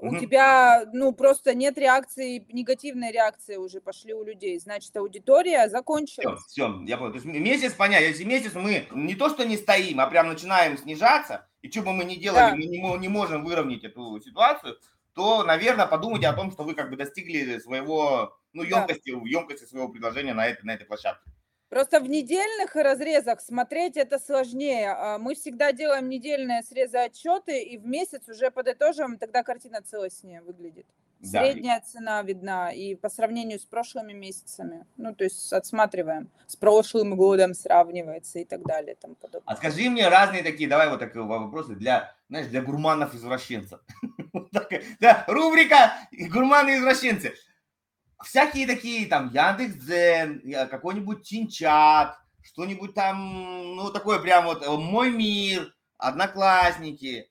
у 0.02 0.18
тебя, 0.18 0.86
ну, 0.94 1.12
просто 1.12 1.54
нет 1.54 1.78
реакции, 1.78 2.46
негативной 2.54 3.12
реакции 3.12 3.58
уже 3.58 3.82
пошли 3.82 4.14
у 4.14 4.24
людей. 4.24 4.58
Значит, 4.60 4.96
аудитория 4.96 5.68
закончилась. 5.68 6.42
Все, 6.48 6.68
все, 6.68 6.84
я 6.86 6.98
понял. 6.98 7.12
То 7.12 7.18
есть 7.18 7.26
месяц 7.26 7.74
понять, 7.74 8.04
если 8.04 8.24
месяц 8.24 8.54
мы 8.54 8.88
не 8.92 9.16
то, 9.16 9.30
что 9.30 9.46
не 9.46 9.58
стоим, 9.58 10.00
а 10.00 10.08
прям 10.08 10.30
начинаем 10.30 10.78
снижаться, 10.78 11.48
и 11.62 11.70
что 11.70 11.82
бы 11.82 11.94
мы 11.94 12.06
ни 12.06 12.16
делали, 12.16 12.52
да. 12.52 12.56
мы 12.56 12.64
не, 12.64 12.98
не 12.98 13.08
можем 13.10 13.44
выровнять 13.44 13.84
эту 13.84 14.22
ситуацию, 14.22 14.78
то, 15.14 15.44
наверное, 15.44 15.86
подумайте 15.86 16.28
о 16.28 16.34
том, 16.34 16.52
что 16.52 16.64
вы 16.64 16.76
как 16.76 16.90
бы 16.90 16.96
достигли 16.96 17.60
своего, 17.60 18.38
ну, 18.54 18.64
емкости, 18.64 19.12
да. 19.12 19.20
емкости 19.26 19.66
своего 19.66 19.90
предложения 19.90 20.34
на 20.34 20.48
этой, 20.48 20.64
на 20.64 20.76
этой 20.76 20.86
площадке. 20.86 21.30
Просто 21.70 22.00
в 22.00 22.10
недельных 22.10 22.76
разрезах 22.76 23.42
смотреть 23.42 23.96
это 23.96 24.18
сложнее. 24.18 24.92
А 24.92 25.18
мы 25.20 25.36
всегда 25.36 25.72
делаем 25.72 26.10
недельные 26.10 26.64
срезы 26.64 26.98
отчеты, 26.98 27.62
и 27.62 27.78
в 27.78 27.86
месяц 27.86 28.28
уже 28.28 28.50
подытожим, 28.50 29.18
тогда 29.20 29.44
картина 29.44 29.82
целостнее 29.84 30.42
выглядит. 30.42 30.88
Да. 31.20 31.44
Средняя 31.44 31.82
цена 31.82 32.24
видна 32.24 32.72
и 32.72 32.96
по 32.96 33.10
сравнению 33.10 33.60
с 33.60 33.66
прошлыми 33.66 34.14
месяцами. 34.14 34.88
Ну, 34.96 35.14
то 35.14 35.26
есть 35.26 35.52
отсматриваем. 35.52 36.32
С 36.48 36.56
прошлым 36.56 37.18
годом 37.18 37.54
сравнивается 37.54 38.40
и 38.40 38.46
так 38.46 38.64
далее. 38.64 38.96
Там 38.96 39.16
подобное. 39.16 39.44
А 39.54 39.58
скажи 39.58 39.90
мне 39.90 40.08
разные 40.08 40.44
такие, 40.44 40.70
давай 40.70 40.90
вот 40.90 41.00
такие 41.00 41.22
вопросы 41.22 41.76
для, 41.76 42.16
знаешь, 42.30 42.48
для 42.48 42.62
гурманов-извращенцев. 42.62 43.80
Да, 45.00 45.26
рубрика 45.28 45.94
«Гурманы-извращенцы» 46.12 47.34
всякие 48.24 48.68
такие 48.68 49.08
там 49.08 49.32
Яндекс.Дзен, 49.34 50.70
какой-нибудь 50.70 51.24
Тинчат, 51.24 52.18
что-нибудь 52.42 52.94
там, 52.94 53.76
ну, 53.76 53.92
такое 53.92 54.20
прям 54.20 54.46
вот 54.46 54.64
э, 54.64 54.70
«Мой 54.70 55.12
мир», 55.12 55.74
«Одноклассники». 55.98 57.30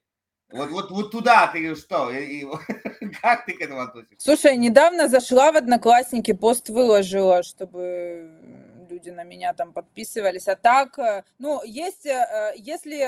Вот, 0.51 0.69
вот, 0.71 0.89
вот 0.89 1.11
туда 1.11 1.47
ты 1.47 1.75
что? 1.75 2.09
И, 2.09 2.41
и, 2.41 2.45
как 3.21 3.45
ты 3.45 3.53
к 3.53 3.61
этому 3.61 3.81
относишься? 3.81 4.15
Слушай, 4.17 4.57
недавно 4.57 5.07
зашла 5.07 5.51
в 5.51 5.57
Одноклассники, 5.57 6.33
пост 6.33 6.69
выложила, 6.69 7.43
чтобы 7.43 8.87
люди 8.89 9.09
на 9.09 9.23
меня 9.23 9.53
там 9.53 9.73
подписывались. 9.73 10.47
А 10.47 10.55
так, 10.55 10.97
э, 10.97 11.23
ну, 11.37 11.63
есть, 11.63 12.05
э, 12.05 12.53
если 12.57 13.07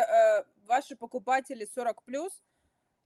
ваши 0.67 0.95
покупатели 0.95 1.67
40+, 1.75 2.29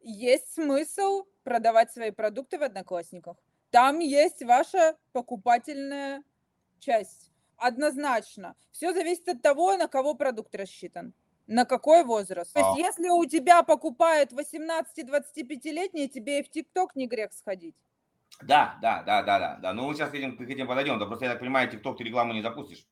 есть 0.02 0.54
смысл 0.54 1.26
продавать 1.44 1.92
свои 1.92 2.12
продукты 2.12 2.58
в 2.58 2.64
Одноклассниках. 2.64 3.38
Там 3.72 4.00
есть 4.00 4.44
ваша 4.44 4.96
покупательная 5.12 6.24
часть. 6.80 7.32
Однозначно. 7.58 8.56
Все 8.72 8.94
зависит 8.94 9.28
от 9.28 9.42
того, 9.42 9.78
на 9.78 9.88
кого 9.88 10.14
продукт 10.14 10.54
рассчитан. 10.56 11.14
На 11.48 11.66
какой 11.66 12.04
возраст? 12.04 12.54
То 12.54 12.60
есть, 12.60 12.72
а. 12.74 12.78
если 12.78 13.10
у 13.10 13.24
тебя 13.26 13.64
покупают 13.64 14.32
18-25-летние, 14.34 16.08
тебе 16.08 16.40
и 16.40 16.44
в 16.44 16.50
ТикТок 16.50 16.96
не 16.96 17.08
грех 17.08 17.34
сходить. 17.34 17.76
Да, 18.42 18.78
да, 18.82 19.04
да, 19.04 19.22
да, 19.22 19.40
да, 19.40 19.56
да. 19.62 19.74
Ну, 19.74 19.88
мы 19.88 19.94
сейчас 19.94 20.10
к 20.10 20.16
этим, 20.16 20.38
к 20.38 20.42
этим 20.42 20.68
подойдем. 20.68 21.00
Да 21.00 21.06
просто, 21.06 21.26
я 21.26 21.32
так 21.32 21.40
понимаю, 21.40 21.70
ТикТок 21.70 21.98
ты 21.98 22.04
рекламу 22.04 22.34
не 22.34 22.42
запустишь. 22.42 22.86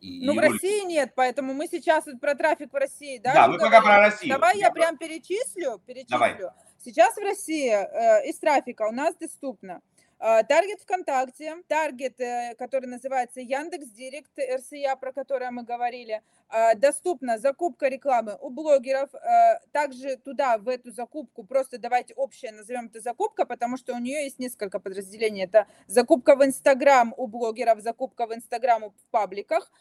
И, 0.00 0.24
ну, 0.24 0.32
и 0.32 0.36
в 0.36 0.40
ролики. 0.40 0.52
России 0.52 0.84
нет, 0.86 1.12
поэтому 1.14 1.54
мы 1.54 1.68
сейчас 1.68 2.04
про 2.20 2.34
трафик 2.34 2.72
в 2.72 2.76
России, 2.76 3.18
да? 3.18 3.34
Да, 3.34 3.48
мы 3.48 3.58
пока 3.58 3.80
про 3.80 3.98
Россию. 3.98 4.32
Давай 4.32 4.58
я, 4.58 4.66
я 4.66 4.72
прям 4.72 4.98
перечислю, 4.98 5.78
перечислю. 5.86 6.10
Давай. 6.10 6.38
Сейчас 6.86 7.16
в 7.16 7.20
России 7.20 7.68
э, 7.68 8.28
из 8.28 8.38
трафика 8.38 8.86
у 8.88 8.92
нас 8.92 9.16
доступно 9.16 9.82
а, 10.20 10.44
таргет 10.44 10.80
ВКонтакте, 10.82 11.56
таргет, 11.66 12.20
э, 12.20 12.54
который 12.56 12.86
называется 12.86 13.40
Яндекс 13.40 13.88
Директ, 13.88 14.30
РСЯ, 14.38 14.94
про 14.94 15.12
который 15.12 15.50
мы 15.50 15.64
говорили, 15.64 16.22
а, 16.48 16.76
доступна 16.76 17.38
закупка 17.38 17.88
рекламы 17.88 18.38
у 18.40 18.50
блогеров. 18.50 19.12
А, 19.16 19.58
также 19.72 20.16
туда, 20.16 20.58
в 20.58 20.68
эту 20.68 20.92
закупку, 20.92 21.42
просто 21.42 21.78
давайте 21.78 22.14
общее 22.14 22.52
назовем 22.52 22.86
это 22.86 23.00
закупка, 23.00 23.44
потому 23.44 23.76
что 23.76 23.94
у 23.94 23.98
нее 23.98 24.22
есть 24.22 24.38
несколько 24.38 24.78
подразделений. 24.78 25.42
Это 25.42 25.66
закупка 25.88 26.36
в 26.36 26.44
Инстаграм 26.44 27.12
у 27.16 27.26
блогеров, 27.26 27.80
закупка 27.80 28.28
в 28.28 28.32
Инстаграм 28.32 28.84
в 28.84 29.10
пабликах, 29.10 29.72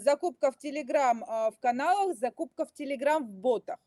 закупка 0.00 0.52
в 0.52 0.58
Телеграм 0.58 1.24
в 1.26 1.54
каналах, 1.62 2.18
закупка 2.18 2.66
в 2.66 2.74
Телеграм 2.74 3.24
в 3.24 3.30
ботах. 3.30 3.78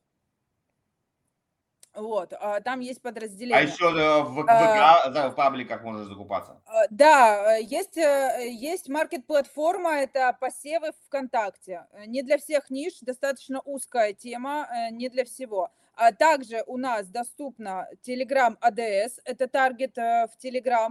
Вот, 1.96 2.34
а, 2.34 2.60
там 2.60 2.82
есть 2.82 3.00
а 3.00 3.08
подразделение. 3.08 3.58
А 3.58 3.62
еще 3.62 3.86
э, 3.86 4.22
в 4.24 4.44
ВК, 4.44 4.50
а, 4.50 5.30
в 5.30 5.36
пабликах 5.36 5.82
можно 5.82 6.04
закупаться? 6.06 6.62
А, 6.66 6.88
да, 6.90 7.56
есть, 7.56 7.98
э, 7.98 8.50
есть 8.52 8.90
маркет-платформа, 8.90 9.92
это 10.02 10.36
посевы 10.40 10.92
ВКонтакте. 11.08 11.86
Не 12.06 12.22
для 12.22 12.38
всех 12.38 12.70
ниш, 12.70 13.00
достаточно 13.02 13.62
узкая 13.64 14.14
тема, 14.14 14.68
э, 14.70 14.92
не 14.92 15.10
для 15.10 15.24
всего. 15.24 15.72
А 15.98 16.12
также 16.12 16.64
у 16.68 16.76
нас 16.76 17.08
доступна 17.08 17.88
Telegram 18.06 18.58
ADS, 18.60 19.14
это 19.24 19.48
таргет 19.48 19.96
в 19.96 20.32
Telegram, 20.44 20.90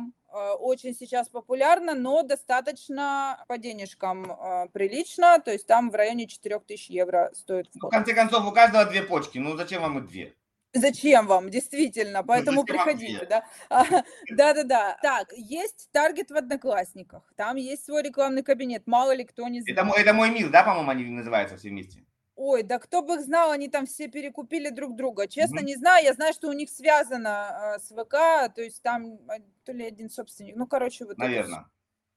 очень 0.61 0.95
сейчас 0.95 1.29
популярно, 1.29 1.95
но 1.95 2.23
достаточно 2.23 3.45
по 3.47 3.59
денежкам 3.59 4.25
прилично, 4.73 5.43
то 5.45 5.51
есть 5.51 5.67
там 5.67 5.91
в 5.91 5.95
районе 5.95 6.27
4000 6.27 6.91
евро 6.91 7.31
стоит. 7.35 7.69
Ну, 7.75 7.89
в 7.89 7.91
конце 7.91 8.15
концов, 8.15 8.47
у 8.47 8.53
каждого 8.53 8.87
две 8.87 9.03
почки, 9.03 9.37
ну 9.37 9.55
зачем 9.59 9.83
вам 9.83 9.99
и 9.99 10.09
две? 10.09 10.35
Зачем 10.75 11.29
вам, 11.29 11.51
действительно, 11.51 12.21
ну, 12.21 12.27
поэтому 12.27 12.61
ну, 12.61 12.65
приходите, 12.65 13.27
да? 13.27 13.45
Да-да-да. 14.29 14.99
Так, 15.03 15.33
есть 15.37 15.89
таргет 15.93 16.31
в 16.31 16.37
Одноклассниках, 16.37 17.33
там 17.37 17.57
есть 17.57 17.85
свой 17.85 18.03
рекламный 18.03 18.43
кабинет, 18.43 18.87
мало 18.87 19.15
ли 19.15 19.25
кто 19.25 19.47
не 19.49 19.61
знает. 19.61 19.79
Это, 19.79 20.01
это 20.01 20.13
мой 20.13 20.31
мир, 20.31 20.51
да, 20.51 20.65
по-моему, 20.65 20.91
они 20.91 21.05
называются 21.05 21.57
все 21.57 21.69
вместе? 21.69 22.05
Ой, 22.37 22.65
да 22.65 22.81
кто 22.81 23.03
бы 23.03 23.15
их 23.15 23.21
знал, 23.21 23.53
они 23.53 23.69
там 23.69 23.87
все 23.87 24.09
перекупили 24.09 24.71
друг 24.71 24.97
друга. 24.97 25.29
Честно, 25.29 25.59
угу. 25.59 25.67
не 25.67 25.77
знаю, 25.77 26.05
я 26.05 26.13
знаю, 26.15 26.33
что 26.33 26.49
у 26.49 26.53
них 26.53 26.69
связано 26.69 27.77
э, 27.77 27.79
с 27.79 27.91
ВК, 27.91 28.53
то 28.53 28.61
есть 28.63 28.83
там 28.83 29.21
а, 29.29 29.37
то 29.65 29.73
ли 29.73 29.85
один 29.85 30.11
собственник, 30.11 30.57
ну, 30.57 30.67
короче, 30.67 31.05
вот 31.05 31.17
Наверное. 31.17 31.67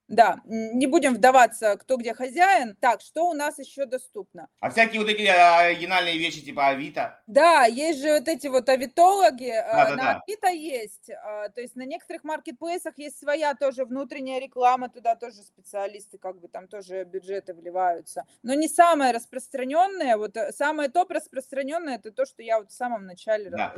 Да, 0.08 0.40
не 0.46 0.88
будем 0.88 1.14
вдаваться, 1.14 1.78
кто 1.78 1.98
где 1.98 2.14
хозяин. 2.14 2.76
Так, 2.80 3.02
что 3.02 3.30
у 3.30 3.34
нас 3.34 3.60
еще 3.60 3.86
доступно? 3.86 4.48
А 4.60 4.70
всякие 4.70 5.02
вот 5.02 5.10
эти 5.10 5.26
оригинальные 5.26 6.18
вещи 6.18 6.42
типа 6.42 6.68
Авито? 6.68 7.22
Да, 7.28 7.66
есть 7.66 8.02
же 8.02 8.14
вот 8.14 8.28
эти 8.28 8.48
вот 8.48 8.70
авитологи. 8.70 9.52
Да, 9.52 9.86
да, 9.86 9.90
на 9.90 9.96
да. 9.96 10.22
Авито 10.26 10.48
есть. 10.48 11.10
А, 11.10 11.50
то 11.50 11.62
есть 11.62 11.76
на 11.76 11.86
некоторых 11.86 12.24
маркетплейсах 12.24 12.98
есть 12.98 13.20
своя 13.20 13.54
тоже 13.54 13.86
внутренняя 13.86 14.40
реклама, 14.40 14.90
туда 14.90 15.16
тоже 15.16 15.42
специалисты 15.44 16.18
как 16.18 16.40
бы 16.40 16.48
там 16.48 16.68
тоже 16.68 17.04
бюджеты 17.04 17.54
вливаются. 17.54 18.26
Но 18.44 18.54
не 18.54 18.68
самое 18.68 19.12
распространенное, 19.12 20.18
вот 20.18 20.38
э, 20.38 20.52
самое 20.54 20.90
топ 20.90 21.12
распространенное, 21.12 21.96
это 21.96 22.12
то, 22.12 22.26
что 22.26 22.42
я 22.44 22.60
вот 22.60 22.72
в 22.72 22.74
самом 22.74 23.06
начале 23.06 23.50
да. 23.50 23.74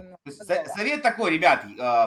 Совет 0.75 1.01
такой, 1.01 1.31
ребят, 1.31 1.63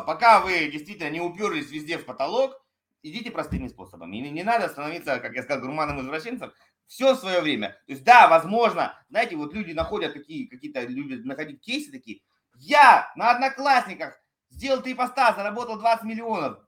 пока 0.07 0.41
вы 0.41 0.69
действительно 0.71 1.11
не 1.11 1.21
уперлись 1.21 1.71
везде 1.71 1.99
в 1.99 2.05
потолок, 2.05 2.63
идите 3.03 3.31
простыми 3.31 3.69
способами. 3.69 4.17
И 4.17 4.31
не 4.31 4.43
надо 4.43 4.69
становиться, 4.69 5.19
как 5.19 5.35
я 5.35 5.43
сказал, 5.43 5.63
гурманом 5.63 6.01
извращенцем. 6.01 6.53
Все 6.87 7.15
в 7.15 7.19
свое 7.19 7.41
время. 7.41 7.71
То 7.87 7.93
есть, 7.93 8.05
да, 8.05 8.29
возможно, 8.29 8.99
знаете, 9.09 9.37
вот 9.37 9.55
люди 9.55 9.73
находят 9.73 10.13
такие, 10.13 10.49
какие-то, 10.49 10.83
любят 10.83 11.25
находить 11.25 11.61
кейсы 11.61 11.91
такие. 11.91 12.21
Я 12.57 13.11
на 13.17 13.31
Одноклассниках 13.31 14.21
сделал 14.51 14.83
три 14.83 14.95
поста, 14.95 15.35
заработал 15.35 15.79
20 15.79 16.05
миллионов. 16.05 16.59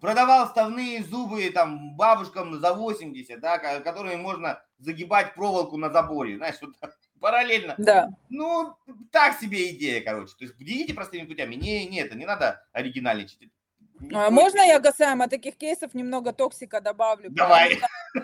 Продавал 0.00 0.48
вставные 0.48 1.04
зубы 1.04 1.48
там 1.50 1.94
бабушкам 1.94 2.58
за 2.58 2.74
80, 2.74 3.38
да, 3.38 3.58
которыми 3.58 4.16
можно 4.16 4.60
загибать 4.78 5.34
проволоку 5.34 5.76
на 5.76 5.90
заборе. 5.90 6.36
Знаешь, 6.38 6.56
вот 6.60 6.74
параллельно. 7.20 7.76
Да. 7.78 8.08
Ну, 8.28 8.74
так 9.12 9.38
себе 9.38 9.70
идея, 9.70 10.02
короче. 10.02 10.34
То 10.36 10.44
есть, 10.44 10.60
идите 10.60 10.92
простыми 10.92 11.26
путями. 11.26 11.54
Не, 11.54 11.86
не 11.86 12.00
это, 12.00 12.16
не 12.16 12.26
надо 12.26 12.66
оригинальничать. 12.72 13.52
А 14.14 14.30
можно 14.30 14.60
я 14.60 14.80
касаемо 14.80 15.28
таких 15.28 15.56
кейсов 15.56 15.94
немного 15.94 16.32
токсика 16.32 16.80
добавлю? 16.80 17.30
Давай. 17.30 17.78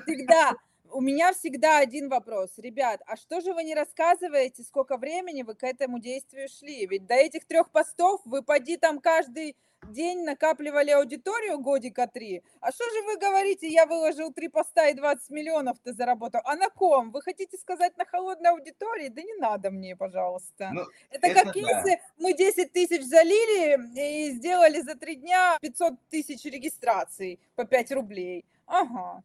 Всегда, 0.06 0.54
у 0.90 1.00
меня 1.00 1.32
всегда 1.32 1.78
один 1.78 2.08
вопрос. 2.08 2.50
Ребят, 2.58 3.00
а 3.06 3.16
что 3.16 3.40
же 3.40 3.52
вы 3.54 3.64
не 3.64 3.74
рассказываете, 3.74 4.62
сколько 4.62 4.96
времени 4.96 5.42
вы 5.42 5.54
к 5.54 5.64
этому 5.64 5.98
действию 5.98 6.48
шли? 6.48 6.86
Ведь 6.86 7.06
до 7.06 7.14
этих 7.14 7.46
трех 7.46 7.70
постов 7.70 8.20
вы 8.24 8.42
поди 8.42 8.76
там 8.76 9.00
каждый 9.00 9.56
день 9.88 10.24
накапливали 10.24 10.90
аудиторию 10.90 11.58
годика 11.58 12.06
три. 12.06 12.42
А 12.60 12.70
что 12.70 12.84
же 12.84 13.02
вы 13.02 13.18
говорите, 13.18 13.68
я 13.68 13.86
выложил 13.86 14.32
три 14.32 14.48
поста 14.48 14.88
и 14.88 14.94
20 14.94 15.30
миллионов-то 15.30 15.92
заработал? 15.92 16.40
А 16.44 16.56
на 16.56 16.68
ком? 16.68 17.10
Вы 17.10 17.22
хотите 17.22 17.56
сказать 17.58 17.96
на 17.96 18.04
холодной 18.04 18.50
аудитории? 18.50 19.08
Да 19.08 19.22
не 19.22 19.34
надо 19.34 19.70
мне, 19.70 19.96
пожалуйста. 19.96 20.70
Ну, 20.72 20.82
это, 21.10 21.26
это 21.26 21.44
как 21.44 21.54
да. 21.54 21.60
если 21.60 22.00
мы 22.18 22.34
10 22.34 22.72
тысяч 22.72 23.02
залили 23.04 23.78
и 23.98 24.30
сделали 24.32 24.80
за 24.80 24.94
три 24.94 25.16
дня 25.16 25.58
500 25.60 25.94
тысяч 26.08 26.44
регистраций 26.44 27.40
по 27.56 27.64
5 27.64 27.92
рублей. 27.92 28.44
Ага. 28.66 29.22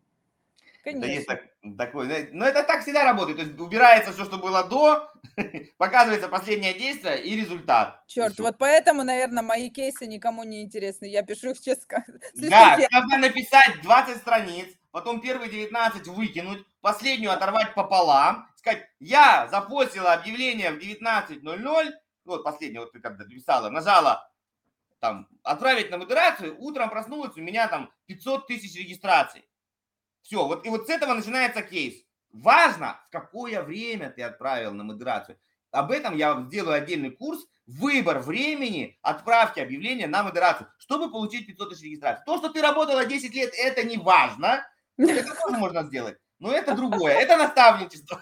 Конечно. 0.84 1.06
Это 1.06 1.14
есть 1.14 1.28
так, 1.28 1.42
такой, 1.78 2.30
но 2.34 2.46
это 2.46 2.62
так 2.64 2.82
всегда 2.82 3.06
работает. 3.06 3.38
То 3.38 3.46
есть 3.46 3.58
убирается 3.58 4.12
все, 4.12 4.26
что 4.26 4.38
было 4.38 4.66
до, 4.66 5.10
показывается 5.78 6.28
последнее 6.28 6.74
действие 6.74 7.24
и 7.24 7.38
результат. 7.38 8.04
Черт, 8.08 8.38
вот 8.40 8.58
поэтому, 8.58 9.04
наверное, 9.04 9.44
мои 9.44 9.70
кейсы 9.70 10.06
никому 10.06 10.44
не 10.44 10.62
интересны. 10.62 11.06
Я 11.06 11.24
пишу 11.24 11.52
их 11.52 11.62
честно. 11.62 12.04
Да, 12.34 12.78
нужно 12.92 13.18
написать 13.18 13.82
20 13.82 14.18
страниц, 14.18 14.68
потом 14.92 15.22
первые 15.22 15.50
19 15.50 16.06
выкинуть, 16.08 16.66
последнюю 16.82 17.32
оторвать 17.32 17.74
пополам, 17.76 18.50
сказать, 18.58 18.86
я 19.00 19.48
запостила 19.50 20.14
объявление 20.14 20.72
в 20.72 20.80
19.00, 20.80 21.92
вот 22.26 22.44
последнее, 22.44 22.82
вот 22.82 22.92
ты 22.92 23.00
когда 23.00 23.24
писала, 23.24 23.70
нажала 23.70 24.30
там, 25.00 25.28
отправить 25.44 25.92
на 25.92 25.98
модерацию, 25.98 26.56
утром 26.60 26.90
проснулась, 26.90 27.38
у 27.38 27.42
меня 27.42 27.68
там 27.70 27.90
500 28.08 28.48
тысяч 28.48 28.76
регистраций. 28.76 29.46
Все, 30.24 30.46
вот 30.46 30.66
и 30.66 30.70
вот 30.70 30.88
с 30.88 30.90
этого 30.90 31.14
начинается 31.14 31.62
кейс. 31.62 32.02
Важно, 32.32 33.00
в 33.08 33.12
какое 33.12 33.62
время 33.62 34.10
ты 34.10 34.24
отправил 34.24 34.74
на 34.74 34.84
модерацию. 34.84 35.38
Об 35.72 35.92
этом 35.92 36.16
я 36.16 36.44
сделаю 36.48 36.76
отдельный 36.76 37.12
курс. 37.12 37.46
Выбор 37.66 38.20
времени 38.20 38.98
отправки 39.02 39.60
объявления 39.60 40.08
на 40.08 40.24
модерацию, 40.24 40.68
чтобы 40.78 41.12
получить 41.12 41.48
500 41.48 41.70
тысяч 41.70 41.84
регистраций. 41.84 42.24
То, 42.26 42.38
что 42.38 42.50
ты 42.50 42.62
работала 42.62 43.06
10 43.06 43.34
лет, 43.34 43.54
это 43.58 43.84
не 43.84 43.98
важно. 43.98 44.66
Это 44.98 45.34
тоже 45.36 45.58
можно 45.58 45.84
сделать. 45.84 46.18
Но 46.40 46.52
это 46.52 46.76
другое. 46.76 47.14
Это 47.14 47.38
наставничество. 47.38 48.22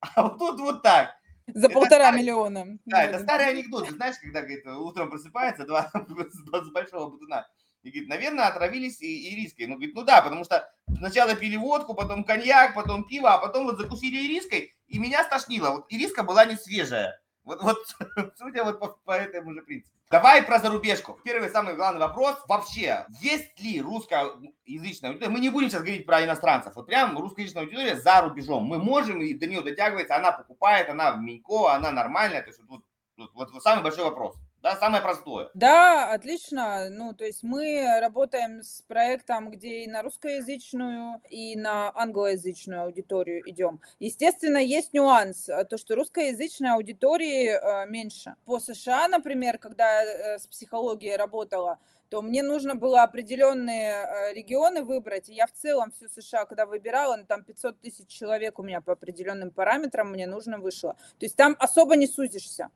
А 0.00 0.22
вот 0.22 0.38
тут 0.38 0.60
вот 0.60 0.82
так. 0.82 1.14
За 1.46 1.66
это 1.66 1.74
полтора 1.74 2.04
старый, 2.06 2.20
миллиона. 2.20 2.78
Да, 2.84 3.04
это 3.04 3.20
старый 3.20 3.48
анекдот. 3.48 3.86
Ты 3.86 3.94
знаешь, 3.94 4.16
когда 4.20 4.40
говорит, 4.40 4.66
утром 4.66 5.10
просыпается 5.10 5.64
два 5.66 5.90
с 5.94 6.70
большого 6.70 7.10
бутуна. 7.10 7.46
И 7.84 7.90
говорит, 7.90 8.08
наверное, 8.08 8.46
отравились 8.46 9.00
и, 9.00 9.34
ириской. 9.34 9.66
Ну, 9.66 9.74
говорит, 9.74 9.94
ну 9.94 10.02
да, 10.02 10.22
потому 10.22 10.42
что 10.44 10.68
сначала 10.96 11.34
пили 11.34 11.56
водку, 11.56 11.94
потом 11.94 12.24
коньяк, 12.24 12.74
потом 12.74 13.04
пиво, 13.04 13.34
а 13.34 13.38
потом 13.38 13.66
вот 13.66 13.78
закусили 13.78 14.26
ириской, 14.26 14.74
и 14.88 14.98
меня 14.98 15.22
стошнило. 15.22 15.70
Вот 15.70 15.86
ириска 15.90 16.22
была 16.22 16.46
не 16.46 16.56
свежая. 16.56 17.20
Вот, 17.44 17.62
вот 17.62 17.78
судя 18.38 18.64
вот 18.64 18.80
по, 18.80 18.88
по 19.04 19.12
этому 19.12 19.52
же 19.52 19.62
принципу. 19.62 19.94
Давай 20.10 20.42
про 20.42 20.58
зарубежку. 20.58 21.18
Первый 21.24 21.50
самый 21.50 21.74
главный 21.74 22.00
вопрос. 22.00 22.36
Вообще, 22.46 23.06
есть 23.20 23.58
ли 23.60 23.80
русскоязычная 23.80 25.10
аудитория? 25.10 25.32
Мы 25.32 25.40
не 25.40 25.50
будем 25.50 25.70
сейчас 25.70 25.82
говорить 25.82 26.06
про 26.06 26.24
иностранцев. 26.24 26.74
Вот 26.76 26.86
прям 26.86 27.18
русскоязычная 27.18 27.64
аудитория 27.64 27.96
за 27.96 28.20
рубежом. 28.20 28.64
Мы 28.64 28.78
можем, 28.78 29.20
и 29.22 29.34
до 29.34 29.46
нее 29.46 29.60
дотягивается, 29.60 30.16
она 30.16 30.32
покупает, 30.32 30.88
она 30.88 31.12
в 31.12 31.20
Минько, 31.20 31.74
она 31.74 31.90
нормальная. 31.90 32.42
То 32.42 32.48
есть 32.48 32.60
вот, 32.68 32.82
вот, 33.16 33.30
вот, 33.34 33.50
вот 33.50 33.62
самый 33.62 33.82
большой 33.82 34.04
вопрос. 34.04 34.36
Да, 34.64 34.76
самое 34.76 35.02
простое. 35.02 35.50
Да, 35.52 36.10
отлично. 36.10 36.88
Ну, 36.88 37.12
то 37.12 37.26
есть 37.26 37.42
мы 37.42 37.86
работаем 38.00 38.62
с 38.62 38.80
проектом, 38.88 39.50
где 39.50 39.82
и 39.82 39.86
на 39.86 40.00
русскоязычную, 40.00 41.20
и 41.28 41.54
на 41.54 41.92
англоязычную 41.94 42.80
аудиторию 42.80 43.42
идем. 43.44 43.82
Естественно, 43.98 44.56
есть 44.56 44.94
нюанс, 44.94 45.50
э, 45.50 45.66
то, 45.66 45.76
что 45.76 45.96
русскоязычной 45.96 46.70
аудитории 46.70 47.50
э, 47.50 47.86
меньше. 47.90 48.36
По 48.46 48.58
США, 48.58 49.06
например, 49.08 49.58
когда 49.58 50.02
э, 50.02 50.38
с 50.38 50.46
психологией 50.46 51.16
работала, 51.16 51.78
то 52.08 52.22
мне 52.22 52.42
нужно 52.42 52.74
было 52.74 53.02
определенные 53.02 54.32
регионы 54.32 54.82
выбрать. 54.82 55.28
И 55.28 55.34
я 55.34 55.46
в 55.46 55.52
целом 55.52 55.90
всю 55.90 56.08
США, 56.08 56.46
когда 56.46 56.64
выбирала, 56.64 57.16
ну, 57.16 57.26
там 57.26 57.44
500 57.44 57.80
тысяч 57.82 58.08
человек 58.08 58.58
у 58.58 58.62
меня 58.62 58.80
по 58.80 58.94
определенным 58.94 59.50
параметрам 59.50 60.10
мне 60.10 60.26
нужно 60.26 60.58
вышло. 60.58 60.94
То 61.18 61.26
есть 61.26 61.36
там 61.36 61.54
особо 61.58 61.96
не 61.96 62.06
сузишься. 62.06 62.70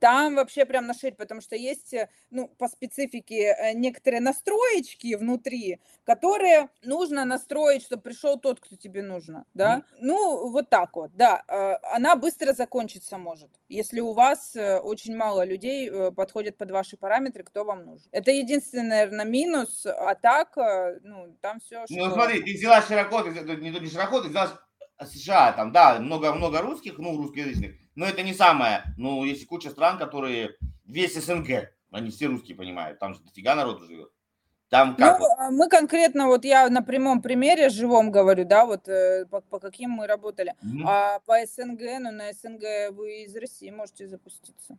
Там 0.00 0.36
вообще 0.36 0.64
прям 0.64 0.86
нашить, 0.86 1.16
потому 1.18 1.42
что 1.42 1.56
есть, 1.56 1.92
э, 1.92 2.08
ну, 2.30 2.48
по 2.48 2.68
специфике 2.68 3.54
э, 3.54 3.74
некоторые 3.74 4.20
настроечки 4.20 5.14
внутри, 5.14 5.78
которые 6.04 6.70
нужно 6.82 7.26
настроить, 7.26 7.82
чтобы 7.82 8.02
пришел 8.02 8.40
тот, 8.40 8.60
кто 8.60 8.76
тебе 8.76 9.02
нужно, 9.02 9.44
да. 9.52 9.76
Mm. 9.76 9.82
Ну, 10.00 10.50
вот 10.50 10.70
так 10.70 10.96
вот, 10.96 11.14
да. 11.14 11.42
Э, 11.48 11.74
она 11.94 12.16
быстро 12.16 12.54
закончиться 12.54 13.18
может, 13.18 13.50
если 13.68 14.00
у 14.00 14.14
вас 14.14 14.56
очень 14.56 15.14
мало 15.14 15.44
людей 15.44 15.90
подходят 16.12 16.56
под 16.56 16.70
ваши 16.70 16.96
параметры, 16.96 17.44
кто 17.44 17.64
вам 17.64 17.84
нужен. 17.84 18.08
Это 18.10 18.30
единственный, 18.30 18.88
наверное, 18.88 19.26
минус, 19.26 19.84
а 19.84 20.14
так, 20.14 20.56
ну, 21.02 21.36
там 21.42 21.60
все. 21.60 21.84
Ну, 21.90 22.10
смотри, 22.10 22.42
ты 22.42 22.54
взяла 22.54 22.80
широко, 22.80 23.22
ты, 23.22 23.30
не, 23.56 23.70
не 23.70 23.90
широко, 23.90 24.22
ты 24.22 24.28
взяла 24.28 24.58
США, 25.06 25.52
там, 25.52 25.72
да, 25.72 25.98
много-много 25.98 26.60
русских, 26.60 26.98
ну, 26.98 27.16
русскоязычных, 27.16 27.76
но 27.94 28.06
это 28.06 28.22
не 28.22 28.34
самое. 28.34 28.84
Ну, 28.96 29.24
есть 29.24 29.46
куча 29.46 29.70
стран, 29.70 29.98
которые 29.98 30.56
весь 30.84 31.14
СНГ, 31.14 31.72
они 31.90 32.10
все 32.10 32.26
русские 32.26 32.56
понимают, 32.56 32.98
там 32.98 33.14
же 33.14 33.20
дофига 33.20 33.54
народу 33.54 33.86
живет. 33.86 34.10
Там 34.70 34.94
как 34.94 35.18
ну, 35.18 35.26
вот? 35.26 35.50
мы 35.50 35.68
конкретно, 35.68 36.28
вот 36.28 36.44
я 36.44 36.68
на 36.68 36.80
прямом 36.80 37.22
примере 37.22 37.70
живом 37.70 38.12
говорю, 38.12 38.44
да, 38.44 38.64
вот 38.64 38.88
э, 38.88 39.26
по, 39.28 39.40
по 39.40 39.58
каким 39.58 39.90
мы 39.90 40.06
работали. 40.06 40.54
Mm-hmm. 40.62 40.82
А 40.86 41.18
по 41.26 41.44
СНГ, 41.44 41.80
ну 41.98 42.12
на 42.12 42.32
СНГ 42.32 42.92
вы 42.92 43.24
из 43.24 43.34
России 43.34 43.70
можете 43.70 44.06
запуститься. 44.06 44.78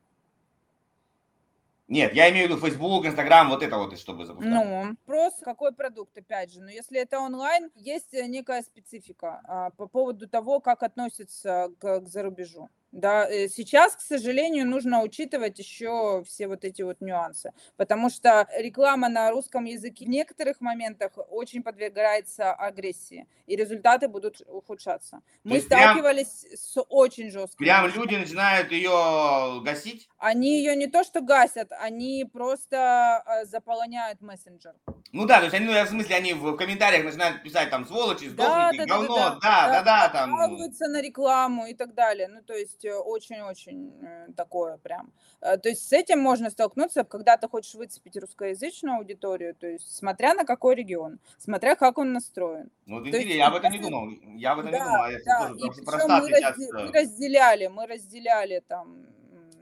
Нет, 1.92 2.14
я 2.14 2.32
имею 2.32 2.48
в 2.48 2.52
виду 2.52 2.66
Facebook, 2.66 3.06
Instagram, 3.06 3.50
вот 3.50 3.62
это 3.62 3.78
вот, 3.78 4.00
чтобы 4.00 4.26
запускать. 4.26 4.50
Ну, 4.50 4.96
просто 5.06 5.44
какой 5.44 5.74
продукт, 5.74 6.18
опять 6.18 6.54
же. 6.54 6.62
Но 6.62 6.70
если 6.70 6.98
это 6.98 7.20
онлайн, 7.20 7.70
есть 7.76 8.14
э, 8.14 8.28
некая 8.28 8.62
специфика 8.62 9.42
а, 9.44 9.72
по 9.72 9.88
поводу 9.88 10.30
того, 10.30 10.62
как 10.62 10.84
относятся 10.84 11.68
к, 11.82 12.00
к 12.00 12.08
зарубежу. 12.08 12.70
Да, 12.92 13.26
э, 13.30 13.48
сейчас, 13.48 13.96
к 13.96 14.02
сожалению, 14.02 14.68
нужно 14.68 15.02
учитывать 15.02 15.58
еще 15.60 16.24
все 16.28 16.48
вот 16.48 16.66
эти 16.66 16.82
вот 16.82 17.00
нюансы, 17.00 17.54
потому 17.78 18.10
что 18.10 18.48
реклама 18.58 19.08
на 19.08 19.32
русском 19.32 19.64
языке 19.64 20.06
в 20.06 20.10
некоторых 20.10 20.60
моментах 20.60 21.14
очень 21.30 21.64
подвергается 21.64 22.52
агрессии, 22.52 23.28
и 23.48 23.56
результаты 23.56 24.10
будут 24.10 24.42
ухудшаться. 24.46 25.22
Мы 25.46 25.62
сталкивались 25.62 26.42
прям, 26.42 26.58
с 26.58 26.82
очень 26.89 27.32
жестким. 27.32 27.66
Прям 27.66 27.88
люди 27.88 28.16
начинают 28.16 28.72
ее 28.72 29.62
гасить? 29.64 30.10
Они 30.18 30.58
ее 30.58 30.76
не 30.76 30.88
то 30.88 31.06
что 31.06 31.22
гасят, 31.22 31.72
они 31.80 32.30
просто 32.32 33.24
э, 33.26 33.46
заполоняют 33.46 34.20
мессенджер. 34.22 34.76
Ну 35.14 35.26
да, 35.26 35.38
то 35.38 35.44
есть 35.44 35.56
они, 35.56 35.66
ну, 35.66 35.82
в 35.82 35.88
смысле, 35.88 36.16
они 36.18 36.34
в 36.34 36.58
комментариях 36.58 37.06
начинают 37.06 37.42
писать 37.42 37.70
там 37.70 37.86
сволочи, 37.86 38.26
сдохните, 38.26 38.86
да, 38.86 38.86
да, 38.86 38.86
говно, 38.86 39.16
да, 39.16 39.39
да, 39.39 39.39
да, 39.39 39.68
да, 39.68 39.84
да, 39.84 40.10
там. 40.10 40.38
Жалуются 40.38 40.88
на 40.88 41.02
рекламу 41.02 41.68
и 41.68 41.74
так 41.74 41.94
далее. 41.94 42.28
Ну, 42.28 42.42
то 42.42 42.54
есть 42.54 42.81
есть 42.84 43.06
очень-очень 43.06 44.34
такое 44.36 44.78
прям. 44.78 45.12
То 45.40 45.70
есть 45.70 45.88
с 45.88 45.94
этим 45.94 46.20
можно 46.20 46.50
столкнуться, 46.50 47.04
когда 47.04 47.38
ты 47.38 47.48
хочешь 47.48 47.76
выцепить 47.76 48.18
русскоязычную 48.18 48.98
аудиторию, 48.98 49.56
то 49.56 49.68
есть 49.68 49.96
смотря 49.96 50.34
на 50.34 50.46
какой 50.46 50.76
регион, 50.76 51.20
смотря 51.38 51.76
как 51.76 51.98
он 51.98 52.14
настроен. 52.14 52.70
Ну, 52.86 53.00
вот 53.00 53.08
интересно, 53.08 53.38
я 53.38 53.48
об 53.48 53.56
этом 53.56 53.72
не 53.72 53.80
думал. 53.80 54.10
Я 54.36 54.52
об 54.54 54.60
этом 54.60 54.72
да, 54.72 54.80
не 54.80 54.84
думал. 54.84 55.04
А 55.04 55.12
да. 55.12 55.48
Тоже, 55.48 55.56
и 55.56 55.64
мы, 55.64 56.30
сейчас... 56.30 56.58
мы 56.58 56.92
разделяли, 56.92 57.68
мы 57.68 57.88
разделяли 57.88 58.64
там 58.68 59.06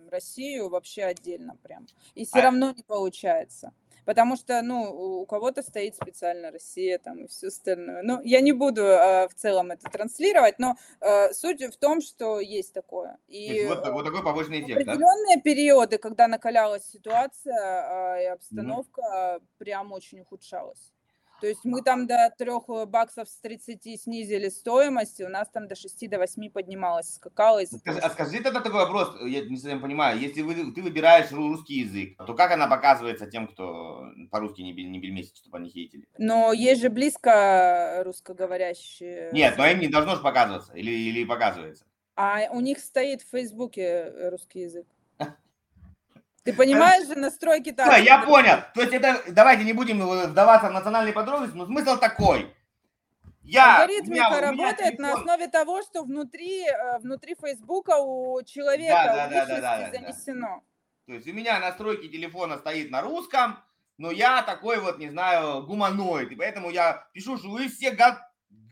Россию 0.10 0.70
вообще 0.70 1.04
отдельно 1.04 1.56
прям. 1.62 1.88
И 2.16 2.26
все 2.26 2.40
а... 2.40 2.44
равно 2.44 2.72
не 2.72 2.84
получается. 2.84 3.74
Потому 4.10 4.38
что, 4.38 4.64
ну, 4.64 5.22
у 5.22 5.26
кого-то 5.28 5.62
стоит 5.62 5.96
специально 5.96 6.50
Россия 6.50 6.98
там 6.98 7.26
и 7.26 7.28
все 7.28 7.50
остальное. 7.50 8.02
Ну, 8.02 8.20
я 8.24 8.42
не 8.42 8.54
буду 8.54 8.82
э, 8.82 9.28
в 9.28 9.36
целом 9.36 9.70
это 9.70 9.88
транслировать, 9.88 10.58
но 10.58 10.78
э, 11.00 11.32
суть 11.32 11.62
в 11.62 11.78
том, 11.78 12.02
что 12.02 12.40
есть 12.40 12.74
такое. 12.74 13.20
И 13.28 13.68
вот, 13.68 13.88
вот 13.88 14.06
такой 14.06 14.24
побочный 14.24 14.62
эффект, 14.62 14.82
определенные 14.82 15.36
да? 15.36 15.42
периоды, 15.44 16.00
когда 16.00 16.28
накалялась 16.28 16.90
ситуация 16.90 17.54
э, 17.54 18.24
и 18.24 18.26
обстановка, 18.26 19.02
mm-hmm. 19.04 19.42
прям 19.60 19.92
очень 19.92 20.22
ухудшалась. 20.22 20.92
То 21.42 21.48
есть 21.48 21.64
мы 21.64 21.82
там 21.82 22.08
до 22.08 22.34
3 22.38 22.86
баксов 22.88 23.30
с 23.30 23.40
30 23.40 24.02
снизили 24.02 24.50
стоимость, 24.50 25.20
и 25.20 25.26
у 25.26 25.30
нас 25.30 25.48
там 25.50 25.68
до 25.68 25.76
6 25.76 26.10
до 26.10 26.18
8 26.18 26.50
поднималось, 26.50 27.16
скакало. 27.16 27.62
Скажи, 27.66 28.00
а 28.00 28.10
скажи 28.10 28.42
тогда 28.42 28.62
такой 28.62 28.80
вопрос, 28.80 29.16
я 29.26 29.42
не 29.46 29.58
совсем 29.58 29.82
понимаю, 29.82 30.20
если 30.20 30.42
вы, 30.42 30.72
ты 30.72 30.82
выбираешь 30.82 31.32
русский 31.32 31.82
язык, 31.82 32.18
то 32.18 32.34
как 32.34 32.52
она 32.52 32.68
показывается 32.68 33.28
тем, 33.28 33.48
кто 33.48 34.06
по-русски 34.32 34.62
не, 34.62 34.74
не 34.74 35.00
бельмесит, 35.00 35.38
чтобы 35.38 35.58
они 35.58 35.70
хейтили? 35.70 36.06
Но 36.18 36.54
есть 36.54 36.82
же 36.82 36.90
близко 36.90 38.02
русскоговорящие. 38.06 39.30
Нет, 39.32 39.56
но 39.58 39.66
им 39.68 39.80
не 39.80 39.88
должно 39.88 40.16
же 40.16 40.22
показываться, 40.22 40.74
или, 40.74 40.92
или 40.92 41.24
показывается? 41.26 41.86
А 42.16 42.50
у 42.52 42.60
них 42.60 42.80
стоит 42.80 43.22
в 43.22 43.30
Фейсбуке 43.32 44.30
русский 44.30 44.62
язык. 44.62 44.86
Ты 46.50 46.58
понимаешь 46.58 47.08
же 47.08 47.16
настройки 47.16 47.72
там? 47.72 47.88
Да, 47.88 47.98
я 47.98 48.20
понял. 48.20 48.58
То 48.74 48.82
есть 48.82 48.94
это, 48.94 49.22
давайте 49.32 49.64
не 49.64 49.74
будем 49.74 50.02
вдаваться 50.02 50.70
в 50.70 50.74
национальные 50.74 51.14
подробности, 51.14 51.56
но 51.56 51.66
смысл 51.66 51.98
такой. 51.98 52.52
Я, 53.44 53.82
Алгоритмика 53.82 54.12
меня, 54.12 54.42
работает 54.42 54.98
телефон... 54.98 55.02
на 55.02 55.14
основе 55.14 55.48
того, 55.48 55.82
что 55.82 56.04
внутри, 56.04 56.66
э, 56.66 57.00
внутри 57.00 57.36
Фейсбука 57.40 57.98
у 57.98 58.42
человека 58.44 59.04
да, 59.06 59.28
да, 59.28 59.46
да, 59.46 59.46
да, 59.46 59.62
да, 59.62 59.92
занесено. 59.92 60.64
То 61.08 61.14
есть 61.14 61.28
у 61.28 61.34
меня 61.34 61.60
настройки 61.60 62.08
телефона 62.08 62.58
стоит 62.58 62.92
на 62.92 63.02
русском, 63.02 63.58
но 63.98 64.12
я 64.12 64.44
такой 64.44 64.80
вот, 64.80 65.00
не 65.00 65.10
знаю, 65.10 65.64
гуманоид. 65.64 66.32
И 66.32 66.36
поэтому 66.36 66.70
я 66.70 67.08
пишу, 67.14 67.38
что 67.38 67.50
вы 67.50 67.70
все 67.70 67.92
гад 67.92 68.20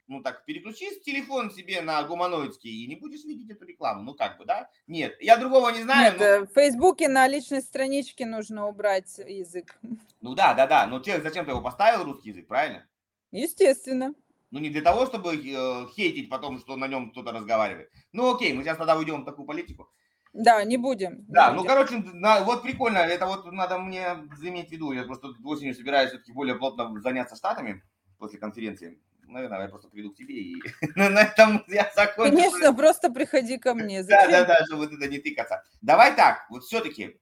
ну 0.07 0.21
так, 0.21 0.45
переключи 0.45 0.99
телефон 1.01 1.51
себе 1.51 1.81
на 1.81 2.01
гуманоидский 2.03 2.83
и 2.83 2.87
не 2.87 2.95
будешь 2.95 3.23
видеть 3.23 3.49
эту 3.49 3.65
рекламу. 3.65 4.03
Ну 4.03 4.13
как 4.13 4.37
бы, 4.37 4.45
да? 4.45 4.69
Нет, 4.87 5.15
я 5.19 5.37
другого 5.37 5.69
не 5.69 5.83
знаю. 5.83 6.11
Нет, 6.11 6.19
но... 6.19 6.25
Э, 6.25 6.39
в 6.45 6.53
Фейсбуке 6.53 7.07
на 7.07 7.27
личной 7.27 7.61
страничке 7.61 8.25
нужно 8.25 8.67
убрать 8.67 9.17
язык. 9.17 9.77
Ну 10.21 10.33
да, 10.33 10.53
да, 10.53 10.67
да, 10.67 10.87
но 10.87 10.99
человек 10.99 11.23
зачем 11.23 11.45
ты 11.45 11.51
его 11.51 11.61
поставил, 11.61 12.03
русский 12.03 12.29
язык, 12.29 12.47
правильно? 12.47 12.87
Естественно. 13.31 14.13
Ну 14.51 14.59
не 14.59 14.69
для 14.69 14.81
того, 14.81 15.05
чтобы 15.05 15.35
э, 15.35 15.87
хейтить 15.93 16.29
потом, 16.29 16.59
что 16.59 16.77
на 16.77 16.87
нем 16.87 17.11
кто-то 17.11 17.31
разговаривает. 17.31 17.91
Ну 18.13 18.33
окей, 18.33 18.53
мы 18.53 18.63
сейчас 18.63 18.77
тогда 18.77 18.97
уйдем 18.97 19.23
в 19.23 19.25
такую 19.25 19.45
политику. 19.45 19.89
Да, 20.33 20.63
не 20.63 20.77
будем. 20.77 21.25
Да, 21.27 21.51
не 21.51 21.57
ну, 21.57 21.65
короче, 21.65 21.97
на, 21.97 22.43
вот 22.43 22.61
прикольно, 22.61 22.99
это 22.99 23.25
вот 23.25 23.51
надо 23.51 23.79
мне 23.79 24.05
иметь 24.41 24.69
в 24.69 24.71
виду. 24.71 24.91
Я 24.91 25.03
просто 25.03 25.29
осенью 25.43 25.73
собираюсь 25.73 26.09
все-таки 26.09 26.31
более 26.31 26.55
плотно 26.55 26.99
заняться 27.01 27.35
штатами 27.35 27.83
после 28.17 28.39
конференции 28.39 29.01
наверное, 29.27 29.61
я 29.61 29.67
просто 29.67 29.89
приду 29.89 30.11
к 30.11 30.15
тебе 30.15 30.35
и 30.35 30.55
на 30.95 31.21
этом 31.21 31.63
я 31.67 31.91
закончу. 31.95 32.31
Конечно, 32.35 32.73
просто 32.73 33.11
приходи 33.11 33.57
ко 33.57 33.73
мне. 33.73 34.03
Да, 34.03 34.27
да, 34.27 34.45
да, 34.45 34.65
чтобы 34.65 34.85
это 34.85 35.07
не 35.07 35.19
тыкаться. 35.19 35.63
Давай 35.81 36.15
так, 36.15 36.45
вот 36.49 36.63
все-таки, 36.63 37.19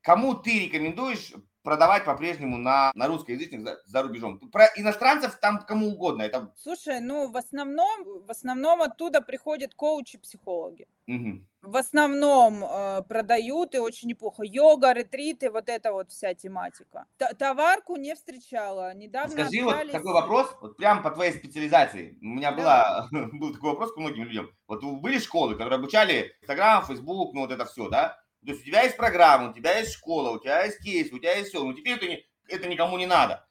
кому 0.00 0.34
ты 0.34 0.64
рекомендуешь 0.66 1.32
продавать 1.62 2.04
по-прежнему 2.04 2.58
на, 2.58 2.90
на 2.94 3.06
русскоязычных 3.06 3.62
за, 3.62 3.80
за 3.86 4.02
рубежом. 4.02 4.38
Про 4.38 4.66
иностранцев 4.76 5.38
там 5.40 5.58
кому 5.58 5.88
угодно. 5.88 6.22
Это... 6.22 6.52
Слушай, 6.56 7.00
ну 7.00 7.30
в 7.30 7.36
основном, 7.36 8.24
в 8.26 8.30
основном 8.30 8.82
оттуда 8.82 9.20
приходят 9.20 9.74
коучи, 9.74 10.18
психологи. 10.18 10.86
Угу. 11.06 11.46
В 11.62 11.76
основном 11.76 12.64
э, 12.64 13.02
продают 13.08 13.76
и 13.76 13.78
очень 13.78 14.08
неплохо. 14.08 14.42
Йога, 14.42 14.92
ретриты, 14.92 15.48
вот 15.48 15.68
эта 15.68 15.92
вот 15.92 16.10
вся 16.10 16.34
тематика. 16.34 17.06
Т 17.18 17.32
товарку 17.38 17.94
не 17.94 18.16
встречала. 18.16 18.92
Недавно 18.94 19.30
Скажи 19.30 19.60
общались... 19.60 19.92
вот 19.92 19.92
такой 19.92 20.12
вопрос, 20.12 20.56
вот 20.60 20.76
прям 20.76 21.04
по 21.04 21.12
твоей 21.12 21.32
специализации. 21.32 22.18
У 22.20 22.26
меня 22.26 22.50
была, 22.50 23.08
был 23.12 23.52
такой 23.52 23.70
вопрос 23.70 23.92
к 23.92 23.96
многим 23.96 24.24
людям. 24.24 24.50
Вот 24.66 24.82
были 24.82 25.20
школы, 25.20 25.54
которые 25.54 25.76
обучали 25.76 26.34
Инстаграм, 26.40 26.84
Фейсбук, 26.84 27.32
ну 27.32 27.42
вот 27.42 27.52
это 27.52 27.64
все, 27.64 27.88
да? 27.88 28.18
То 28.44 28.50
есть 28.50 28.62
у 28.62 28.64
тебя 28.64 28.82
есть 28.82 28.96
программа, 28.96 29.50
у 29.50 29.52
тебя 29.52 29.78
есть 29.78 29.92
школа, 29.92 30.30
у 30.30 30.40
тебя 30.40 30.64
есть 30.64 30.80
кейс, 30.80 31.12
у 31.12 31.18
тебя 31.18 31.36
есть 31.36 31.50
все. 31.50 31.62
Но 31.62 31.74
теперь 31.74 31.94
это, 31.94 32.08
не, 32.08 32.26
это 32.48 32.66
никому 32.66 32.98
не 32.98 33.06
надо. 33.06 33.46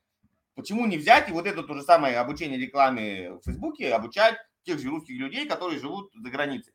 Почему 0.55 0.85
не 0.85 0.97
взять 0.97 1.29
и 1.29 1.31
вот 1.31 1.47
это 1.47 1.63
то 1.63 1.73
же 1.75 1.81
самое 1.81 2.17
обучение 2.17 2.59
рекламе 2.59 3.31
в 3.31 3.41
Фейсбуке 3.43 3.93
обучать 3.93 4.35
тех 4.63 4.79
же 4.79 4.89
русских 4.89 5.17
людей, 5.17 5.47
которые 5.47 5.79
живут 5.79 6.11
за 6.13 6.29
границей? 6.29 6.73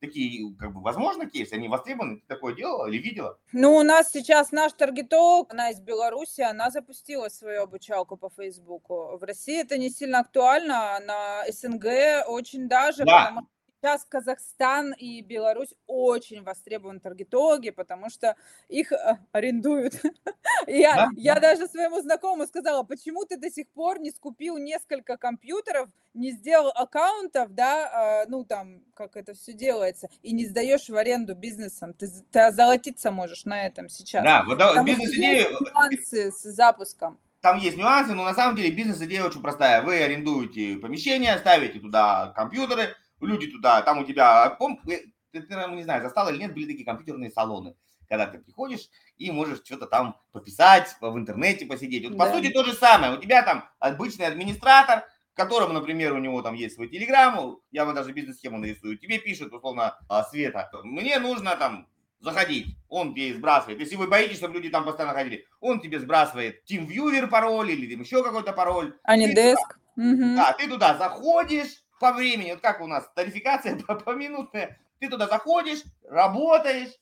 Такие, 0.00 0.54
как 0.58 0.74
бы, 0.74 0.82
возможно, 0.82 1.28
кейсы, 1.28 1.54
они 1.54 1.68
востребованы? 1.68 2.16
Ты 2.16 2.26
такое 2.26 2.54
делала 2.54 2.86
или 2.86 2.98
видела? 2.98 3.38
Ну, 3.52 3.76
у 3.76 3.82
нас 3.82 4.10
сейчас 4.10 4.52
наш 4.52 4.72
таргетолог, 4.74 5.52
она 5.52 5.70
из 5.70 5.80
Беларуси, 5.80 6.42
она 6.42 6.70
запустила 6.70 7.28
свою 7.28 7.62
обучалку 7.62 8.16
по 8.16 8.28
Фейсбуку. 8.28 9.16
В 9.16 9.22
России 9.22 9.60
это 9.60 9.78
не 9.78 9.88
сильно 9.88 10.20
актуально, 10.20 10.96
а 10.96 11.00
на 11.00 11.50
СНГ 11.50 12.28
очень 12.28 12.68
даже, 12.68 13.04
да. 13.04 13.26
потому 13.26 13.48
сейчас 13.86 14.04
Казахстан 14.08 14.92
и 14.94 15.20
Беларусь 15.22 15.72
очень 15.86 16.42
востребованы 16.42 16.98
таргетологи, 16.98 17.70
потому 17.70 18.10
что 18.10 18.34
их 18.68 18.90
э, 18.90 19.18
арендуют. 19.30 19.94
я, 20.66 20.94
да? 20.94 21.08
я 21.16 21.38
даже 21.38 21.68
своему 21.68 22.00
знакомому 22.00 22.46
сказала, 22.46 22.82
почему 22.82 23.24
ты 23.24 23.36
до 23.36 23.48
сих 23.48 23.68
пор 23.68 24.00
не 24.00 24.10
скупил 24.10 24.58
несколько 24.58 25.16
компьютеров, 25.16 25.88
не 26.14 26.32
сделал 26.32 26.72
аккаунтов, 26.74 27.54
да, 27.54 28.24
э, 28.24 28.28
ну 28.28 28.44
там, 28.44 28.82
как 28.94 29.16
это 29.16 29.34
все 29.34 29.52
делается, 29.52 30.08
и 30.22 30.32
не 30.32 30.46
сдаешь 30.46 30.88
в 30.88 30.96
аренду 30.96 31.36
бизнесом. 31.36 31.94
Ты, 31.94 32.08
ты 32.32 32.40
озолотиться 32.40 33.12
можешь 33.12 33.44
на 33.44 33.66
этом 33.66 33.88
сейчас. 33.88 34.24
Да, 34.24 34.42
вот 34.44 34.58
да, 34.58 34.82
бизнес-идея... 34.82 35.48
Нюансы 35.50 36.32
с 36.32 36.42
запуском 36.42 37.20
там 37.46 37.58
есть 37.58 37.76
нюансы, 37.76 38.12
но 38.12 38.24
на 38.24 38.34
самом 38.34 38.56
деле 38.56 38.72
бизнес-идея 38.72 39.22
очень 39.22 39.40
простая. 39.40 39.80
Вы 39.82 40.02
арендуете 40.02 40.78
помещение, 40.78 41.38
ставите 41.38 41.78
туда 41.78 42.32
компьютеры, 42.34 42.96
люди 43.20 43.46
туда, 43.48 43.82
там 43.82 43.98
у 43.98 44.04
тебя, 44.04 44.50
пом, 44.50 44.80
ты, 44.86 45.12
ты, 45.32 45.40
не 45.40 45.82
знаю, 45.82 46.02
застал 46.02 46.28
или 46.28 46.38
нет, 46.38 46.54
были 46.54 46.66
такие 46.66 46.84
компьютерные 46.84 47.30
салоны, 47.30 47.74
когда 48.08 48.26
ты 48.26 48.38
приходишь 48.38 48.88
и 49.16 49.30
можешь 49.30 49.62
что-то 49.64 49.86
там 49.86 50.16
пописать, 50.32 50.96
в 51.00 51.16
интернете 51.16 51.66
посидеть. 51.66 52.08
Вот, 52.08 52.16
да. 52.16 52.24
По 52.24 52.32
сути, 52.32 52.50
то 52.50 52.64
же 52.64 52.72
самое. 52.72 53.14
У 53.14 53.20
тебя 53.20 53.42
там 53.42 53.68
обычный 53.78 54.26
администратор, 54.26 55.04
которому, 55.34 55.72
например, 55.72 56.14
у 56.14 56.18
него 56.18 56.42
там 56.42 56.54
есть 56.54 56.74
свой 56.74 56.88
телеграм, 56.88 57.58
я 57.70 57.84
вот 57.84 57.94
даже 57.94 58.12
бизнес-схему 58.12 58.58
нарисую, 58.58 58.98
тебе 58.98 59.18
пишет, 59.18 59.52
условно, 59.52 59.98
а, 60.08 60.24
Света, 60.24 60.70
мне 60.82 61.18
нужно 61.18 61.56
там 61.56 61.88
заходить, 62.20 62.76
он 62.88 63.14
тебе 63.14 63.34
сбрасывает. 63.34 63.78
Если 63.80 63.96
вы 63.96 64.08
боитесь, 64.08 64.38
чтобы 64.38 64.54
люди 64.54 64.70
там 64.70 64.84
постоянно 64.84 65.14
ходили, 65.14 65.46
он 65.60 65.80
тебе 65.80 66.00
сбрасывает 66.00 66.62
TeamViewer 66.68 67.26
пароль 67.28 67.70
или 67.70 67.94
еще 67.94 68.22
какой-то 68.22 68.52
пароль. 68.52 68.96
А 69.02 69.16
не 69.16 69.32
деск. 69.34 69.78
Угу. 69.96 70.36
Да, 70.36 70.52
ты 70.58 70.68
туда 70.68 70.96
заходишь, 70.98 71.82
по 71.98 72.12
времени, 72.12 72.52
вот 72.52 72.60
как 72.60 72.80
у 72.80 72.86
нас 72.86 73.08
тарификация 73.14 73.78
по, 73.78 73.94
поминутная, 74.00 74.78
ты 74.98 75.08
туда 75.08 75.26
заходишь, 75.26 75.82
работаешь, 76.08 76.92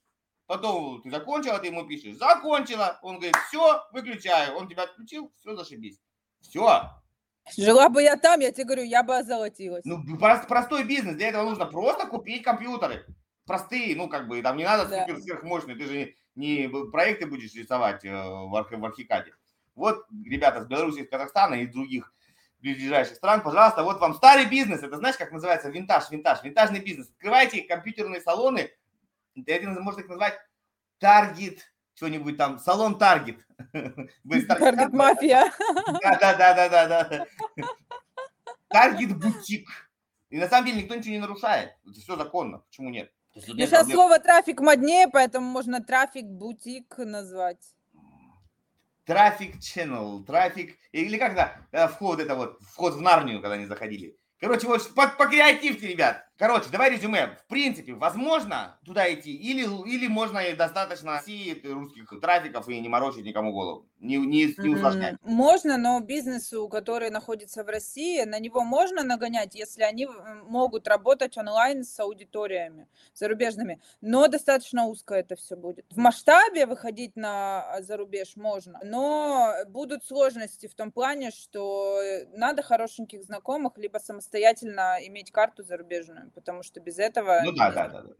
потом 0.46 1.02
ты 1.02 1.10
закончила, 1.10 1.58
ты 1.58 1.68
ему 1.68 1.86
пишешь, 1.86 2.16
закончила, 2.16 2.98
он 3.02 3.16
говорит, 3.16 3.36
все, 3.48 3.82
выключаю, 3.92 4.56
он 4.56 4.68
тебя 4.68 4.84
отключил, 4.84 5.32
все, 5.38 5.54
зашибись. 5.54 6.00
Все. 6.40 6.90
Жила 7.56 7.88
бы 7.88 8.02
я 8.02 8.16
там, 8.16 8.40
я 8.40 8.52
тебе 8.52 8.64
говорю, 8.64 8.84
я 8.84 9.02
бы 9.02 9.16
озолотилась. 9.16 9.84
Ну, 9.84 10.02
прост, 10.16 10.48
простой 10.48 10.84
бизнес, 10.84 11.16
для 11.16 11.28
этого 11.28 11.44
нужно 11.44 11.66
просто 11.66 12.06
купить 12.06 12.42
компьютеры. 12.42 13.04
Простые, 13.44 13.94
ну, 13.96 14.08
как 14.08 14.28
бы, 14.28 14.40
там 14.40 14.56
не 14.56 14.64
надо 14.64 14.88
да. 14.88 15.00
супер 15.00 15.20
сверхмощные, 15.20 15.76
ты 15.76 15.84
же 15.84 16.14
не, 16.34 16.66
не 16.66 16.68
проекты 16.90 17.26
будешь 17.26 17.54
рисовать 17.54 18.02
э, 18.04 18.10
в, 18.10 18.56
арх, 18.56 18.70
в 18.70 18.84
архикаде. 18.84 19.34
Вот 19.74 20.06
ребята 20.24 20.62
с 20.62 20.66
Беларуси, 20.66 21.00
из 21.00 21.08
Казахстана 21.10 21.54
и 21.54 21.66
других 21.66 22.14
ближайших 22.72 23.16
стран, 23.16 23.42
пожалуйста, 23.42 23.82
вот 23.82 24.00
вам 24.00 24.14
старый 24.14 24.46
бизнес, 24.46 24.82
это 24.82 24.96
знаешь, 24.96 25.16
как 25.16 25.32
называется, 25.32 25.68
винтаж, 25.68 26.10
винтаж, 26.10 26.42
винтажный 26.42 26.80
бизнес. 26.80 27.08
Открывайте 27.10 27.62
компьютерные 27.62 28.20
салоны, 28.22 28.70
это 29.36 29.80
можно 29.80 30.00
их 30.00 30.08
назвать 30.08 30.38
таргет, 30.98 31.60
что-нибудь 31.94 32.36
там, 32.36 32.58
салон 32.58 32.98
таргет. 32.98 33.38
Таргет 33.72 34.92
мафия. 34.92 35.52
Да, 36.02 36.16
да, 36.18 36.54
да, 36.54 36.68
да, 36.68 37.04
да. 37.04 37.26
Таргет 38.68 39.16
бутик. 39.18 39.68
И 40.30 40.38
на 40.38 40.48
самом 40.48 40.66
деле 40.66 40.82
никто 40.82 40.94
ничего 40.94 41.12
не 41.12 41.20
нарушает. 41.20 41.76
Это 41.88 42.00
все 42.00 42.16
законно. 42.16 42.58
Почему 42.58 42.90
нет? 42.90 43.12
Сейчас 43.34 43.88
слово 43.88 44.18
трафик 44.18 44.60
моднее, 44.60 45.08
поэтому 45.08 45.46
можно 45.46 45.82
трафик 45.82 46.24
бутик 46.24 46.98
назвать 46.98 47.62
трафик 49.04 49.56
channel, 49.56 50.24
трафик, 50.24 50.78
или 50.92 51.08
э, 51.72 51.88
вход, 51.88 52.20
это 52.20 52.34
вот, 52.34 52.58
вход 52.62 52.94
в 52.94 53.00
Нарнию, 53.00 53.40
когда 53.40 53.54
они 53.54 53.66
заходили. 53.66 54.16
Короче, 54.40 54.66
вот 54.66 54.94
по 54.94 55.08
покреативьте, 55.08 55.88
ребят. 55.88 56.28
Короче, 56.36 56.68
давай 56.68 56.90
резюме. 56.90 57.36
В 57.44 57.46
принципе, 57.46 57.94
возможно 57.94 58.76
туда 58.84 59.12
идти, 59.12 59.32
или, 59.32 59.62
или 59.88 60.08
можно 60.08 60.40
и 60.40 60.56
достаточно 60.56 61.12
России 61.12 61.60
русских 61.64 62.08
трафиков 62.20 62.68
и 62.68 62.80
не 62.80 62.88
морочить 62.88 63.24
никому 63.24 63.52
голову, 63.52 63.86
не, 64.00 64.16
не, 64.16 64.52
не 64.58 64.74
усложнять. 64.74 65.16
Можно, 65.22 65.78
но 65.78 66.00
бизнесу, 66.00 66.68
который 66.68 67.10
находится 67.10 67.62
в 67.62 67.68
России, 67.68 68.24
на 68.24 68.40
него 68.40 68.64
можно 68.64 69.04
нагонять, 69.04 69.54
если 69.54 69.84
они 69.84 70.08
могут 70.46 70.88
работать 70.88 71.38
онлайн 71.38 71.84
с 71.84 72.00
аудиториями 72.00 72.88
зарубежными, 73.14 73.80
но 74.00 74.26
достаточно 74.26 74.86
узко 74.86 75.14
это 75.14 75.36
все 75.36 75.54
будет. 75.54 75.86
В 75.90 75.98
масштабе 75.98 76.66
выходить 76.66 77.14
на 77.14 77.62
а, 77.62 77.82
зарубеж 77.82 78.34
можно, 78.34 78.80
но 78.82 79.54
будут 79.68 80.04
сложности 80.04 80.66
в 80.66 80.74
том 80.74 80.90
плане, 80.90 81.30
что 81.30 82.00
надо 82.32 82.62
хорошеньких 82.64 83.22
знакомых, 83.22 83.78
либо 83.78 83.98
самостоятельно 83.98 84.98
иметь 85.00 85.30
карту 85.30 85.62
зарубежную 85.62 86.23
потому 86.30 86.62
что 86.62 86.80
без 86.80 86.98
этого... 86.98 87.40
Ну 87.44 87.52
да, 87.52 87.70
да, 87.70 87.88
да, 87.88 88.02
да. 88.02 88.14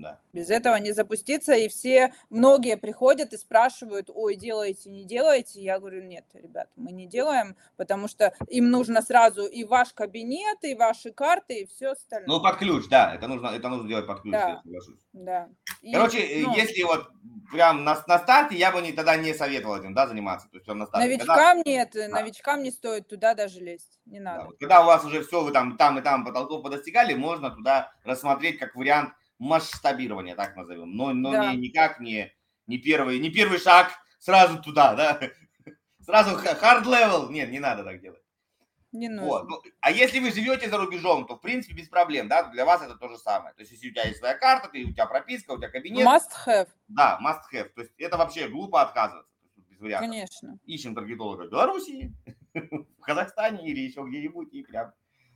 Да. 0.00 0.18
Без 0.32 0.48
этого 0.48 0.76
не 0.76 0.92
запуститься, 0.92 1.52
и 1.52 1.68
все, 1.68 2.14
многие 2.30 2.78
приходят 2.78 3.34
и 3.34 3.36
спрашивают, 3.36 4.08
ой, 4.12 4.34
делаете, 4.34 4.88
не 4.88 5.04
делаете? 5.04 5.60
Я 5.60 5.78
говорю, 5.78 6.02
нет, 6.02 6.24
ребят, 6.32 6.68
мы 6.76 6.92
не 6.92 7.06
делаем, 7.06 7.54
потому 7.76 8.08
что 8.08 8.32
им 8.48 8.70
нужно 8.70 9.02
сразу 9.02 9.44
и 9.44 9.64
ваш 9.64 9.92
кабинет, 9.92 10.58
и 10.62 10.74
ваши 10.74 11.12
карты, 11.12 11.60
и 11.60 11.66
все 11.66 11.90
остальное. 11.90 12.28
Ну, 12.28 12.42
под 12.42 12.56
ключ, 12.56 12.88
да, 12.88 13.14
это 13.14 13.28
нужно, 13.28 13.48
это 13.48 13.68
нужно 13.68 13.88
делать 13.88 14.06
под 14.06 14.22
ключ, 14.22 14.32
да. 14.32 14.48
я 14.48 14.60
соглашусь. 14.62 15.00
Да. 15.12 15.48
Короче, 15.92 16.20
и, 16.20 16.46
ну, 16.46 16.56
если 16.56 16.82
вот 16.82 17.10
прям 17.52 17.84
на, 17.84 18.02
на 18.06 18.18
старте, 18.18 18.56
я 18.56 18.72
бы 18.72 18.80
не, 18.80 18.92
тогда 18.92 19.16
не 19.16 19.34
советовал 19.34 19.76
этим, 19.76 19.92
да, 19.92 20.06
заниматься. 20.06 20.48
То 20.48 20.56
есть 20.56 20.64
прям 20.64 20.78
на 20.78 20.86
старте. 20.86 21.06
Новичкам 21.06 21.36
когда... 21.36 21.70
нет, 21.70 21.90
да. 21.92 22.08
новичкам 22.08 22.62
не 22.62 22.70
стоит 22.70 23.06
туда 23.06 23.34
даже 23.34 23.60
лезть, 23.60 24.00
не 24.06 24.20
надо. 24.20 24.40
Да, 24.40 24.46
вот, 24.46 24.58
когда 24.58 24.82
у 24.82 24.86
вас 24.86 25.04
уже 25.04 25.22
все, 25.22 25.42
вы 25.42 25.50
там, 25.50 25.76
там 25.76 25.98
и 25.98 26.02
там 26.02 26.24
потолков 26.24 26.62
подостигали, 26.62 27.12
можно 27.12 27.50
туда 27.50 27.92
рассмотреть 28.04 28.58
как 28.58 28.74
вариант 28.74 29.12
масштабирования, 29.40 30.36
так 30.36 30.54
назовем. 30.54 30.94
Но, 30.94 31.12
но 31.12 31.32
да. 31.32 31.52
не, 31.52 31.68
никак 31.68 31.98
не, 31.98 32.32
не, 32.66 32.78
первый, 32.78 33.18
не 33.18 33.30
первый 33.30 33.58
шаг 33.58 33.90
сразу 34.20 34.62
туда, 34.62 34.94
да. 34.94 35.20
Сразу 36.00 36.36
hard 36.36 36.84
level. 36.84 37.30
Нет, 37.30 37.50
не 37.50 37.58
надо 37.58 37.82
так 37.84 38.00
делать. 38.00 38.22
Не 38.92 39.08
нужно. 39.08 39.26
Вот. 39.26 39.48
Ну, 39.48 39.62
а 39.80 39.92
если 39.92 40.18
вы 40.18 40.32
живете 40.32 40.68
за 40.68 40.76
рубежом, 40.76 41.26
то 41.26 41.36
в 41.36 41.40
принципе 41.40 41.74
без 41.74 41.88
проблем, 41.88 42.28
да, 42.28 42.44
для 42.50 42.64
вас 42.64 42.82
это 42.82 42.96
то 42.96 43.08
же 43.08 43.18
самое. 43.18 43.54
То 43.54 43.60
есть 43.60 43.72
если 43.72 43.88
у 43.88 43.92
тебя 43.92 44.04
есть 44.04 44.18
своя 44.18 44.34
карта, 44.34 44.68
ты, 44.68 44.84
у 44.84 44.92
тебя 44.92 45.06
прописка, 45.06 45.52
у 45.52 45.58
тебя 45.58 45.68
кабинет. 45.68 46.06
Must 46.06 46.30
have. 46.46 46.68
Да, 46.88 47.18
must 47.22 47.42
have. 47.54 47.68
То 47.68 47.82
есть 47.82 47.92
это 47.98 48.16
вообще 48.16 48.48
глупо 48.48 48.82
отказываться. 48.82 49.30
Без 49.56 49.78
вариантов. 49.78 50.10
Конечно. 50.10 50.58
Ищем 50.64 50.94
таргетолога 50.94 51.44
в 51.44 51.50
Белоруссии, 51.50 52.12
в 52.54 53.00
Казахстане 53.00 53.66
или 53.68 53.80
еще 53.80 54.02
где-нибудь 54.02 54.52
и 54.52 54.62
прям 54.64 54.92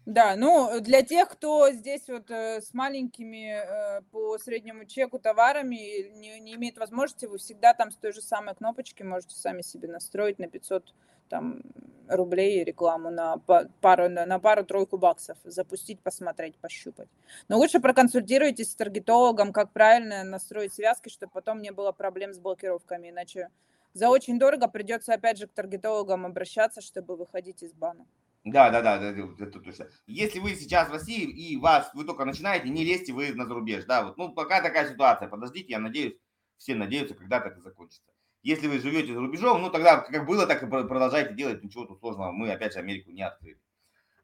да, 0.07 0.37
ну 0.37 0.81
для 0.81 1.03
тех, 1.03 1.29
кто 1.29 1.71
здесь 1.71 2.09
вот 2.09 2.31
э, 2.31 2.61
с 2.61 2.75
маленькими 2.75 3.99
э, 3.99 4.03
по 4.11 4.37
среднему 4.39 4.85
чеку 4.85 5.19
товарами 5.19 6.11
не, 6.19 6.41
не 6.41 6.55
имеет 6.55 6.77
возможности, 6.77 7.25
вы 7.25 7.39
всегда 7.39 7.73
там 7.73 7.91
с 7.91 7.97
той 7.97 8.13
же 8.13 8.21
самой 8.21 8.55
кнопочки 8.55 9.03
можете 9.03 9.35
сами 9.35 9.63
себе 9.63 9.89
настроить 9.89 10.39
на 10.39 10.47
500 10.47 10.93
там, 11.29 11.63
рублей 12.09 12.65
рекламу 12.65 13.11
на 13.11 13.39
пару, 13.81 14.09
на 14.09 14.39
пару-тройку 14.39 14.99
баксов, 14.99 15.39
запустить, 15.45 16.01
посмотреть, 16.01 16.57
пощупать. 16.57 17.09
Но 17.49 17.59
лучше 17.59 17.81
проконсультируйтесь 17.81 18.73
с 18.73 18.75
таргетологом, 18.75 19.53
как 19.53 19.73
правильно 19.73 20.23
настроить 20.23 20.75
связки, 20.75 21.09
чтобы 21.09 21.33
потом 21.33 21.63
не 21.63 21.73
было 21.73 21.93
проблем 21.93 22.35
с 22.35 22.39
блокировками, 22.39 23.09
иначе 23.09 23.49
за 23.95 24.09
очень 24.11 24.39
дорого 24.39 24.69
придется 24.69 25.15
опять 25.15 25.39
же 25.39 25.47
к 25.47 25.53
таргетологам 25.53 26.27
обращаться, 26.27 26.81
чтобы 26.81 27.17
выходить 27.17 27.63
из 27.63 27.73
бана. 27.73 28.05
Да, 28.45 28.69
да, 28.71 28.83
да, 28.83 28.97
это, 28.97 29.43
это 29.43 29.59
точно. 29.59 29.89
Если 30.07 30.39
вы 30.39 30.55
сейчас 30.55 30.89
в 30.89 30.93
России 30.93 31.23
и 31.23 31.57
вас, 31.57 31.91
вы 31.95 32.05
только 32.05 32.27
начинаете, 32.27 32.69
не 32.69 32.85
лезьте 32.85 33.15
вы 33.15 33.35
на 33.35 33.47
зарубеж, 33.47 33.85
да, 33.87 34.05
вот, 34.05 34.19
ну, 34.19 34.35
пока 34.35 34.61
такая 34.61 34.87
ситуация, 34.91 35.29
подождите, 35.29 35.73
я 35.73 35.79
надеюсь, 35.79 36.15
все 36.59 36.75
надеются, 36.75 37.15
когда-то 37.15 37.49
это 37.49 37.63
закончится. 37.63 38.13
Если 38.43 38.69
вы 38.69 38.79
живете 38.81 39.15
за 39.15 39.21
рубежом, 39.21 39.63
ну, 39.63 39.71
тогда 39.71 39.97
как 39.97 40.27
было, 40.27 40.47
так 40.47 40.63
и 40.63 40.67
продолжайте 40.67 41.33
делать, 41.33 41.63
ничего 41.63 41.87
тут 41.87 42.01
сложного, 42.01 42.33
мы, 42.33 42.53
опять 42.53 42.75
же, 42.75 42.81
Америку 42.81 43.11
не 43.11 43.23
открыли. 43.23 43.59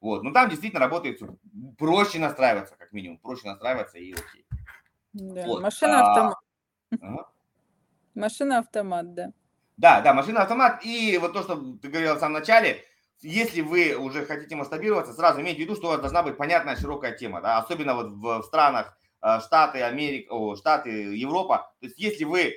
Вот, 0.02 0.22
но 0.22 0.32
там 0.32 0.50
действительно 0.50 0.80
работает 0.80 1.16
все, 1.16 1.34
проще 1.78 2.18
настраиваться, 2.18 2.76
как 2.76 2.92
минимум, 2.92 3.18
проще 3.18 3.48
настраиваться 3.48 3.96
и 3.96 4.12
окей. 4.12 4.44
Да, 5.14 5.46
вот. 5.46 5.62
машина-автомат. 5.62 6.36
А... 6.92 6.96
Ага. 7.00 7.26
Машина-автомат, 8.14 9.14
да. 9.14 9.32
Да, 9.78 10.02
да, 10.02 10.12
машина-автомат, 10.12 10.84
и 10.84 11.16
вот 11.16 11.32
то, 11.32 11.42
что 11.42 11.56
ты 11.78 11.88
говорил 11.88 12.16
в 12.16 12.18
самом 12.18 12.34
начале, 12.34 12.84
если 13.22 13.60
вы 13.60 13.94
уже 13.94 14.24
хотите 14.24 14.56
масштабироваться, 14.56 15.12
сразу 15.12 15.40
имейте 15.40 15.58
в 15.58 15.60
виду, 15.62 15.76
что 15.76 15.88
у 15.88 15.90
вас 15.90 16.00
должна 16.00 16.22
быть 16.22 16.36
понятная 16.36 16.76
широкая 16.76 17.16
тема, 17.16 17.40
да, 17.40 17.58
особенно 17.58 17.94
вот 17.94 18.12
в, 18.12 18.42
странах 18.42 18.96
э, 19.22 19.40
Штаты, 19.40 19.82
Америка, 19.82 20.32
о, 20.32 20.56
Штаты, 20.56 20.90
Европа. 20.90 21.72
То 21.80 21.86
есть 21.86 21.98
если 21.98 22.24
вы, 22.24 22.54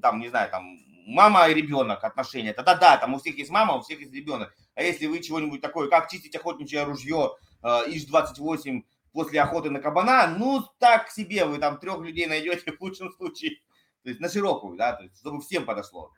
там, 0.00 0.20
не 0.20 0.28
знаю, 0.28 0.50
там, 0.50 0.78
мама 1.06 1.48
и 1.48 1.54
ребенок 1.54 2.04
отношения, 2.04 2.52
тогда 2.52 2.74
да, 2.74 2.96
там 2.96 3.14
у 3.14 3.18
всех 3.18 3.36
есть 3.38 3.50
мама, 3.50 3.74
у 3.74 3.80
всех 3.80 4.00
есть 4.00 4.12
ребенок. 4.12 4.54
А 4.74 4.82
если 4.82 5.06
вы 5.06 5.20
чего-нибудь 5.20 5.60
такое, 5.60 5.88
как 5.88 6.10
чистить 6.10 6.36
охотничье 6.36 6.84
ружье 6.84 7.32
э, 7.62 7.68
ИЖ-28 7.88 8.82
после 9.12 9.40
охоты 9.40 9.70
на 9.70 9.80
кабана, 9.80 10.34
ну, 10.38 10.64
так 10.78 11.10
себе, 11.10 11.44
вы 11.44 11.58
там 11.58 11.78
трех 11.78 12.00
людей 12.00 12.26
найдете 12.26 12.72
в 12.78 12.80
лучшем 12.80 13.10
случае. 13.12 13.56
То 14.04 14.10
есть 14.10 14.20
на 14.20 14.28
широкую, 14.28 14.76
да, 14.76 14.92
то 14.92 15.02
есть 15.02 15.18
чтобы 15.18 15.40
всем 15.40 15.64
подошло. 15.64 16.12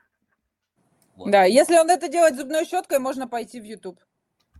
Вот. 1.15 1.31
Да, 1.31 1.43
если 1.43 1.77
он 1.77 1.89
это 1.89 2.07
делает 2.07 2.35
зубной 2.35 2.65
щеткой, 2.65 2.99
можно 2.99 3.27
пойти 3.27 3.59
в 3.59 3.63
YouTube. 3.63 3.99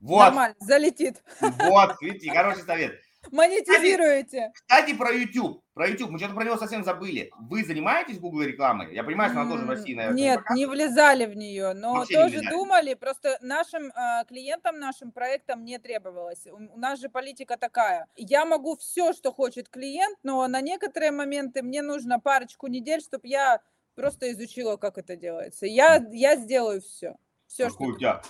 Вот. 0.02 0.20
Нормально, 0.20 0.56
залетит. 0.60 1.24
Вот, 1.40 1.96
видите, 2.02 2.32
хороший 2.32 2.64
совет. 2.64 3.00
Монетизируете. 3.30 4.52
Кстати, 4.56 4.94
про 4.96 5.12
YouTube. 5.12 5.64
Про 5.74 5.88
YouTube. 5.88 6.10
Мы 6.10 6.18
что-то 6.18 6.34
про 6.34 6.44
него 6.44 6.58
совсем 6.58 6.84
забыли. 6.84 7.32
Вы 7.40 7.64
занимаетесь 7.64 8.20
Google 8.20 8.42
рекламой? 8.42 8.94
Я 8.94 9.04
понимаю, 9.04 9.30
что 9.30 9.42
она 9.42 9.52
тоже 9.52 9.66
в 9.66 9.70
России, 9.70 9.94
наверное. 9.94 10.18
Нет, 10.18 10.42
не 10.56 10.66
влезали 10.66 11.26
в 11.26 11.36
нее, 11.36 11.74
но 11.74 11.94
Вообще 11.94 12.16
тоже 12.16 12.42
думали. 12.50 12.96
Просто 12.96 13.38
нашим 13.42 13.88
э, 13.92 14.26
клиентам, 14.28 14.80
нашим 14.80 15.12
проектам 15.12 15.64
не 15.64 15.78
требовалось. 15.78 16.48
У, 16.48 16.56
у 16.56 16.78
нас 16.78 17.00
же 17.00 17.10
политика 17.10 17.58
такая. 17.58 18.08
Я 18.16 18.44
могу 18.46 18.76
все, 18.76 19.14
что 19.14 19.32
хочет 19.32 19.70
клиент, 19.70 20.18
но 20.24 20.48
на 20.48 20.62
некоторые 20.62 21.12
моменты 21.12 21.62
мне 21.62 21.84
нужно 21.84 22.20
парочку 22.20 22.68
недель, 22.68 23.02
чтобы 23.02 23.28
я 23.28 23.62
просто 23.96 24.32
изучила, 24.32 24.78
как 24.78 24.98
это 24.98 25.16
делается. 25.16 25.66
Я, 25.66 26.04
я 26.12 26.36
сделаю 26.38 26.82
все. 26.82 27.16
все 27.48 27.70
Какой 27.70 27.88
что 27.88 27.96
у 27.96 27.98
тебя 27.98 28.22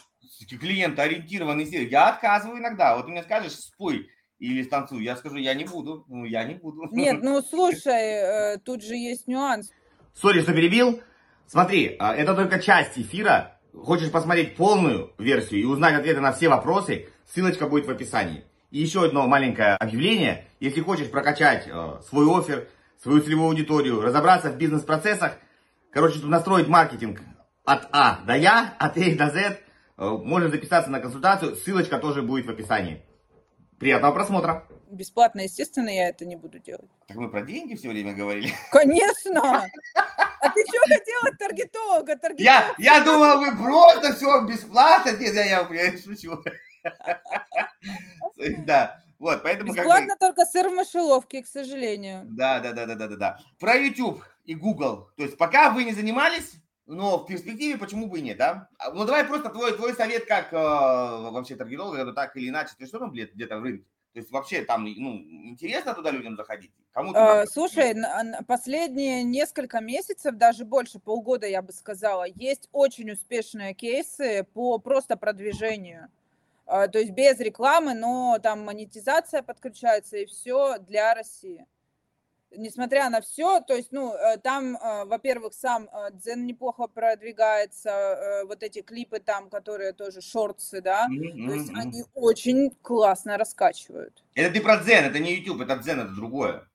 клиент 0.59 0.99
ориентированный 0.99 1.65
Я 1.65 2.09
отказываю 2.09 2.59
иногда. 2.59 2.95
Вот 2.95 3.05
ты 3.05 3.11
мне 3.11 3.23
скажешь, 3.23 3.53
спой 3.53 4.09
или 4.39 4.63
станцуй. 4.63 5.03
Я 5.03 5.15
скажу, 5.15 5.37
я 5.37 5.53
не 5.53 5.65
буду. 5.65 6.05
Ну, 6.07 6.25
я 6.25 6.43
не 6.43 6.55
буду. 6.55 6.87
Нет, 6.91 7.21
ну 7.21 7.41
слушай, 7.49 8.53
э, 8.53 8.57
тут 8.59 8.83
же 8.83 8.95
есть 8.95 9.27
нюанс. 9.27 9.71
Сори, 10.13 10.41
что 10.41 10.53
перебил. 10.53 11.01
Смотри, 11.47 11.95
а, 11.99 12.15
это 12.15 12.33
только 12.33 12.59
часть 12.59 12.97
эфира. 12.97 13.59
Хочешь 13.73 14.11
посмотреть 14.11 14.55
полную 14.55 15.13
версию 15.17 15.61
и 15.61 15.65
узнать 15.65 15.95
ответы 15.95 16.19
на 16.19 16.33
все 16.33 16.49
вопросы, 16.49 17.07
ссылочка 17.25 17.67
будет 17.67 17.85
в 17.85 17.89
описании. 17.89 18.43
И 18.69 18.79
еще 18.79 19.05
одно 19.05 19.27
маленькое 19.27 19.75
объявление. 19.75 20.45
Если 20.59 20.81
хочешь 20.81 21.09
прокачать 21.09 21.67
э, 21.67 22.01
свой 22.07 22.25
офер, 22.27 22.67
свою 23.01 23.21
целевую 23.21 23.49
аудиторию, 23.49 24.01
разобраться 24.01 24.49
в 24.49 24.57
бизнес-процессах, 24.57 25.37
Короче, 25.91 26.17
чтобы 26.17 26.31
настроить 26.31 26.67
маркетинг 26.67 27.21
от 27.65 27.87
А 27.91 28.21
до 28.25 28.35
Я, 28.35 28.75
от 28.79 28.97
А 28.97 29.15
до 29.15 29.29
З, 29.29 29.37
э, 29.37 29.57
можно 29.97 30.49
записаться 30.49 30.89
на 30.89 30.99
консультацию. 30.99 31.55
Ссылочка 31.55 31.97
тоже 31.97 32.21
будет 32.21 32.45
в 32.45 32.49
описании. 32.49 33.05
Приятного 33.77 34.13
просмотра. 34.13 34.67
Бесплатно, 34.89 35.41
естественно, 35.41 35.89
я 35.89 36.09
это 36.09 36.25
не 36.25 36.35
буду 36.35 36.59
делать. 36.59 36.89
Так 37.07 37.17
мы 37.17 37.29
про 37.29 37.41
деньги 37.41 37.75
все 37.75 37.89
время 37.89 38.13
говорили. 38.13 38.53
Конечно! 38.71 39.41
А 40.41 40.49
ты 40.49 40.63
что 40.67 40.79
хотела 40.87 41.29
от 41.29 41.37
таргетолога? 41.37 42.19
Я, 42.37 42.73
я 42.77 43.03
думал, 43.03 43.39
вы 43.39 43.55
просто 43.63 44.13
все 44.13 44.45
бесплатно. 44.45 45.11
Нет, 45.11 45.33
я, 45.33 45.45
я, 45.45 45.67
я 45.69 45.97
шучу. 45.97 46.41
Да. 48.65 49.01
Вот, 49.21 49.43
поэтому 49.43 49.71
Бесплатно 49.71 50.07
как 50.07 50.19
бы... 50.19 50.25
только 50.25 50.45
сыр 50.45 50.67
в 50.67 50.73
мышеловке, 50.73 51.43
к 51.43 51.47
сожалению. 51.47 52.25
Да, 52.25 52.59
да, 52.59 52.73
да, 52.73 52.87
да, 52.87 52.95
да, 52.95 53.07
да, 53.07 53.15
да. 53.15 53.39
Про 53.59 53.75
YouTube 53.75 54.23
и 54.45 54.55
Google. 54.55 55.11
То 55.15 55.23
есть 55.23 55.37
пока 55.37 55.69
вы 55.69 55.83
не 55.83 55.93
занимались, 55.93 56.53
но 56.87 57.19
в 57.19 57.27
перспективе 57.27 57.77
почему 57.77 58.07
бы 58.07 58.17
и 58.17 58.23
нет, 58.23 58.37
да? 58.37 58.67
А, 58.79 58.89
ну 58.91 59.05
давай 59.05 59.23
просто 59.23 59.49
твой, 59.49 59.73
твой 59.73 59.93
совет 59.93 60.25
как 60.25 60.51
э, 60.51 60.55
вообще 60.55 61.55
таргетолога, 61.55 62.11
так 62.13 62.35
или 62.35 62.49
иначе, 62.49 62.73
ты 62.75 62.87
что 62.87 62.97
там 62.97 63.11
где-то 63.11 63.59
в 63.59 63.63
рынке? 63.63 63.85
То 64.13 64.19
есть 64.19 64.31
вообще 64.31 64.63
там 64.63 64.85
ну, 64.85 65.13
интересно 65.49 65.93
туда 65.93 66.09
людям 66.09 66.35
заходить? 66.35 66.71
Кому 66.91 67.13
э, 67.13 67.45
слушай, 67.45 67.95
последние 68.47 69.23
несколько 69.23 69.81
месяцев, 69.81 70.35
даже 70.35 70.65
больше, 70.65 70.97
полгода, 70.97 71.45
я 71.45 71.61
бы 71.61 71.73
сказала, 71.73 72.25
есть 72.25 72.69
очень 72.71 73.11
успешные 73.11 73.75
кейсы 73.75 74.47
по 74.55 74.79
просто 74.79 75.15
продвижению. 75.15 76.09
Э, 76.71 76.87
то 76.87 76.99
есть 76.99 77.11
без 77.11 77.39
рекламы, 77.39 77.93
но 77.93 78.39
там 78.41 78.63
монетизация 78.65 79.41
подключается 79.43 80.17
и 80.17 80.25
все 80.25 80.77
для 80.79 81.13
России. 81.13 81.65
несмотря 82.53 83.09
на 83.09 83.21
все, 83.21 83.61
то 83.61 83.73
есть, 83.73 83.91
ну, 83.91 84.13
э, 84.13 84.37
там, 84.37 84.75
э, 84.75 85.05
во-первых, 85.05 85.53
сам 85.53 85.87
э, 85.87 86.11
Дзен 86.11 86.45
неплохо 86.45 86.87
продвигается, 86.87 88.43
вот 88.45 88.61
эти 88.61 88.81
клипы 88.81 89.19
там, 89.19 89.49
которые 89.49 89.93
тоже 89.93 90.19
шортсы, 90.21 90.81
да, 90.81 91.07
mm-hmm. 91.07 91.47
то 91.47 91.53
есть 91.53 91.69
они 91.73 92.03
очень 92.13 92.71
классно 92.81 93.37
раскачивают. 93.37 94.23
Это 94.35 94.53
ты 94.53 94.61
про 94.61 94.77
Дзен, 94.77 95.05
это 95.05 95.19
не 95.19 95.35
YouTube, 95.35 95.61
это 95.61 95.77
Дзен, 95.77 96.01
это 96.01 96.13
другое. 96.13 96.67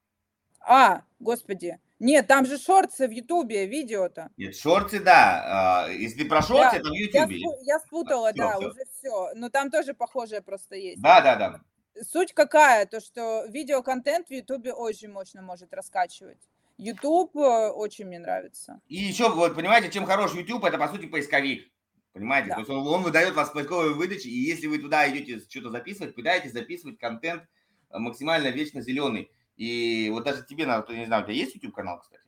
А, 0.60 1.02
господи. 1.20 1.78
Нет, 1.98 2.26
там 2.26 2.44
же 2.44 2.58
шорты 2.58 3.08
в 3.08 3.10
Ютубе, 3.10 3.66
видео-то. 3.66 4.30
Нет, 4.36 4.56
шорты, 4.56 5.00
да. 5.00 5.86
А, 5.86 5.88
если 5.88 6.24
про 6.24 6.42
шорты, 6.42 6.76
это 6.76 6.90
в 6.90 6.92
Ютубе. 6.92 7.38
Я, 7.38 7.48
я 7.62 7.78
спутала, 7.80 8.32
все, 8.32 8.38
да, 8.38 8.58
все. 8.58 8.68
уже 8.68 8.80
все. 8.98 9.30
Но 9.34 9.48
там 9.48 9.70
тоже 9.70 9.94
похожее 9.94 10.42
просто 10.42 10.76
есть. 10.76 11.00
Да, 11.00 11.20
да, 11.22 11.36
да. 11.36 11.60
Суть 12.02 12.34
какая? 12.34 12.84
То, 12.84 13.00
что 13.00 13.46
видеоконтент 13.46 14.28
в 14.28 14.30
Ютубе 14.30 14.74
очень 14.74 15.10
мощно 15.10 15.40
может 15.40 15.72
раскачивать. 15.72 16.38
YouTube 16.78 17.34
э, 17.36 17.70
очень 17.70 18.04
мне 18.04 18.18
нравится. 18.18 18.80
И 18.88 18.96
еще, 18.96 19.30
вот, 19.30 19.54
понимаете, 19.54 19.90
чем 19.90 20.04
хорош 20.04 20.34
YouTube, 20.34 20.64
это, 20.64 20.76
по 20.76 20.88
сути, 20.88 21.06
поисковик. 21.06 21.70
Понимаете? 22.12 22.48
Да. 22.48 22.54
То 22.54 22.60
есть 22.60 22.70
он, 22.70 22.86
он 22.86 23.02
выдает 23.02 23.34
вас 23.34 23.50
поисковые 23.50 23.94
выдачи, 23.94 24.26
и 24.26 24.38
если 24.38 24.66
вы 24.66 24.78
туда 24.78 25.08
идете 25.10 25.40
что-то 25.48 25.70
записывать, 25.70 26.14
пытаетесь 26.14 26.52
записывать 26.52 26.98
контент 26.98 27.44
э, 27.90 27.98
максимально 27.98 28.48
вечно 28.48 28.82
зеленый. 28.82 29.30
И 29.56 30.10
вот 30.12 30.24
даже 30.24 30.44
тебе, 30.44 30.66
надо, 30.66 30.92
не 30.94 31.06
знаю, 31.06 31.22
у 31.22 31.26
тебя 31.26 31.36
есть 31.36 31.54
YouTube-канал, 31.54 32.00
кстати? 32.00 32.22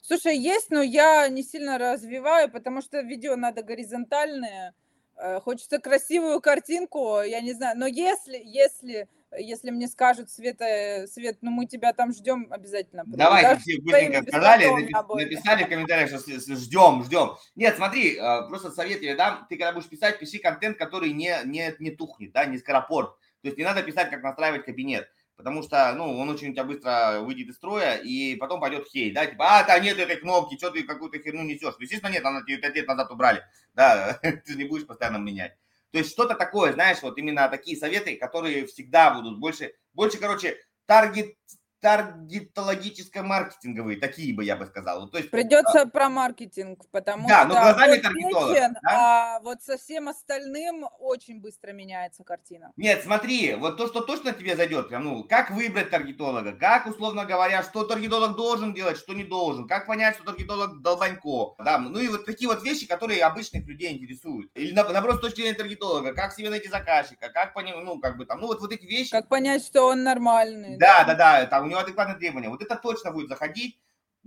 Слушай, 0.00 0.36
есть, 0.36 0.70
но 0.70 0.82
я 0.82 1.28
не 1.28 1.44
сильно 1.44 1.78
развиваю, 1.78 2.50
потому 2.50 2.82
что 2.82 3.00
видео 3.00 3.36
надо 3.36 3.62
горизонтальное. 3.62 4.74
Э, 5.16 5.40
хочется 5.40 5.78
красивую 5.78 6.40
картинку, 6.40 7.20
я 7.22 7.40
не 7.40 7.52
знаю. 7.52 7.78
Но 7.78 7.86
если, 7.86 8.36
если, 8.44 9.08
если 9.38 9.70
мне 9.70 9.86
скажут, 9.86 10.28
Света, 10.28 11.06
Свет, 11.06 11.38
ну 11.40 11.52
мы 11.52 11.66
тебя 11.66 11.92
там 11.92 12.12
ждем 12.12 12.48
обязательно. 12.50 13.04
Давайте, 13.06 13.60
все 13.60 13.80
быстренько 13.80 14.22
сказали, 14.22 14.66
написали 14.66 15.64
в 15.64 15.68
комментариях, 15.68 16.08
что 16.08 16.56
ждем, 16.56 17.04
ждем. 17.04 17.36
Нет, 17.54 17.76
смотри, 17.76 18.16
э, 18.16 18.48
просто 18.48 18.72
совет 18.72 19.00
тебе 19.00 19.14
дам. 19.14 19.46
Ты 19.48 19.56
когда 19.56 19.72
будешь 19.72 19.88
писать, 19.88 20.18
пиши 20.18 20.38
контент, 20.38 20.78
который 20.78 21.12
не, 21.12 21.32
не, 21.44 21.76
не 21.78 21.92
тухнет, 21.92 22.32
да, 22.32 22.44
не 22.44 22.58
скоропорт. 22.58 23.16
То 23.42 23.48
есть 23.48 23.56
не 23.56 23.64
надо 23.64 23.84
писать, 23.84 24.10
как 24.10 24.24
настраивать 24.24 24.64
кабинет 24.64 25.08
потому 25.36 25.62
что, 25.62 25.92
ну, 25.94 26.18
он 26.18 26.28
очень 26.28 26.50
у 26.50 26.52
тебя 26.52 26.64
быстро 26.64 27.20
выйдет 27.20 27.48
из 27.48 27.56
строя, 27.56 27.96
и 27.96 28.36
потом 28.36 28.60
пойдет 28.60 28.86
хей, 28.88 29.12
да, 29.12 29.26
типа, 29.26 29.58
а, 29.58 29.64
да 29.64 29.78
нет 29.78 29.98
этой 29.98 30.16
кнопки, 30.16 30.56
что 30.56 30.70
ты 30.70 30.82
какую-то 30.84 31.18
херню 31.18 31.42
несешь. 31.42 31.74
Естественно, 31.78 32.12
нет, 32.12 32.24
она 32.24 32.42
тебе 32.42 32.58
5 32.58 32.74
лет 32.74 32.86
назад 32.86 33.10
убрали, 33.10 33.42
да, 33.74 34.14
ты 34.22 34.54
не 34.54 34.64
будешь 34.64 34.86
постоянно 34.86 35.18
менять. 35.18 35.56
То 35.92 35.98
есть 35.98 36.10
что-то 36.10 36.34
такое, 36.34 36.72
знаешь, 36.72 37.02
вот 37.02 37.18
именно 37.18 37.48
такие 37.48 37.76
советы, 37.76 38.16
которые 38.16 38.66
всегда 38.66 39.12
будут 39.12 39.38
больше, 39.38 39.74
больше, 39.92 40.18
короче, 40.18 40.56
таргет 40.86 41.36
таргетологическо-маркетинговые, 41.82 43.98
такие 43.98 44.34
бы 44.34 44.44
я 44.44 44.56
бы 44.56 44.64
сказал. 44.66 45.08
То 45.08 45.18
есть, 45.18 45.30
Придется 45.30 45.82
а, 45.82 45.86
про 45.86 46.08
маркетинг, 46.08 46.86
потому 46.90 47.28
да, 47.28 47.40
что 47.40 47.48
но 47.48 47.54
глазами 47.54 47.98
таргетолога. 47.98 48.70
Да? 48.82 48.84
А 48.84 49.40
вот 49.40 49.60
со 49.62 49.76
всем 49.76 50.08
остальным 50.08 50.86
очень 51.00 51.40
быстро 51.40 51.72
меняется 51.72 52.22
картина. 52.24 52.72
Нет, 52.76 53.02
смотри, 53.02 53.54
вот 53.54 53.76
то, 53.76 53.88
что 53.88 54.00
точно 54.00 54.32
тебе 54.32 54.56
зайдет, 54.56 54.88
прям, 54.88 55.04
ну, 55.04 55.24
как 55.24 55.50
выбрать 55.50 55.90
таргетолога, 55.90 56.52
как, 56.52 56.86
условно 56.86 57.24
говоря, 57.24 57.64
что 57.64 57.82
таргетолог 57.84 58.36
должен 58.36 58.72
делать, 58.74 58.96
что 58.96 59.12
не 59.12 59.24
должен, 59.24 59.66
как 59.66 59.86
понять, 59.86 60.14
что 60.14 60.24
таргетолог 60.24 60.82
долбанько, 60.82 61.56
да, 61.58 61.78
ну 61.78 61.98
и 61.98 62.06
вот 62.08 62.24
такие 62.24 62.48
вот 62.48 62.62
вещи, 62.62 62.86
которые 62.86 63.24
обычных 63.24 63.66
людей 63.66 63.92
интересуют. 63.92 64.52
Или, 64.54 64.72
наоборот, 64.72 65.16
с 65.16 65.20
точки 65.20 65.40
зрения 65.40 65.56
таргетолога, 65.56 66.14
как 66.14 66.32
себе 66.32 66.50
найти 66.50 66.68
заказчика, 66.68 67.28
как 67.28 67.52
ну, 67.56 67.98
как 67.98 68.16
бы 68.16 68.24
там, 68.24 68.40
ну, 68.40 68.46
вот, 68.46 68.60
вот 68.60 68.72
эти 68.72 68.86
вещи. 68.86 69.10
Как 69.10 69.28
понять, 69.28 69.64
что 69.64 69.88
он 69.88 70.04
нормальный. 70.04 70.78
Да, 70.78 71.02
да, 71.04 71.14
да, 71.14 71.40
да 71.40 71.46
там 71.46 71.71
него 71.72 71.80
адекватные 71.80 72.18
требования. 72.18 72.48
Вот 72.48 72.62
это 72.62 72.76
точно 72.76 73.10
будет 73.12 73.28
заходить, 73.28 73.78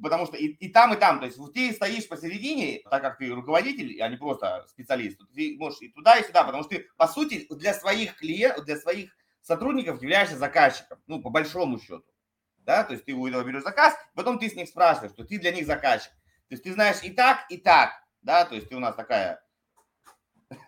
потому 0.02 0.26
что 0.26 0.38
и, 0.38 0.48
и 0.48 0.70
там, 0.70 0.94
и 0.94 0.98
там, 0.98 1.20
то 1.20 1.26
есть 1.26 1.40
ты 1.54 1.74
стоишь 1.74 2.08
посередине, 2.08 2.82
так 2.90 3.02
как 3.02 3.18
ты 3.18 3.30
руководитель, 3.30 4.02
а 4.02 4.08
не 4.10 4.18
просто 4.18 4.66
специалист, 4.70 5.20
ты 5.34 5.56
можешь 5.58 5.82
и 5.82 5.90
туда, 5.90 6.18
и 6.18 6.26
сюда, 6.26 6.44
потому 6.44 6.64
что 6.64 6.76
ты, 6.76 6.88
по 6.98 7.08
сути, 7.08 7.48
для 7.50 7.74
своих 7.74 8.16
клиентов, 8.18 8.66
для 8.66 8.78
своих 8.78 9.16
сотрудников 9.42 10.02
являешься 10.02 10.38
заказчиком, 10.38 11.00
ну, 11.08 11.22
по 11.22 11.30
большому 11.30 11.80
счету. 11.80 12.06
Да, 12.60 12.84
то 12.84 12.94
есть 12.94 13.06
ты 13.06 13.14
у 13.14 13.28
этого 13.28 13.44
берешь 13.44 13.64
заказ, 13.64 13.96
потом 14.16 14.40
ты 14.40 14.50
с 14.50 14.56
них 14.56 14.68
спрашиваешь, 14.68 15.12
что 15.12 15.24
ты 15.24 15.38
для 15.38 15.52
них 15.52 15.68
заказчик. 15.68 16.12
То 16.48 16.54
есть 16.54 16.64
ты 16.64 16.74
знаешь 16.74 16.98
и 17.04 17.12
так, 17.12 17.46
и 17.50 17.58
так, 17.58 17.92
да, 18.24 18.44
то 18.46 18.56
есть 18.56 18.70
ты 18.70 18.76
у 18.76 18.80
нас 18.80 18.96
такая 18.96 19.40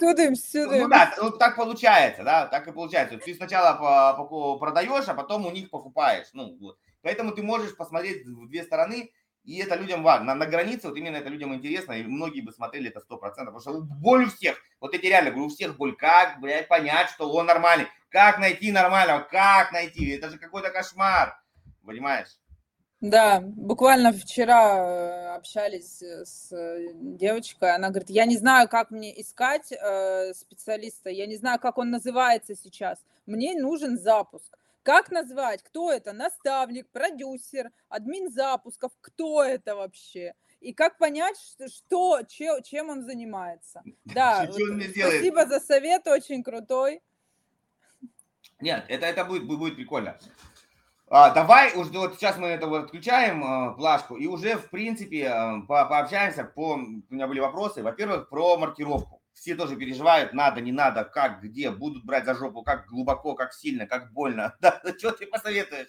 Тудым, 0.00 0.34
сюдым. 0.34 0.82
Ну 0.82 0.88
да, 0.88 1.14
вот 1.20 1.38
так 1.38 1.56
получается, 1.56 2.22
да, 2.22 2.46
так 2.46 2.66
и 2.68 2.72
получается. 2.72 3.18
Ты 3.18 3.34
сначала 3.34 4.14
продаешь, 4.58 5.08
а 5.08 5.14
потом 5.14 5.46
у 5.46 5.50
них 5.50 5.70
покупаешь. 5.70 6.28
Ну, 6.32 6.56
вот. 6.60 6.78
Поэтому 7.02 7.32
ты 7.32 7.42
можешь 7.42 7.76
посмотреть 7.76 8.24
в 8.26 8.48
две 8.48 8.62
стороны, 8.62 9.10
и 9.44 9.58
это 9.58 9.76
людям 9.76 10.02
важно. 10.02 10.26
На, 10.28 10.34
на 10.34 10.46
границе 10.46 10.88
вот 10.88 10.96
именно 10.96 11.16
это 11.16 11.28
людям 11.28 11.54
интересно, 11.54 11.92
и 11.92 12.02
многие 12.02 12.40
бы 12.40 12.50
смотрели 12.50 12.88
это 12.88 13.00
сто 13.00 13.18
процентов, 13.18 13.54
потому 13.54 13.78
что 13.78 13.94
боль 13.94 14.24
у 14.24 14.30
всех, 14.30 14.56
вот 14.80 14.94
эти 14.94 15.06
реально, 15.06 15.30
говорю, 15.30 15.46
у 15.46 15.50
всех 15.50 15.76
боль, 15.76 15.94
как, 15.94 16.40
блядь, 16.40 16.66
понять, 16.66 17.10
что 17.10 17.30
он 17.30 17.46
нормальный, 17.46 17.86
как 18.08 18.38
найти 18.38 18.72
нормального, 18.72 19.20
как 19.20 19.70
найти, 19.72 20.10
это 20.10 20.30
же 20.30 20.38
какой-то 20.38 20.70
кошмар, 20.70 21.38
понимаешь? 21.84 22.28
Да, 23.04 23.40
буквально 23.42 24.14
вчера 24.14 24.78
э, 24.78 25.34
общались 25.34 26.00
с 26.00 26.50
э, 26.52 26.88
девочкой, 26.94 27.74
она 27.74 27.90
говорит, 27.90 28.08
я 28.08 28.24
не 28.24 28.38
знаю, 28.38 28.66
как 28.66 28.90
мне 28.90 29.20
искать 29.20 29.70
э, 29.72 30.32
специалиста, 30.32 31.10
я 31.10 31.26
не 31.26 31.36
знаю, 31.36 31.60
как 31.60 31.76
он 31.76 31.90
называется 31.90 32.56
сейчас, 32.56 32.98
мне 33.26 33.60
нужен 33.60 33.98
запуск. 33.98 34.56
Как 34.82 35.10
назвать, 35.10 35.62
кто 35.62 35.92
это, 35.92 36.14
наставник, 36.14 36.88
продюсер, 36.88 37.72
админ 37.90 38.32
запусков, 38.32 38.92
кто 39.02 39.44
это 39.44 39.76
вообще? 39.76 40.32
И 40.62 40.72
как 40.72 40.96
понять, 40.96 41.36
что, 41.38 41.68
что 41.68 42.22
чем, 42.62 42.88
он 42.88 43.02
занимается? 43.02 43.82
Да, 44.06 44.46
вот, 44.46 44.54
спасибо 44.56 45.44
за 45.44 45.60
совет, 45.60 46.06
очень 46.06 46.42
крутой. 46.42 47.02
Нет, 48.60 48.86
это, 48.88 49.04
это 49.04 49.26
будет, 49.26 49.46
будет 49.46 49.76
прикольно. 49.76 50.18
А, 51.08 51.30
давай 51.30 51.74
уже 51.74 51.90
вот 51.92 52.14
сейчас 52.14 52.38
мы 52.38 52.48
это 52.48 52.66
вот 52.66 52.84
отключаем 52.84 53.44
а, 53.44 53.72
плашку 53.72 54.16
и 54.16 54.26
уже 54.26 54.56
в 54.56 54.70
принципе 54.70 55.28
а, 55.28 55.60
по, 55.60 55.84
пообщаемся 55.84 56.44
по 56.44 56.74
у 56.74 56.78
меня 57.10 57.26
были 57.26 57.40
вопросы. 57.40 57.82
Во-первых, 57.82 58.28
про 58.28 58.56
маркировку. 58.56 59.20
Все 59.34 59.54
тоже 59.54 59.76
переживают, 59.76 60.32
надо, 60.32 60.60
не 60.60 60.72
надо, 60.72 61.04
как, 61.04 61.42
где, 61.42 61.70
будут 61.70 62.04
брать 62.04 62.24
за 62.24 62.34
жопу, 62.34 62.62
как 62.62 62.86
глубоко, 62.86 63.34
как 63.34 63.52
сильно, 63.52 63.86
как 63.86 64.12
больно. 64.12 64.56
Да, 64.60 64.80
что 64.98 65.10
ты 65.10 65.26
посоветуешь? 65.26 65.88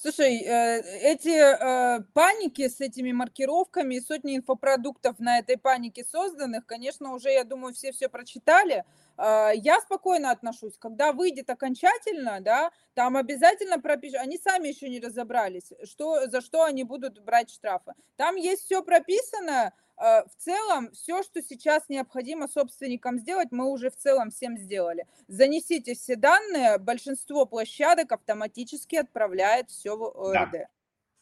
Слушай, 0.00 0.44
э, 0.44 0.80
эти 1.02 1.28
э, 1.30 2.00
паники 2.14 2.68
с 2.68 2.80
этими 2.80 3.10
маркировками, 3.10 3.98
сотни 3.98 4.36
инфопродуктов 4.36 5.18
на 5.18 5.40
этой 5.40 5.58
панике 5.58 6.04
созданных, 6.04 6.66
конечно, 6.66 7.14
уже, 7.14 7.30
я 7.32 7.42
думаю, 7.42 7.74
все 7.74 7.90
все 7.90 8.08
прочитали. 8.08 8.84
Э, 9.16 9.50
я 9.56 9.80
спокойно 9.80 10.30
отношусь. 10.30 10.78
Когда 10.78 11.12
выйдет 11.12 11.50
окончательно, 11.50 12.38
да, 12.40 12.70
там 12.94 13.16
обязательно 13.16 13.80
пропишут. 13.80 14.18
Они 14.20 14.38
сами 14.38 14.68
еще 14.68 14.88
не 14.88 15.00
разобрались, 15.00 15.72
что, 15.82 16.28
за 16.28 16.42
что 16.42 16.62
они 16.62 16.84
будут 16.84 17.18
брать 17.24 17.50
штрафы. 17.50 17.94
Там 18.14 18.36
есть 18.36 18.66
все 18.66 18.84
прописано, 18.84 19.72
в 19.98 20.30
целом, 20.36 20.92
все, 20.92 21.22
что 21.22 21.42
сейчас 21.42 21.82
необходимо 21.88 22.48
собственникам 22.48 23.18
сделать, 23.18 23.48
мы 23.50 23.66
уже 23.66 23.90
в 23.90 23.96
целом 23.96 24.30
всем 24.30 24.56
сделали. 24.56 25.06
Занесите 25.26 25.94
все 25.94 26.16
данные, 26.16 26.78
большинство 26.78 27.46
площадок 27.46 28.12
автоматически 28.12 28.96
отправляет 28.96 29.70
все 29.70 29.96
в 29.96 30.04
ОРД. 30.04 30.52
Да. 30.52 30.66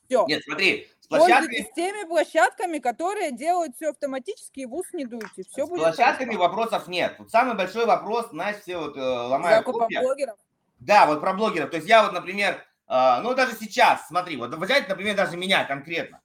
Все. 0.07 0.25
Нет, 0.27 0.43
смотри, 0.45 0.89
с 1.01 1.07
площадками... 1.09 1.69
с 1.69 1.75
теми 1.75 2.07
площадками, 2.07 2.79
которые 2.79 3.33
делают 3.33 3.75
все 3.77 3.91
автоматически, 3.91 4.61
и 4.61 4.67
в 4.67 4.75
ус 4.75 4.87
не 4.93 5.05
дуйте. 5.05 5.43
Все 5.51 5.67
с 5.67 5.69
будет 5.69 5.83
площадками 5.83 6.35
хорошо. 6.35 6.49
вопросов 6.49 6.89
нет. 6.89 7.17
Вот 7.19 7.31
самый 7.31 7.57
большой 7.57 7.87
вопрос, 7.87 8.29
знаешь, 8.31 8.59
все 8.59 8.79
вот 8.79 8.97
э, 8.97 9.01
ломают 9.01 9.67
Закупа 9.67 9.89
блогеров? 9.89 10.39
Да, 10.79 11.07
вот 11.07 11.21
про 11.21 11.33
блогеров. 11.33 11.71
То 11.71 11.77
есть 11.77 11.89
я 11.89 12.05
вот, 12.05 12.13
например, 12.13 12.65
э, 12.89 13.21
ну 13.23 13.35
даже 13.35 13.57
сейчас, 13.57 14.07
смотри, 14.07 14.37
вот 14.37 14.55
взять, 14.55 14.89
например, 14.89 15.17
даже 15.17 15.37
меня 15.37 15.65
конкретно. 15.65 16.21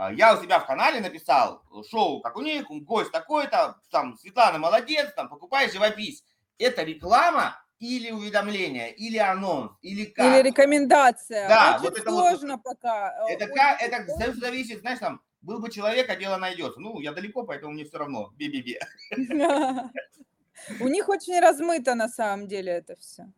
А, 0.00 0.10
я 0.14 0.34
у 0.34 0.42
себя 0.42 0.58
в 0.58 0.66
канале 0.66 0.98
написал 1.00 1.62
шоу, 1.90 2.22
как 2.22 2.34
у 2.36 2.40
них, 2.40 2.64
гость 2.70 3.12
такой-то, 3.12 3.78
там, 3.90 4.16
Светлана 4.16 4.58
молодец, 4.58 5.12
там, 5.14 5.28
покупай 5.28 5.70
живопись. 5.70 6.24
Это 6.56 6.84
реклама 6.84 7.62
или 7.78 8.10
уведомление, 8.10 8.94
или 8.94 9.18
анонс, 9.18 9.72
или 9.82 10.06
как? 10.06 10.24
Или 10.24 10.48
рекомендация. 10.48 11.46
Да, 11.48 11.74
Очень 11.74 11.84
вот 11.84 11.98
это 11.98 12.10
сложно 12.10 12.54
вот, 12.54 12.62
пока. 12.62 13.14
Это, 13.28 13.46
как, 13.48 13.82
это 13.82 14.06
сложно. 14.06 14.40
зависит, 14.40 14.80
знаешь, 14.80 15.00
там, 15.00 15.20
был 15.42 15.60
бы 15.60 15.70
человек, 15.70 16.08
а 16.08 16.16
дело 16.16 16.38
найдется. 16.38 16.80
Ну, 16.80 16.98
я 17.00 17.12
далеко, 17.12 17.42
поэтому 17.42 17.72
мне 17.74 17.84
все 17.84 17.98
равно. 17.98 18.30
Би-би-би. 18.38 18.78
У 20.80 20.88
них 20.88 21.10
очень 21.10 21.38
размыто 21.38 21.94
на 21.94 22.08
самом 22.08 22.48
деле 22.48 22.72
это 22.72 22.96
все. 22.96 23.30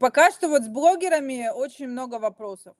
Пока 0.00 0.30
что 0.30 0.48
вот 0.48 0.62
с 0.62 0.68
блогерами 0.68 1.50
очень 1.54 1.88
много 1.88 2.18
вопросов, 2.18 2.74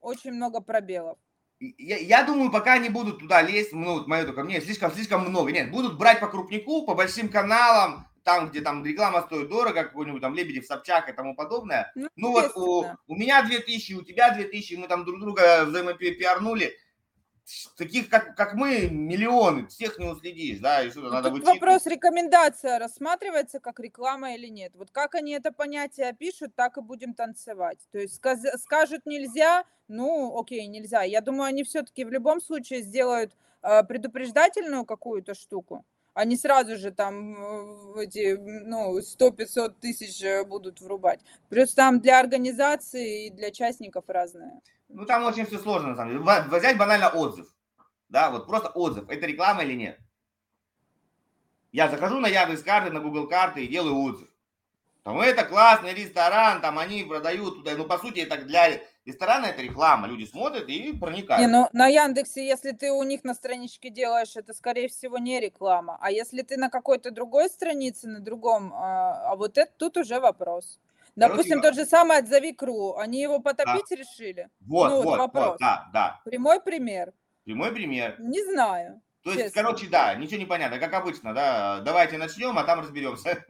очень 0.00 0.32
много 0.32 0.60
пробелов 0.60 1.18
я, 1.60 1.96
я 1.96 2.22
думаю, 2.22 2.50
пока 2.50 2.74
они 2.74 2.88
будут 2.88 3.20
туда 3.20 3.42
лезть, 3.42 3.72
ну, 3.72 3.94
вот 3.94 4.06
мое 4.06 4.24
только 4.24 4.42
мнение, 4.42 4.62
слишком, 4.62 4.92
слишком 4.92 5.22
много. 5.22 5.52
Нет, 5.52 5.70
будут 5.70 5.96
брать 5.96 6.20
по 6.20 6.28
крупнику, 6.28 6.84
по 6.84 6.94
большим 6.94 7.28
каналам, 7.28 8.06
там, 8.22 8.50
где 8.50 8.60
там 8.60 8.84
реклама 8.84 9.22
стоит 9.22 9.48
дорого, 9.48 9.84
какой-нибудь 9.84 10.20
там 10.20 10.34
Лебедев, 10.34 10.66
Собчак 10.66 11.08
и 11.08 11.12
тому 11.12 11.34
подобное. 11.34 11.92
Ну, 11.94 12.08
ну 12.16 12.32
вот 12.32 12.52
у, 12.56 12.84
у 13.06 13.14
меня 13.14 13.42
2000, 13.42 13.94
у 13.94 14.02
тебя 14.02 14.34
2000, 14.34 14.74
мы 14.74 14.88
там 14.88 15.04
друг 15.04 15.20
друга 15.20 15.64
взаимопиарнули. 15.64 16.76
Таких, 17.76 18.08
как, 18.08 18.36
как 18.36 18.54
мы, 18.54 18.88
миллионы, 18.88 19.66
всех 19.66 19.98
не 19.98 20.06
уследишь, 20.06 20.58
да, 20.58 20.82
и 20.82 20.90
что-то 20.90 21.08
ну, 21.08 21.12
надо 21.12 21.30
вычитывать. 21.30 21.60
Вопрос, 21.60 21.86
рекомендация 21.86 22.78
рассматривается 22.78 23.60
как 23.60 23.80
реклама 23.80 24.34
или 24.34 24.48
нет. 24.48 24.72
Вот 24.74 24.90
как 24.90 25.14
они 25.14 25.32
это 25.32 25.52
понятие 25.52 26.08
опишут, 26.08 26.54
так 26.54 26.76
и 26.78 26.80
будем 26.80 27.14
танцевать. 27.14 27.78
То 27.92 27.98
есть 27.98 28.16
сказ, 28.16 28.40
скажут 28.62 29.06
нельзя, 29.06 29.64
ну, 29.88 30.38
окей, 30.38 30.66
нельзя. 30.66 31.02
Я 31.02 31.20
думаю, 31.20 31.48
они 31.48 31.64
все-таки 31.64 32.04
в 32.04 32.10
любом 32.10 32.40
случае 32.40 32.82
сделают 32.82 33.36
э, 33.62 33.82
предупреждательную 33.84 34.84
какую-то 34.84 35.34
штуку 35.34 35.84
они 36.16 36.38
сразу 36.38 36.78
же 36.78 36.92
там 36.92 37.94
эти, 37.98 38.36
ну, 38.38 38.98
100-500 38.98 39.74
тысяч 39.78 40.22
э, 40.22 40.44
будут 40.44 40.80
врубать. 40.80 41.20
Плюс 41.50 41.74
там 41.74 42.00
для 42.00 42.18
организации 42.18 43.26
и 43.26 43.30
для 43.30 43.50
частников 43.50 44.04
разное. 44.08 44.62
Ну, 44.88 45.04
там 45.04 45.24
очень 45.24 45.46
все 45.46 45.58
сложно, 45.58 45.90
на 45.90 45.96
самом 45.96 46.12
деле. 46.12 46.58
Взять 46.58 46.78
банально 46.78 47.10
отзыв. 47.10 47.46
Да, 48.08 48.30
вот 48.30 48.46
просто 48.46 48.68
отзыв. 48.68 49.08
Это 49.08 49.26
реклама 49.26 49.62
или 49.64 49.74
нет? 49.74 49.98
Я 51.72 51.88
захожу 51.88 52.20
на 52.20 52.28
Яндекс 52.28 52.62
карты, 52.62 52.90
на 52.90 53.00
Google 53.00 53.28
карты 53.28 53.64
и 53.64 53.68
делаю 53.68 53.96
отзыв. 53.96 54.28
Там 55.02 55.20
это 55.20 55.44
классный 55.44 55.94
ресторан, 55.94 56.60
там 56.60 56.78
они 56.80 57.04
продают 57.04 57.58
туда. 57.58 57.76
Ну, 57.76 57.84
по 57.84 57.96
сути, 57.98 58.20
это 58.20 58.38
для 58.38 58.80
ресторана 59.04 59.46
это 59.46 59.62
реклама. 59.62 60.08
Люди 60.08 60.24
смотрят 60.24 60.68
и 60.68 60.92
проникают. 60.96 61.40
Не, 61.40 61.46
ну, 61.46 61.68
на 61.72 61.86
Яндексе, 61.86 62.44
если 62.44 62.72
ты 62.72 62.90
у 62.90 63.04
них 63.04 63.22
на 63.22 63.34
страничке 63.34 63.88
делаешь, 63.88 64.36
это, 64.36 64.52
скорее 64.52 64.88
всего, 64.88 65.18
не 65.18 65.38
реклама. 65.40 65.96
А 66.00 66.10
если 66.10 66.42
ты 66.42 66.56
на 66.56 66.70
какой-то 66.70 67.12
другой 67.12 67.48
странице, 67.48 68.08
на 68.08 68.18
другом, 68.18 68.72
а, 68.74 69.30
а 69.30 69.36
вот 69.36 69.58
это 69.58 69.70
тут 69.76 69.96
уже 69.96 70.18
вопрос. 70.18 70.80
Допустим, 71.16 71.62
тот 71.62 71.74
же 71.74 71.86
самый 71.86 72.18
«Отзови 72.18 72.52
КРУ». 72.52 72.96
Они 72.96 73.20
его 73.20 73.40
потопить 73.40 73.86
да. 73.88 73.96
решили? 73.96 74.50
Вот, 74.60 74.90
ну, 74.90 75.02
вот, 75.02 75.18
вопрос. 75.18 75.48
вот, 75.48 75.58
да, 75.58 75.88
да. 75.92 76.20
Прямой 76.24 76.60
пример. 76.60 77.14
Прямой 77.44 77.72
пример. 77.72 78.16
Не 78.18 78.44
знаю. 78.44 79.00
То 79.22 79.30
есть, 79.30 79.44
честно. 79.44 79.62
короче, 79.62 79.88
да, 79.88 80.14
ничего 80.14 80.38
не 80.38 80.46
понятно, 80.46 80.78
как 80.78 80.92
обычно, 80.92 81.34
да. 81.34 81.80
Давайте 81.80 82.18
начнем, 82.18 82.56
а 82.58 82.64
там 82.64 82.80
разберемся. 82.80 83.44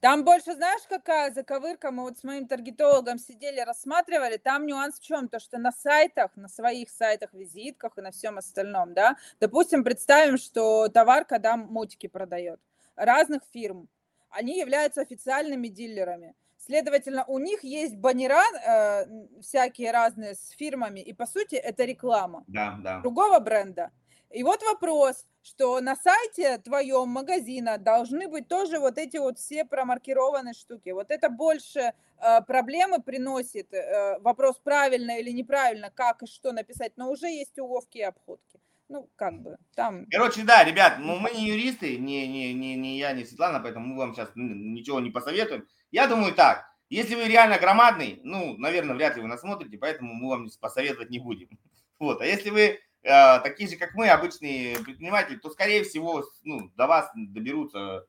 Там 0.00 0.22
больше, 0.22 0.52
знаешь, 0.52 0.82
какая 0.86 1.32
заковырка? 1.32 1.90
Мы 1.90 2.02
вот 2.02 2.18
с 2.18 2.24
моим 2.24 2.46
таргетологом 2.46 3.18
сидели, 3.18 3.60
рассматривали. 3.60 4.36
Там 4.36 4.66
нюанс 4.66 5.00
в 5.00 5.02
чем? 5.02 5.28
То, 5.28 5.40
что 5.40 5.56
на 5.56 5.72
сайтах, 5.72 6.30
на 6.36 6.48
своих 6.48 6.90
сайтах, 6.90 7.32
визитках 7.32 7.96
и 7.96 8.02
на 8.02 8.10
всем 8.10 8.36
остальном, 8.36 8.92
да, 8.92 9.16
допустим, 9.40 9.82
представим, 9.82 10.36
что 10.36 10.88
товар, 10.88 11.24
когда 11.24 11.56
мутики 11.56 12.06
продает, 12.06 12.60
разных 12.96 13.40
фирм, 13.52 13.88
они 14.28 14.58
являются 14.58 15.00
официальными 15.00 15.68
дилерами. 15.68 16.34
Следовательно, 16.66 17.24
у 17.26 17.38
них 17.38 17.62
есть 17.62 17.96
баннера 17.96 18.42
э, 18.42 19.06
всякие 19.42 19.90
разные 19.92 20.34
с 20.34 20.50
фирмами, 20.50 21.00
и 21.00 21.12
по 21.12 21.26
сути 21.26 21.56
это 21.56 21.84
реклама 21.84 22.44
да, 22.46 22.78
да. 22.82 23.00
другого 23.00 23.38
бренда. 23.38 23.90
И 24.30 24.42
вот 24.42 24.62
вопрос, 24.62 25.26
что 25.42 25.80
на 25.80 25.94
сайте 25.94 26.58
твоем 26.58 27.08
магазина 27.08 27.76
должны 27.76 28.28
быть 28.28 28.48
тоже 28.48 28.78
вот 28.80 28.96
эти 28.96 29.18
вот 29.18 29.38
все 29.38 29.64
промаркированные 29.64 30.54
штуки. 30.54 30.88
Вот 30.90 31.10
это 31.10 31.28
больше 31.28 31.92
э, 32.18 32.42
проблемы 32.46 33.02
приносит, 33.02 33.72
э, 33.74 34.18
вопрос 34.20 34.58
правильно 34.64 35.20
или 35.20 35.30
неправильно, 35.30 35.90
как 35.94 36.22
и 36.22 36.26
что 36.26 36.52
написать, 36.52 36.92
но 36.96 37.10
уже 37.10 37.26
есть 37.26 37.58
уловки 37.58 37.98
и 37.98 38.02
обходки. 38.02 38.58
Ну, 38.88 39.08
как 39.16 39.40
бы, 39.40 39.56
там... 39.74 40.06
Короче, 40.10 40.42
да, 40.42 40.64
ребят, 40.64 40.96
ну, 40.98 41.16
мы 41.16 41.30
не 41.30 41.46
юристы, 41.46 41.96
не, 41.96 42.26
не, 42.26 42.54
не, 42.54 42.76
не 42.76 42.98
я, 42.98 43.12
не 43.12 43.24
Светлана, 43.24 43.60
поэтому 43.60 43.86
мы 43.86 43.96
вам 43.98 44.14
сейчас 44.14 44.30
ничего 44.34 45.00
не 45.00 45.10
посоветуем. 45.10 45.66
Я 45.94 46.06
думаю 46.06 46.34
так, 46.34 46.66
если 46.90 47.14
вы 47.14 47.24
реально 47.24 47.58
громадный, 47.58 48.20
ну, 48.22 48.56
наверное, 48.58 48.94
вряд 48.94 49.16
ли 49.16 49.22
вы 49.22 49.28
нас 49.28 49.40
смотрите, 49.40 49.78
поэтому 49.78 50.12
мы 50.14 50.28
вам 50.28 50.48
посоветовать 50.60 51.10
не 51.10 51.18
будем. 51.18 51.48
Вот, 52.00 52.20
а 52.20 52.26
если 52.26 52.50
вы 52.50 52.80
Э, 53.04 53.38
такие 53.40 53.68
же, 53.68 53.76
как 53.76 53.94
мы, 53.94 54.08
обычные 54.08 54.78
предприниматели, 54.78 55.36
то, 55.36 55.50
скорее 55.50 55.84
всего, 55.84 56.24
ну, 56.42 56.70
до 56.74 56.86
вас 56.86 57.10
доберутся 57.14 58.06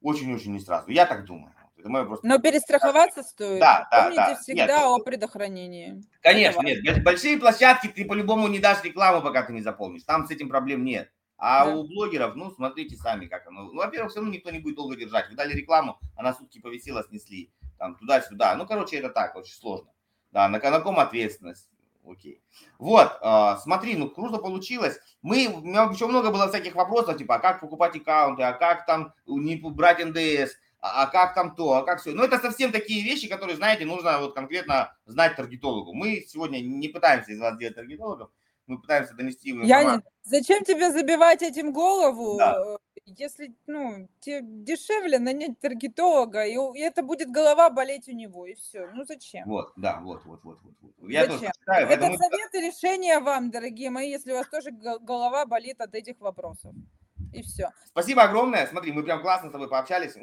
очень-очень 0.00 0.52
не 0.52 0.60
сразу. 0.60 0.90
Я 0.90 1.04
так 1.04 1.26
думаю. 1.26 1.52
Это 1.76 1.90
мое 1.90 2.04
просто... 2.04 2.26
Но 2.26 2.38
перестраховаться 2.38 3.22
стоит. 3.22 3.60
Да, 3.60 3.86
да, 3.90 4.04
Помните 4.04 4.24
да. 4.26 4.36
всегда 4.36 4.66
нет, 4.66 4.86
о 4.86 4.98
предохранении. 4.98 6.02
Конечно, 6.22 6.62
нет. 6.62 7.04
Большие 7.04 7.36
площадки 7.36 7.88
ты 7.88 8.06
по-любому 8.06 8.48
не 8.48 8.60
дашь 8.60 8.82
рекламу, 8.82 9.20
пока 9.20 9.42
ты 9.42 9.52
не 9.52 9.60
заполнишь. 9.60 10.04
Там 10.04 10.26
с 10.26 10.30
этим 10.30 10.48
проблем 10.48 10.82
нет. 10.82 11.10
А 11.42 11.64
да. 11.64 11.74
у 11.74 11.84
блогеров, 11.84 12.36
ну, 12.36 12.50
смотрите 12.50 12.96
сами, 12.96 13.26
как 13.26 13.46
оно. 13.46 13.64
Ну, 13.64 13.76
во-первых, 13.76 14.10
все 14.10 14.20
равно 14.20 14.32
никто 14.32 14.50
не 14.50 14.58
будет 14.58 14.76
долго 14.76 14.94
держать. 14.94 15.30
Вы 15.30 15.36
дали 15.36 15.54
рекламу, 15.54 15.98
она 16.14 16.34
сутки 16.34 16.60
повисела, 16.60 17.02
снесли. 17.02 17.50
Там 17.78 17.96
туда-сюда. 17.96 18.54
Ну, 18.56 18.66
короче, 18.66 18.98
это 18.98 19.08
так, 19.08 19.34
очень 19.36 19.54
сложно. 19.54 19.90
Да, 20.32 20.48
на, 20.48 20.58
на 20.58 20.80
ком 20.80 21.00
ответственность? 21.00 21.70
окей. 22.10 22.42
Вот, 22.78 23.18
э, 23.22 23.56
смотри, 23.62 23.96
ну 23.96 24.10
круто 24.10 24.38
получилось. 24.38 24.98
Мы, 25.22 25.48
у 25.48 25.60
меня 25.60 25.84
еще 25.84 26.06
много 26.06 26.30
было 26.30 26.48
всяких 26.48 26.74
вопросов, 26.74 27.16
типа, 27.16 27.36
а 27.36 27.38
как 27.38 27.60
покупать 27.60 27.96
аккаунты, 27.96 28.42
а 28.42 28.52
как 28.52 28.86
там 28.86 29.14
не 29.26 29.56
брать 29.56 30.04
НДС, 30.04 30.54
а, 30.80 31.02
а 31.02 31.06
как 31.06 31.34
там 31.34 31.54
то, 31.54 31.74
а 31.74 31.82
как 31.82 32.00
все. 32.00 32.12
Ну, 32.12 32.22
это 32.24 32.38
совсем 32.38 32.72
такие 32.72 33.02
вещи, 33.02 33.28
которые, 33.28 33.56
знаете, 33.56 33.84
нужно 33.84 34.18
вот 34.18 34.34
конкретно 34.34 34.96
знать 35.06 35.36
таргетологу. 35.36 35.94
Мы 35.94 36.24
сегодня 36.26 36.60
не 36.60 36.88
пытаемся 36.88 37.32
из 37.32 37.40
вас 37.40 37.56
делать 37.58 37.76
таргетологов, 37.76 38.30
мы 38.70 38.80
пытаемся 38.80 39.14
донести 39.14 39.50
его 39.50 39.62
Я 39.62 39.84
не... 39.84 40.02
Зачем 40.22 40.64
тебе 40.64 40.92
забивать 40.92 41.42
этим 41.42 41.72
голову, 41.72 42.38
да. 42.38 42.78
если 43.04 43.52
ну, 43.66 44.08
тебе 44.20 44.40
дешевле 44.42 45.18
нанять 45.18 45.58
таргетолога, 45.58 46.44
и, 46.44 46.56
это 46.78 47.02
будет 47.02 47.30
голова 47.30 47.68
болеть 47.68 48.08
у 48.08 48.12
него, 48.12 48.46
и 48.46 48.54
все. 48.54 48.88
Ну 48.94 49.04
зачем? 49.04 49.48
Вот, 49.48 49.72
да, 49.76 50.00
вот, 50.00 50.24
вот, 50.24 50.44
вот. 50.44 50.58
вот. 50.62 50.92
Я 51.08 51.22
зачем? 51.22 51.38
тоже 51.40 51.52
считаю, 51.58 51.86
это 51.88 52.00
поэтому... 52.00 52.18
совет 52.18 52.54
и 52.54 52.60
решение 52.60 53.18
вам, 53.18 53.50
дорогие 53.50 53.90
мои, 53.90 54.08
если 54.10 54.32
у 54.32 54.36
вас 54.36 54.48
тоже 54.48 54.70
голова 54.70 55.46
болит 55.46 55.80
от 55.80 55.94
этих 55.94 56.20
вопросов. 56.20 56.74
И 57.32 57.42
все. 57.42 57.70
Спасибо 57.86 58.22
огромное. 58.22 58.66
Смотри, 58.66 58.92
мы 58.92 59.02
прям 59.02 59.22
классно 59.22 59.48
с 59.48 59.52
тобой 59.52 59.68
пообщались. 59.68 60.14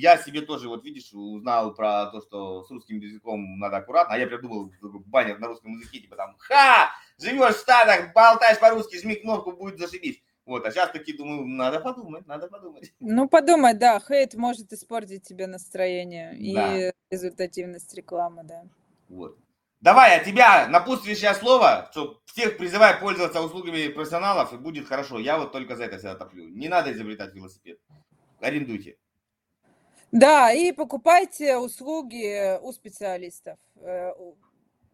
Я 0.00 0.16
себе 0.16 0.42
тоже, 0.42 0.68
вот 0.68 0.84
видишь, 0.84 1.12
узнал 1.12 1.74
про 1.74 2.06
то, 2.06 2.20
что 2.20 2.64
с 2.64 2.70
русским 2.70 2.98
языком 2.98 3.58
надо 3.58 3.78
аккуратно. 3.78 4.14
А 4.14 4.18
я 4.18 4.26
придумал 4.26 4.72
баннер 5.06 5.38
на 5.38 5.48
русском 5.48 5.72
языке, 5.72 6.00
типа 6.00 6.16
там, 6.16 6.34
ха, 6.38 6.90
живешь 7.20 7.56
в 7.56 7.60
Штатах, 7.60 8.12
болтаешь 8.12 8.58
по-русски, 8.58 8.98
жми 8.98 9.16
кнопку, 9.16 9.52
будет 9.52 9.78
зашибись. 9.78 10.22
Вот, 10.46 10.66
а 10.66 10.70
сейчас 10.70 10.90
такие 10.90 11.16
думаю, 11.16 11.46
надо 11.46 11.80
подумать, 11.80 12.26
надо 12.26 12.48
подумать. 12.48 12.92
Ну, 12.98 13.28
подумай, 13.28 13.74
да, 13.74 14.00
хейт 14.00 14.34
может 14.34 14.72
испортить 14.72 15.22
тебе 15.22 15.46
настроение 15.46 16.36
да. 16.54 16.88
и 16.88 16.92
результативность 17.10 17.94
рекламы, 17.94 18.42
да. 18.42 18.64
Вот. 19.08 19.38
Давай, 19.80 20.18
от 20.18 20.24
тебя 20.24 20.66
напутствующее 20.68 21.34
слово, 21.34 21.88
что 21.92 22.20
всех 22.26 22.58
призывай 22.58 22.98
пользоваться 23.00 23.40
услугами 23.40 23.88
профессионалов, 23.88 24.52
и 24.52 24.56
будет 24.56 24.88
хорошо. 24.88 25.18
Я 25.18 25.38
вот 25.38 25.52
только 25.52 25.76
за 25.76 25.84
это 25.84 25.96
всегда 25.98 26.16
топлю. 26.16 26.48
Не 26.48 26.68
надо 26.68 26.92
изобретать 26.92 27.32
велосипед. 27.34 27.78
Арендуйте. 28.40 28.96
Да, 30.12 30.52
и 30.52 30.72
покупайте 30.72 31.56
услуги 31.56 32.58
у 32.60 32.72
специалистов. 32.72 33.58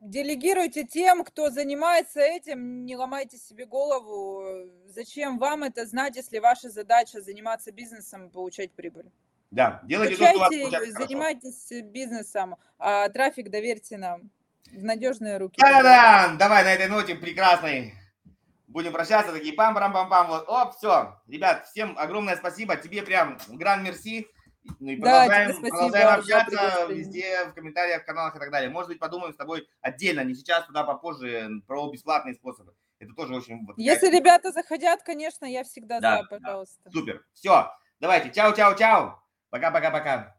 Делегируйте 0.07 0.85
тем, 0.85 1.25
кто 1.25 1.51
занимается 1.51 2.21
этим, 2.21 2.85
не 2.85 2.97
ломайте 2.97 3.39
себе 3.39 3.67
голову. 3.67 4.71
Зачем 4.87 5.39
вам 5.39 5.65
это 5.65 5.85
знать, 5.85 6.15
если 6.15 6.39
ваша 6.39 6.71
задача 6.71 7.21
заниматься 7.21 7.73
бизнесом 7.73 8.29
и 8.29 8.31
получать 8.31 8.71
прибыль? 8.73 9.11
Да, 9.51 9.81
делайте 9.85 10.17
то, 10.17 10.27
что 10.27 10.93
Занимайтесь 10.93 11.71
бизнесом, 11.83 12.57
а 12.79 13.09
трафик 13.09 13.51
доверьте 13.51 13.99
нам 13.99 14.31
в 14.71 14.85
надежные 14.85 15.39
руки. 15.39 15.61
Да-да-да, 15.61 16.37
давай 16.39 16.63
на 16.63 16.73
этой 16.75 16.89
ноте 16.89 17.17
прекрасной 17.17 17.95
будем 18.69 18.93
прощаться, 18.93 19.33
такие 19.33 19.55
пам-пам-пам-пам, 19.55 20.29
вот, 20.29 20.49
оп, 20.49 20.77
все. 20.77 21.19
Ребят, 21.27 21.67
всем 21.67 21.97
огромное 21.99 22.37
спасибо, 22.37 22.77
тебе 22.77 23.03
прям 23.03 23.39
гран 23.49 23.83
мерси. 23.83 24.29
Ну 24.81 24.91
и 24.91 24.97
продолжаем, 24.97 25.53
спасибо, 25.53 25.71
продолжаем 25.71 26.19
общаться 26.19 26.87
везде, 26.89 27.45
в 27.47 27.55
комментариях, 27.55 28.03
в 28.03 28.07
каналах 28.07 28.37
и 28.37 28.39
так 28.39 28.51
далее. 28.51 28.71
Может 28.71 28.89
быть, 28.89 28.99
подумаем 28.99 29.33
с 29.33 29.37
тобой 29.37 29.69
отдельно, 29.81 30.23
не 30.25 30.35
сейчас, 30.35 30.67
туда 30.67 30.85
попозже, 30.85 31.49
про 31.67 31.91
бесплатные 31.91 32.35
способы. 32.35 32.75
Это 32.99 33.13
тоже 33.15 33.35
очень... 33.35 33.65
Вот, 33.67 33.77
Если 33.79 34.09
ребята 34.09 34.53
захотят, 34.53 35.03
конечно, 35.03 35.45
я 35.45 35.65
всегда 35.65 36.01
да, 36.01 36.23
за, 36.23 36.29
пожалуйста. 36.29 36.81
Да. 36.85 36.91
Супер. 36.91 37.25
Все, 37.35 37.71
давайте, 38.01 38.31
чао-чао-чао. 38.31 39.15
Пока-пока-пока. 39.51 40.36